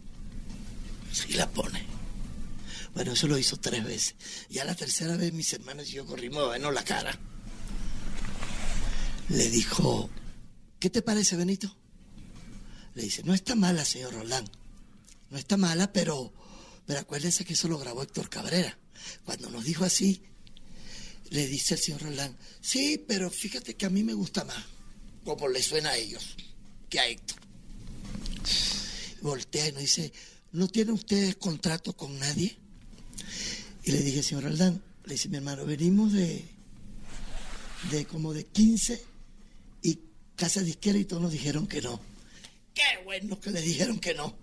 [1.29, 1.87] Y la pone.
[2.95, 4.15] Bueno, eso lo hizo tres veces.
[4.51, 7.19] Ya la tercera vez mis hermanos y yo corrimos a vernos la cara.
[9.29, 10.11] Le dijo,
[10.79, 11.75] ¿qué te parece, Benito?
[12.95, 14.49] Le dice, no está mala, señor Roland.
[15.31, 16.33] No está mala, pero,
[16.87, 18.79] pero acuérdese que eso lo grabó Héctor Cabrera.
[19.25, 20.23] Cuando nos dijo así,
[21.31, 24.65] le dice el señor Roland, sí, pero fíjate que a mí me gusta más,
[25.25, 26.37] como le suena a ellos,
[26.89, 27.39] que a Héctor.
[29.23, 30.13] Voltea y nos dice,
[30.53, 32.59] ¿no tiene ustedes contrato con nadie?
[33.85, 36.45] Y le dije, señor Roland, le dice mi hermano, venimos de,
[37.91, 39.03] de como de 15
[39.83, 39.99] y
[40.37, 42.01] casa disquera y todos nos dijeron que no.
[42.75, 44.37] Qué bueno que le dijeron que no,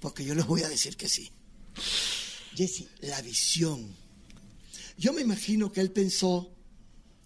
[0.00, 1.30] porque yo les voy a decir que sí.
[2.54, 3.94] Jesse, la visión.
[4.96, 6.50] Yo me imagino que él pensó,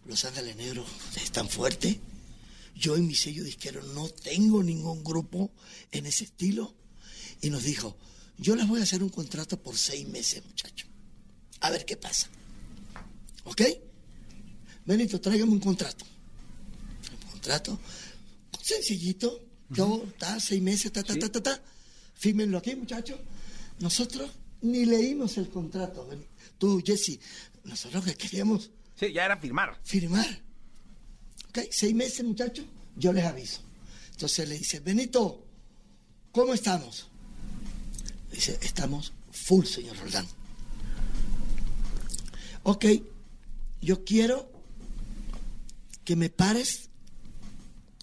[0.06, 2.00] Los Ángeles Negros es tan fuerte,
[2.74, 5.50] yo en mi sello disquero no tengo ningún grupo
[5.92, 6.74] en ese estilo,
[7.42, 7.96] y nos dijo,
[8.38, 10.88] yo les voy a hacer un contrato por seis meses, muchachos.
[11.60, 12.28] A ver qué pasa.
[13.44, 13.62] ¿Ok?
[14.84, 16.04] Benito, tráigame un contrato.
[17.24, 17.78] Un contrato
[18.70, 19.46] sencillito.
[19.70, 21.62] Yo, ta, seis meses, ta, ta, ta, ta, ta.
[22.14, 23.20] Fírmenlo aquí, muchachos.
[23.80, 24.30] Nosotros
[24.62, 26.08] ni leímos el contrato.
[26.58, 27.18] Tú, Jesse,
[27.64, 29.80] nosotros que queríamos Sí, ya era firmar.
[29.82, 30.42] firmar.
[31.48, 31.58] ¿Ok?
[31.70, 32.64] Seis meses, muchachos,
[32.96, 33.60] yo les aviso.
[34.12, 35.44] Entonces le dice, Benito,
[36.32, 37.08] ¿cómo estamos?
[38.30, 40.26] Dice, estamos full, señor Roldán.
[42.62, 42.84] Ok,
[43.80, 44.52] yo quiero
[46.04, 46.90] que me pares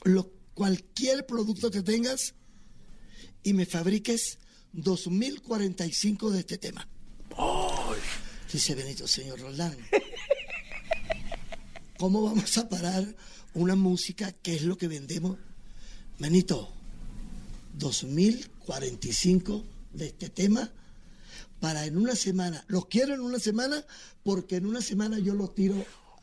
[0.03, 2.33] lo, cualquier producto que tengas
[3.43, 4.39] y me fabriques
[4.73, 6.88] 2045 de este tema.
[8.52, 9.76] Dice Benito, señor Roldán,
[11.98, 13.15] ¿cómo vamos a parar
[13.53, 15.38] una música que es lo que vendemos?
[16.19, 16.73] Benito,
[17.77, 19.64] 2045
[19.94, 20.72] de este tema
[21.60, 22.64] para en una semana.
[22.68, 23.84] Lo quiero en una semana
[24.23, 25.76] porque en una semana yo lo tiro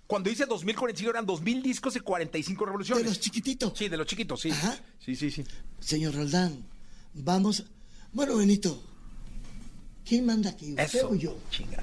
[0.06, 3.04] Cuando dice 2045 eran 2000 discos y 45 revoluciones.
[3.04, 3.72] de los chiquititos.
[3.76, 4.50] Sí, de los chiquitos, sí.
[4.50, 4.78] Ajá.
[5.04, 5.44] Sí, sí, sí.
[5.80, 6.64] Señor Roldán,
[7.14, 7.64] vamos.
[8.14, 8.82] Bueno, Benito,
[10.04, 10.70] ¿quién manda aquí?
[10.70, 11.10] ¿Usted Eso.
[11.10, 11.36] o yo?
[11.50, 11.82] Chinga.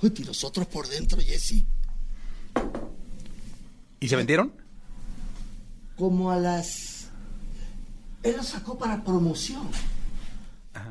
[0.00, 1.64] Uy, y nosotros por dentro, Jesse,
[4.00, 4.52] ¿Y se vendieron?
[5.96, 7.06] como a las.
[8.22, 9.68] Él lo sacó para promoción.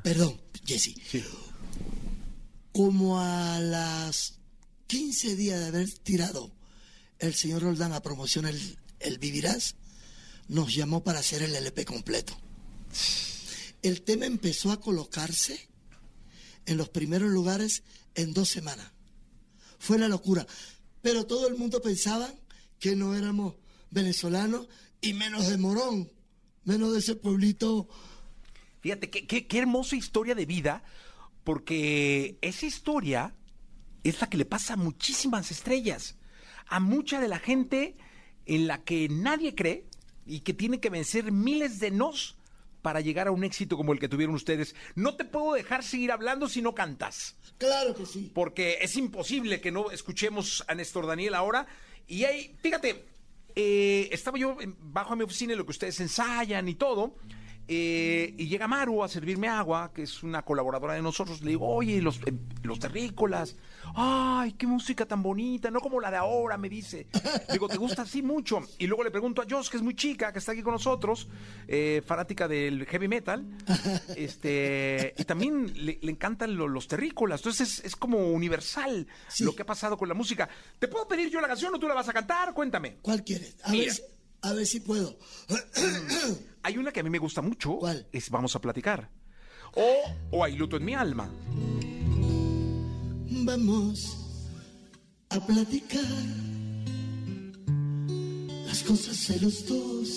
[0.01, 0.95] Perdón, Jesse.
[2.71, 4.35] Como a las
[4.87, 6.51] 15 días de haber tirado
[7.19, 9.75] el señor Roldán a promoción el, el Vivirás,
[10.47, 12.35] nos llamó para hacer el LP completo.
[13.83, 15.69] El tema empezó a colocarse
[16.65, 17.83] en los primeros lugares
[18.15, 18.91] en dos semanas.
[19.77, 20.47] Fue la locura.
[21.01, 22.33] Pero todo el mundo pensaba
[22.79, 23.55] que no éramos
[23.91, 24.69] venezolanos
[25.01, 26.09] y menos de Morón,
[26.63, 27.89] menos de ese pueblito.
[28.79, 30.85] Fíjate, qué, qué, qué hermosa historia de vida,
[31.43, 33.35] porque esa historia
[34.05, 36.15] es la que le pasa a muchísimas estrellas,
[36.67, 37.97] a mucha de la gente
[38.45, 39.89] en la que nadie cree
[40.25, 42.37] y que tiene que vencer miles de nos
[42.83, 44.75] para llegar a un éxito como el que tuvieron ustedes.
[44.93, 47.35] No te puedo dejar seguir hablando si no cantas.
[47.57, 48.29] Claro que sí.
[48.33, 51.65] porque es imposible que no escuchemos a Néstor Daniel ahora.
[52.07, 53.05] Y ahí, fíjate,
[53.55, 57.15] eh, estaba yo bajo a mi oficina en lo que ustedes ensayan y todo.
[57.67, 61.41] Eh, y llega Maru a servirme agua, que es una colaboradora de nosotros.
[61.41, 62.33] Le digo, oye, los, eh,
[62.63, 63.55] los terrícolas.
[63.95, 67.07] Ay, qué música tan bonita, no como la de ahora, me dice.
[67.51, 68.59] Digo, ¿te gusta así mucho?
[68.79, 71.27] Y luego le pregunto a Joss, que es muy chica, que está aquí con nosotros,
[71.67, 73.45] eh, fanática del heavy metal.
[74.15, 77.39] Este, y también le, le encantan lo- los terrícolas.
[77.41, 79.43] Entonces es, es como universal Sí.
[79.43, 80.49] lo que ha pasado con la música.
[80.79, 82.53] ¿Te puedo pedir yo la canción o tú la vas a cantar?
[82.53, 82.97] Cuéntame.
[83.01, 83.55] ¿Cuál quieres?
[83.63, 83.93] A, Mira.
[83.93, 84.01] ver,
[84.43, 85.17] a ver si puedo.
[86.63, 87.77] Hay una que a mí me gusta mucho.
[87.79, 88.07] ¿Cuál?
[88.11, 89.09] Es Vamos a platicar.
[89.75, 91.29] O, o Hay luto en mi alma.
[93.45, 94.17] Vamos
[95.29, 96.03] a platicar
[98.67, 100.09] las cosas de los dos.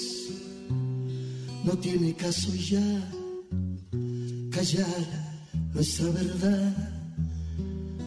[1.64, 3.10] No tiene caso ya
[4.50, 5.36] callar
[5.72, 6.92] nuestra verdad.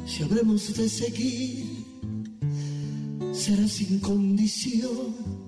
[0.06, 1.86] Si habremos de seguir,
[3.34, 5.39] será sin condición.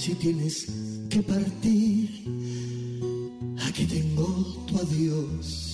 [0.00, 0.66] Si tienes
[1.10, 2.08] que partir,
[3.68, 5.69] aquí tengo tu adiós.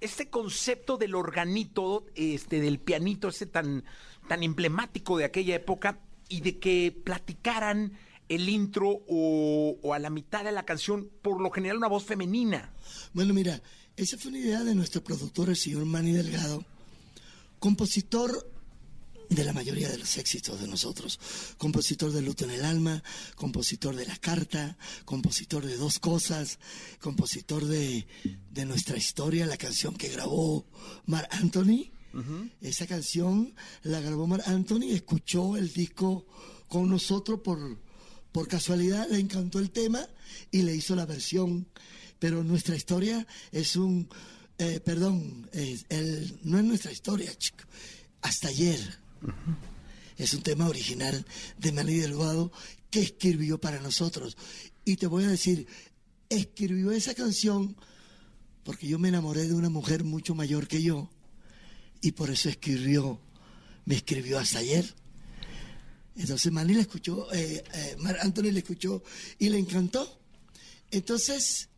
[0.00, 3.84] Este concepto del organito, este, del pianito, ese tan,
[4.28, 7.92] tan emblemático de aquella época, y de que platicaran
[8.28, 12.04] el intro o, o a la mitad de la canción, por lo general una voz
[12.04, 12.72] femenina?
[13.12, 13.62] Bueno, mira,
[13.96, 16.64] esa fue una idea de nuestro productor, el señor Manny Delgado,
[17.58, 18.50] compositor
[19.28, 21.18] de la mayoría de los éxitos de nosotros.
[21.58, 23.02] Compositor de Luto en el Alma,
[23.34, 26.58] compositor de La Carta, compositor de Dos Cosas,
[27.00, 28.06] compositor de,
[28.50, 30.66] de Nuestra Historia, la canción que grabó
[31.06, 31.90] Mar Anthony.
[32.62, 36.26] Esa canción la grabó Mar Anthony, escuchó el disco
[36.68, 37.78] con nosotros por,
[38.32, 40.06] por casualidad, le encantó el tema
[40.50, 41.68] y le hizo la versión.
[42.18, 44.08] Pero nuestra historia es un,
[44.56, 47.64] eh, perdón, el, no es nuestra historia, chico.
[48.22, 49.05] Hasta ayer.
[50.16, 51.24] Es un tema original
[51.58, 52.50] de Manny Delgado
[52.90, 54.36] que escribió para nosotros.
[54.84, 55.66] Y te voy a decir,
[56.28, 57.76] escribió esa canción
[58.64, 61.08] porque yo me enamoré de una mujer mucho mayor que yo
[62.00, 63.20] y por eso escribió,
[63.84, 64.94] me escribió hasta ayer.
[66.16, 69.02] Entonces Manny la escuchó, eh, eh, Mar Anthony la escuchó
[69.38, 70.20] y le encantó.
[70.90, 71.68] Entonces,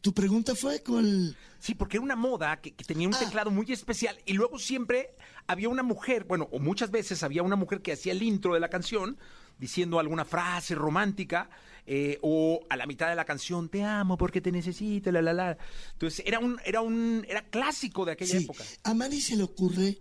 [0.00, 1.36] tu pregunta fue con el...
[1.60, 5.14] Sí, porque era una moda que, que tenía un teclado muy especial y luego siempre
[5.50, 8.60] había una mujer, bueno, o muchas veces había una mujer que hacía el intro de
[8.60, 9.18] la canción
[9.58, 11.50] diciendo alguna frase romántica
[11.86, 15.32] eh, o a la mitad de la canción te amo porque te necesito, la la
[15.32, 15.58] la.
[15.92, 18.64] Entonces era un era un era clásico de aquella Sí, época.
[18.84, 19.98] a Manny se le ocurre,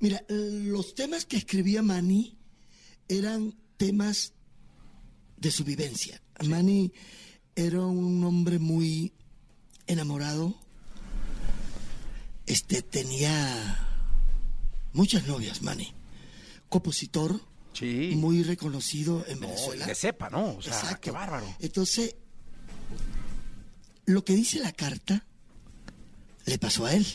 [0.00, 2.36] mira, los temas que escribía Manny
[3.08, 4.32] eran temas
[5.36, 6.20] de su vivencia.
[6.46, 6.92] Manny
[7.54, 9.12] era un hombre muy
[9.86, 10.54] enamorado,
[12.46, 13.89] este tenía
[14.92, 15.92] muchas novias, Manny,
[16.68, 17.40] compositor,
[17.72, 18.12] Sí.
[18.16, 19.86] muy reconocido en No, Venezuela.
[19.86, 20.56] que sepa, ¿no?
[20.56, 21.00] O sea, Exacto.
[21.02, 21.46] qué bárbaro.
[21.60, 22.16] Entonces,
[24.06, 25.24] lo que dice la carta
[26.46, 27.06] le pasó a él.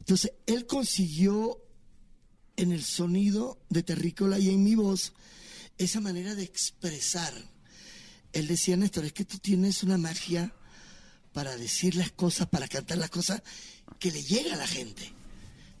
[0.00, 1.60] Entonces, él consiguió
[2.56, 5.12] en el sonido de Terrícola y en mi voz
[5.78, 7.32] esa manera de expresar.
[8.32, 10.52] Él decía, Néstor, es que tú tienes una magia
[11.32, 13.42] para decir las cosas, para cantar las cosas
[13.98, 15.12] que le llega a la gente.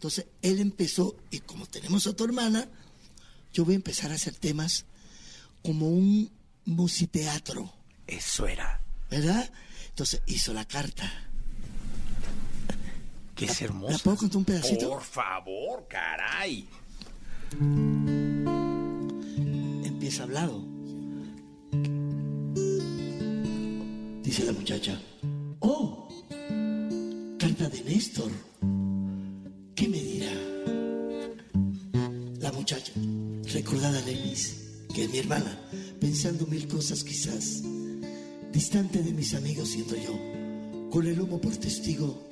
[0.04, 2.68] Entonces, él empezó, y como tenemos a tu hermana,
[3.54, 4.84] yo voy a empezar a hacer temas
[5.62, 6.30] como un
[6.66, 7.72] musiteatro,
[8.06, 8.82] Eso era.
[9.10, 9.50] ¿verdad?
[9.88, 11.10] Entonces hizo la carta.
[13.34, 13.92] Que es hermoso.
[13.92, 14.90] ¿La puedo contar un pedacito?
[14.90, 16.68] Por favor, caray.
[19.84, 20.62] Empieza hablado.
[24.22, 25.00] Dice la muchacha,
[25.60, 26.10] oh,
[27.38, 28.30] carta de Néstor.
[29.74, 30.32] ¿Qué me dirá?
[32.40, 32.92] La muchacha,
[33.52, 34.56] recordada Lenis,
[34.94, 35.58] que es mi hermana,
[36.00, 37.62] pensando mil cosas quizás,
[38.52, 40.16] distante de mis amigos siendo yo,
[40.90, 42.28] con el humo por testigo,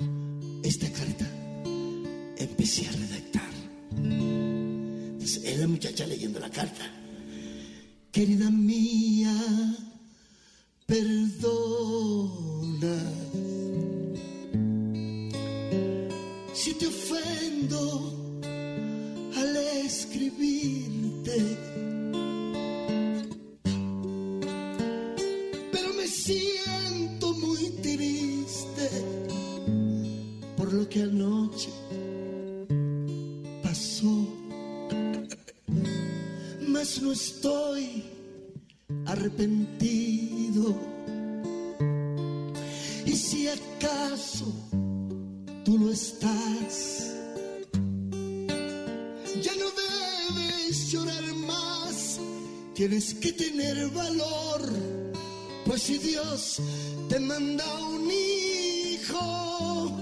[0.63, 1.29] esta carta
[2.39, 3.51] empecé a redactar.
[3.97, 6.89] Entonces, es la muchacha leyendo la carta.
[8.13, 9.35] Querida mía,
[10.87, 12.23] perdona.
[16.65, 18.15] Si te ofendo
[19.37, 21.37] al escribirte.
[25.73, 28.89] Pero me siento muy triste
[30.57, 31.71] por lo que anoche
[33.65, 34.29] pasó
[36.69, 38.05] mas no estoy
[39.07, 40.77] arrepentido.
[43.05, 44.72] Y si acaso
[45.93, 47.11] estás,
[49.43, 52.19] ya no debes llorar más,
[52.75, 54.63] tienes que tener valor,
[55.67, 56.63] pues si Dios
[57.11, 59.93] te manda un hijo,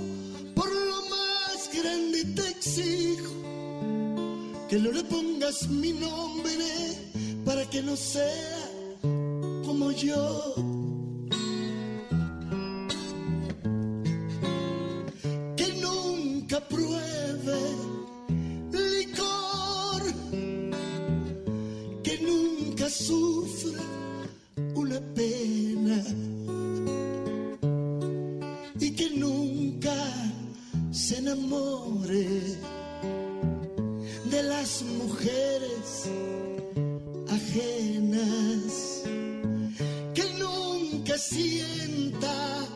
[0.54, 3.32] por lo más grande te exijo
[4.68, 6.54] que no le pongas mi nombre
[7.44, 8.70] para que no sea
[9.64, 10.79] como yo.
[32.08, 32.56] De
[34.42, 36.08] las mujeres
[37.28, 39.02] ajenas,
[40.14, 42.66] que nunca sienta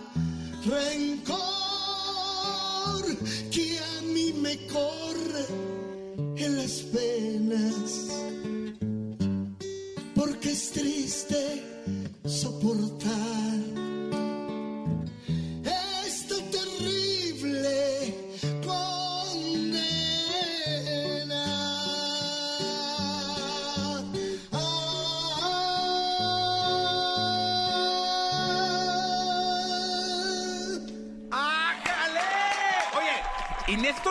[0.67, 1.45] rencor
[3.51, 5.47] que a mí me corre
[6.37, 8.11] en las penas,
[10.15, 11.63] porque es triste
[12.27, 13.44] soportar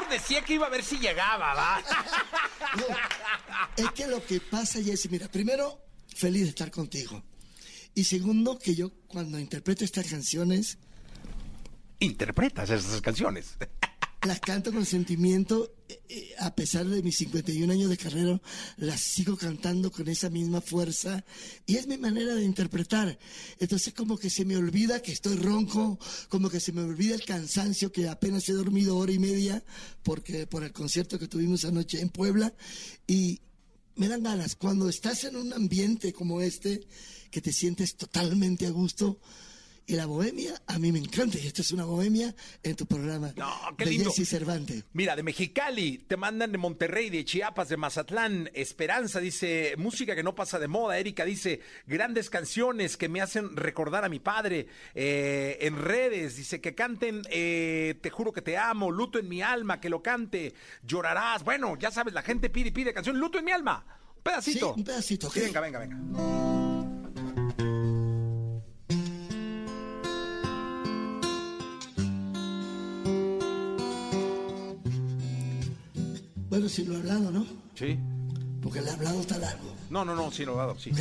[0.10, 1.84] Decía que iba a ver si llegaba, ¿va?
[3.78, 5.80] Es que lo que pasa, Jessy, mira, primero,
[6.16, 7.24] feliz de estar contigo.
[7.96, 10.78] Y segundo, que yo cuando interpreto estas canciones,
[12.00, 13.58] Interpretas esas canciones.
[14.24, 15.72] las canto con sentimiento,
[16.40, 18.41] a pesar de mis 51 años de carrera,
[18.78, 21.24] las sigo cantando con esa misma fuerza
[21.65, 23.18] y es mi manera de interpretar.
[23.60, 25.99] Entonces como que se me olvida que estoy ronco,
[26.30, 29.64] como que se me olvida el cansancio que apenas he dormido hora y media
[30.03, 32.53] porque por el concierto que tuvimos anoche en Puebla
[33.07, 33.41] y
[33.95, 36.88] me dan ganas cuando estás en un ambiente como este
[37.30, 39.20] que te sientes totalmente a gusto.
[39.85, 41.38] Y la bohemia, a mí me encanta.
[41.38, 42.34] Y esto es una bohemia
[42.64, 43.34] en tu programa.
[43.35, 44.10] No, qué de lindo.
[44.10, 44.85] Jessy Cervantes.
[44.93, 48.49] Mira, de Mexicali, te mandan de Monterrey, de Chiapas, de Mazatlán.
[48.53, 50.97] Esperanza dice, música que no pasa de moda.
[50.97, 54.68] Erika dice, grandes canciones que me hacen recordar a mi padre.
[54.95, 59.41] Eh, en redes, dice, que canten eh, Te juro que te amo, Luto en mi
[59.41, 60.53] alma, que lo cante,
[60.84, 61.43] llorarás.
[61.43, 63.85] Bueno, ya sabes, la gente pide y pide canción, Luto en mi alma.
[64.15, 64.73] Un pedacito.
[64.73, 66.62] Sí, un pedacito, Sí, venga, venga, venga.
[76.54, 77.48] Bueno, si lo he hablado, ¿no?
[77.74, 77.98] Sí.
[78.62, 79.74] Porque el hablado está largo.
[79.90, 80.92] No, no, no, sí, lo dado, sí.
[80.92, 81.00] Ok.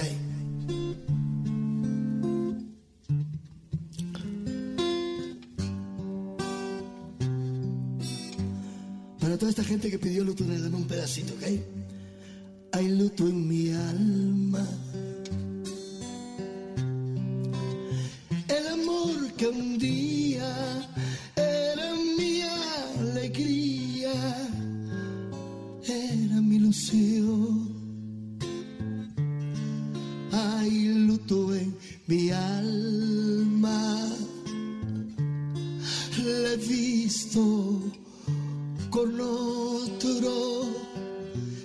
[9.21, 11.43] Para toda esta gente que pidió luto, le dame un pedacito, ¿ok?
[12.73, 14.67] Hay luto en mi alma.
[18.49, 20.89] El amor que un día
[21.37, 24.42] era mi alegría,
[25.93, 27.69] era mi ilusión.
[30.33, 30.71] Hay
[31.07, 31.75] luto en
[32.07, 34.09] mi alma.
[36.25, 37.83] Le he visto
[38.91, 40.67] con otro.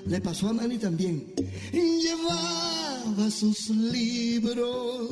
[0.05, 1.33] Le pasó a Manny también.
[1.71, 5.09] Llevaba sus libros,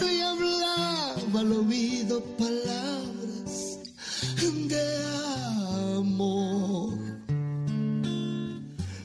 [0.00, 3.78] le hablaba al oído palabras
[4.68, 7.03] de amor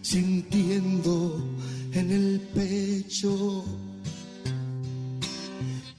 [0.09, 1.37] sintiendo
[1.93, 3.63] en el pecho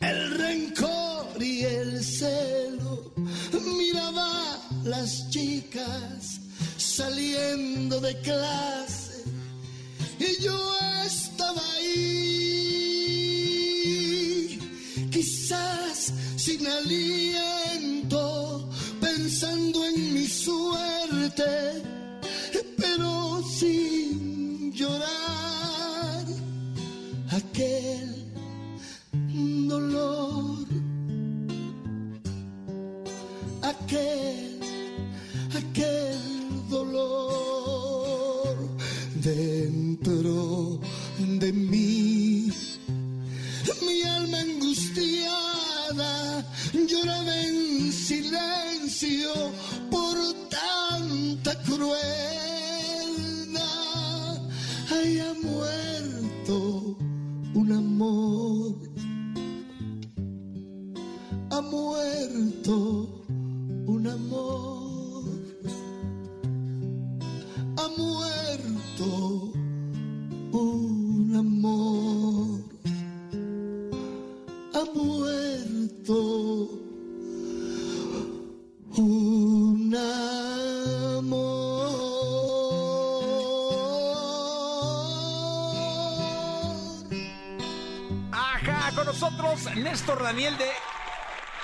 [0.01, 3.13] el rencor y el celo.
[3.79, 6.41] Miraba las chicas
[6.77, 9.23] saliendo de clase
[10.19, 10.59] y yo
[11.07, 12.99] estaba ahí,
[15.13, 18.69] quizás sin aliento,
[19.01, 22.00] pensando en mi suerte
[23.61, 26.25] sin llorar
[27.31, 28.09] aquel
[29.69, 30.67] dolor,
[33.61, 34.61] aquel,
[35.61, 36.19] aquel
[36.71, 38.57] dolor
[39.17, 40.81] dentro
[41.43, 42.51] de mí.
[43.87, 46.13] Mi alma angustiada
[46.89, 49.33] lloraba en silencio
[49.91, 50.17] por
[50.49, 52.50] tanta crueldad.
[55.33, 56.97] Muerto
[57.55, 58.75] un amor,
[61.51, 63.09] ha muerto
[63.87, 65.23] un amor,
[67.77, 69.53] ha muerto
[70.53, 72.65] un amor,
[74.75, 76.69] ha muerto
[78.97, 81.60] un amor.
[89.21, 90.65] Nosotros Néstor Daniel de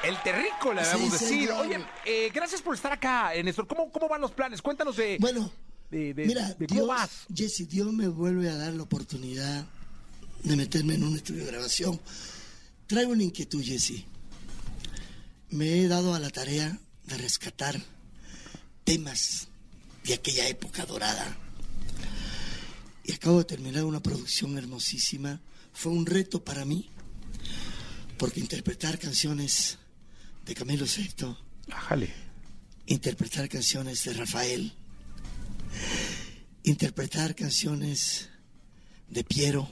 [0.07, 1.29] El Terrícola, Sí, debemos decir.
[1.49, 1.67] señor.
[1.67, 3.67] Oye, eh, gracias por estar acá, eh, Néstor.
[3.67, 4.61] ¿Cómo, ¿Cómo van los planes?
[4.61, 5.51] Cuéntanos de, Bueno,
[5.91, 7.11] de, de- mira, de cómo Dios, vas.
[7.35, 9.65] Jesse, Dios me vuelve a dar la oportunidad
[10.43, 11.99] de meterme en un estudio de grabación.
[12.87, 14.05] Traigo una inquietud, Jesse.
[15.49, 17.81] Me he dado a la tarea de rescatar
[18.85, 19.49] temas
[20.05, 21.37] de aquella época dorada.
[23.05, 25.41] Y acabo de terminar una producción hermosísima.
[25.73, 26.91] Fue un reto para mí,
[28.19, 29.79] porque interpretar canciones
[30.45, 31.37] de Camilo VI,
[31.71, 32.13] Ájale.
[32.87, 34.73] interpretar canciones de Rafael,
[36.63, 38.29] interpretar canciones
[39.09, 39.69] de Piero.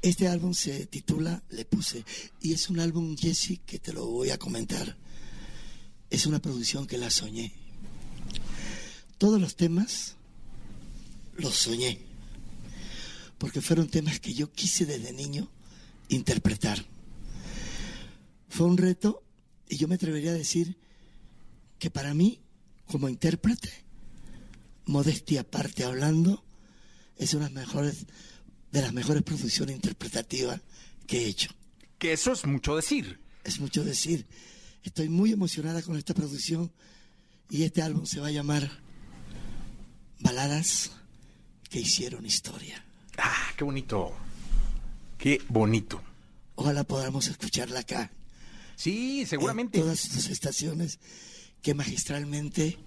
[0.00, 2.04] Este álbum se titula Le Puse
[2.40, 4.96] y es un álbum, Jesse, que te lo voy a comentar.
[6.10, 7.52] Es una producción que la soñé.
[9.18, 10.14] Todos los temas
[11.36, 11.98] los soñé,
[13.38, 15.50] porque fueron temas que yo quise desde niño
[16.08, 16.84] interpretar.
[18.48, 19.22] Fue un reto
[19.68, 20.78] y yo me atrevería a decir
[21.78, 22.40] que para mí,
[22.86, 23.70] como intérprete,
[24.86, 26.44] modestia aparte hablando,
[27.16, 28.06] es una de las mejores,
[28.72, 30.60] de las mejores producciones interpretativas
[31.06, 31.50] que he hecho.
[31.98, 33.20] Que eso es mucho decir.
[33.44, 34.26] Es mucho decir.
[34.82, 36.72] Estoy muy emocionada con esta producción
[37.50, 38.70] y este álbum se va a llamar
[40.20, 40.90] Baladas
[41.70, 42.84] que hicieron historia.
[43.18, 44.14] Ah, qué bonito.
[45.18, 46.00] Qué bonito.
[46.54, 48.12] Ojalá podamos escucharla acá.
[48.76, 49.78] Sí, seguramente.
[49.78, 51.00] En todas tus estaciones
[51.60, 52.78] que magistralmente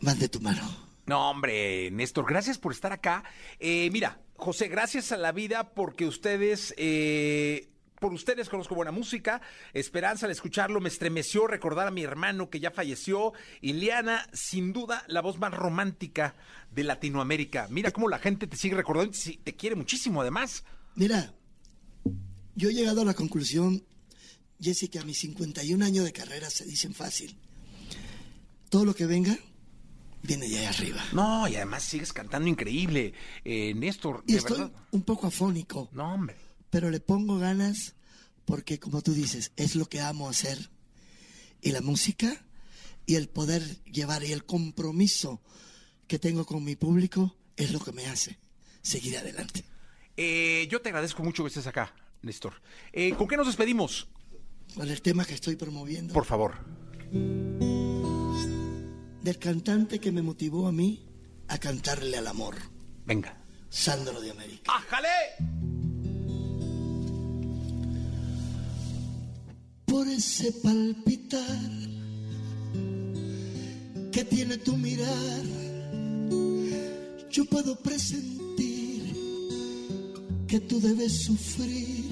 [0.00, 0.62] van de tu mano.
[1.06, 3.24] No, hombre, Néstor, gracias por estar acá.
[3.58, 9.42] Eh, mira, José, gracias a la vida porque ustedes, eh, por ustedes conozco buena música.
[9.72, 13.32] Esperanza, al escucharlo, me estremeció recordar a mi hermano que ya falleció.
[13.60, 16.36] Y Liana, sin duda, la voz más romántica
[16.70, 17.66] de Latinoamérica.
[17.68, 20.64] Mira cómo la gente te sigue recordando y te quiere muchísimo, además.
[20.94, 21.34] Mira,
[22.54, 23.84] yo he llegado a la conclusión,
[24.60, 27.36] Jesse, que a mis 51 años de carrera se dicen fácil.
[28.68, 29.38] Todo lo que venga
[30.22, 31.02] viene de ahí arriba.
[31.12, 33.12] No, y además sigues cantando increíble,
[33.44, 34.22] eh, Néstor.
[34.26, 34.72] Y de estoy verdad.
[34.92, 35.88] un poco afónico.
[35.92, 36.36] No, hombre.
[36.70, 37.94] Pero le pongo ganas
[38.44, 40.70] porque, como tú dices, es lo que amo hacer.
[41.60, 42.44] Y la música
[43.06, 45.40] y el poder llevar y el compromiso
[46.06, 48.38] que tengo con mi público es lo que me hace
[48.82, 49.64] seguir adelante.
[50.16, 52.54] Eh, yo te agradezco mucho que estés acá, Néstor.
[52.92, 54.08] Eh, ¿Con qué nos despedimos?
[54.74, 56.12] Con el tema que estoy promoviendo.
[56.12, 56.54] Por favor.
[59.22, 61.06] Del cantante que me motivó a mí
[61.48, 62.56] a cantarle al amor.
[63.04, 63.38] Venga.
[63.68, 64.72] Sandro de América.
[64.74, 65.08] ¡Ájale!
[69.86, 71.58] Por ese palpitar
[74.10, 75.42] que tiene tu mirar,
[77.30, 78.41] yo puedo presentir
[80.52, 82.04] que tú debes sufrir,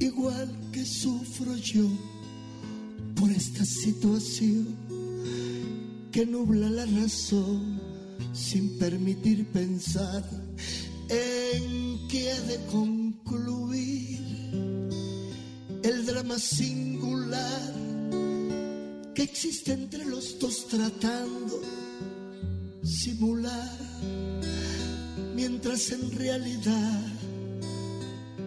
[0.00, 1.88] igual que sufro yo
[3.14, 4.66] por esta situación
[6.10, 7.80] que nubla la razón
[8.32, 10.28] sin permitir pensar
[11.08, 14.18] en que ha de concluir
[15.84, 17.72] el drama singular
[19.14, 21.62] que existe entre los dos tratando
[22.82, 23.87] simular
[25.38, 27.00] mientras en realidad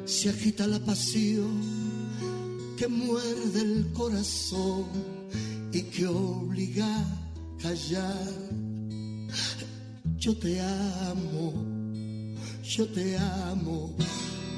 [0.04, 1.58] se agita la pasión
[2.78, 4.88] que muerde el corazón
[5.72, 8.28] y que obliga a callar.
[10.18, 11.72] Yo te amo
[12.78, 13.94] yo te amo.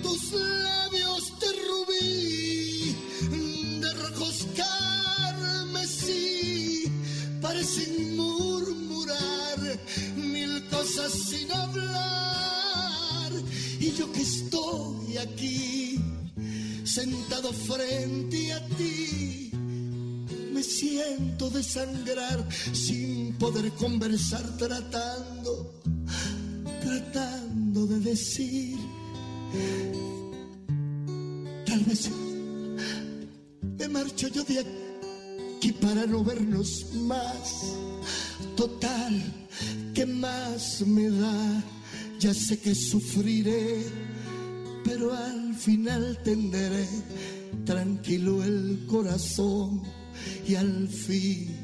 [0.03, 1.12] Tus labios
[14.23, 15.99] estoy aquí
[16.85, 19.51] sentado frente a ti.
[20.53, 25.81] Me siento desangrar sin poder conversar tratando
[26.81, 28.77] tratando de decir
[31.65, 32.09] tal vez
[33.79, 37.75] me marcho yo de aquí para no vernos más.
[38.55, 39.13] Total
[39.93, 41.63] que más me da
[42.23, 44.12] ya sé que sufriré
[44.83, 46.87] pero al final tendré
[47.65, 49.81] tranquilo el corazón
[50.45, 51.55] y al fin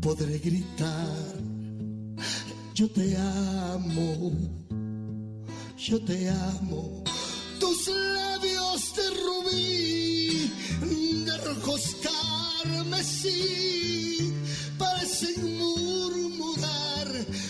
[0.00, 1.34] podré gritar
[2.74, 4.32] yo te amo
[5.76, 7.02] yo te amo
[7.58, 10.50] tus labios de rubí
[11.24, 11.96] de rojos
[12.62, 14.32] carmesí
[14.78, 17.08] parecen murmurar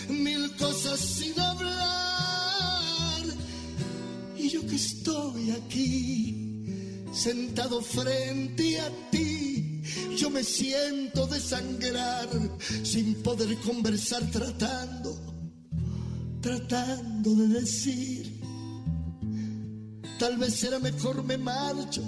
[0.09, 1.94] mil cosas sin hablar
[4.45, 9.81] y yo que estoy aquí sentado frente a ti
[10.17, 12.29] yo me siento desangrar
[12.83, 15.17] sin poder conversar tratando
[16.41, 18.41] tratando de decir
[20.19, 22.01] tal vez será mejor me marcho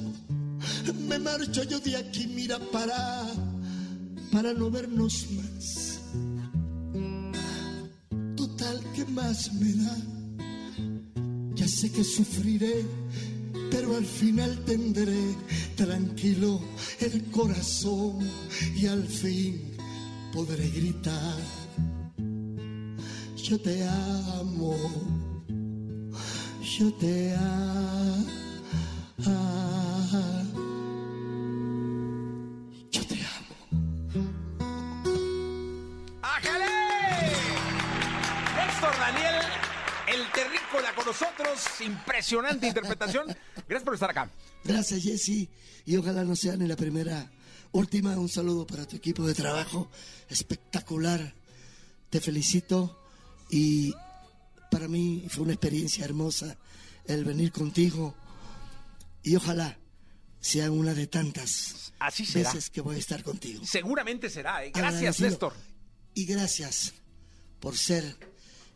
[1.07, 3.25] Me marcho yo de aquí, mira, para,
[4.31, 5.99] para no vernos más.
[8.35, 10.16] Total, ¿qué más me da?
[11.67, 12.85] Sé que sufriré,
[13.69, 15.35] pero al final tendré
[15.75, 16.61] tranquilo
[16.99, 18.19] el corazón
[18.75, 19.75] y al fin
[20.33, 21.37] podré gritar.
[23.35, 24.75] Yo te amo,
[26.63, 27.97] yo te amo.
[40.71, 41.59] Con nosotros.
[41.81, 43.27] Impresionante interpretación.
[43.67, 44.29] Gracias por estar acá.
[44.63, 45.47] Gracias, Jesse.
[45.85, 47.31] Y ojalá no sea ni la primera.
[47.71, 49.89] Última, un saludo para tu equipo de trabajo.
[50.29, 51.33] Espectacular.
[52.09, 53.01] Te felicito.
[53.49, 53.93] Y
[54.69, 56.57] para mí fue una experiencia hermosa
[57.05, 58.15] el venir contigo.
[59.23, 59.77] Y ojalá
[60.39, 62.51] sea una de tantas Así será.
[62.51, 63.65] veces que voy a estar contigo.
[63.65, 64.65] Seguramente será.
[64.65, 64.71] ¿eh?
[64.73, 65.19] Gracias.
[65.21, 65.53] Néstor.
[66.13, 66.93] Y gracias
[67.59, 68.17] por ser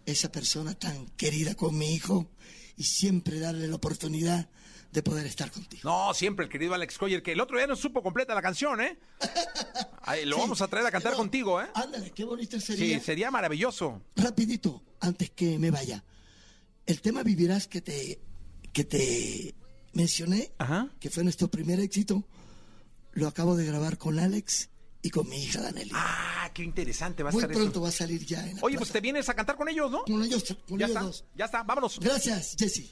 [0.06, 2.30] esa persona tan querida con mi hijo
[2.78, 4.50] y siempre darle la oportunidad
[4.92, 5.90] de poder estar contigo.
[5.90, 8.82] No, siempre el querido Alex Coyer, que el otro día no supo completa la canción,
[8.82, 9.00] ¿eh?
[10.02, 11.68] Ahí, lo Sí, vamos a traer a cantar contigo, ¿eh?
[11.74, 13.00] Ándale, qué bonito Sí, sería.
[13.00, 14.02] sería maravilloso.
[14.18, 16.04] Rapidito, antes que me vaya.
[16.86, 18.20] El tema Vivirás que te,
[18.74, 19.56] que te
[19.94, 20.90] mencioné, Ajá.
[21.00, 22.26] que fue nuestro primer éxito,
[23.14, 24.71] lo acabo de grabar con Alex
[25.02, 25.92] y con mi hija Danelli.
[25.94, 27.82] Ah, qué interesante va a Muy estar pronto eso.
[27.82, 30.04] va a salir ya en la Oye, pues te vienes a cantar con ellos, ¿no?
[30.04, 31.26] Con ellos, con Ya ellos está, dos.
[31.36, 32.00] ya está, vámonos.
[32.00, 32.92] Gracias, Jesse.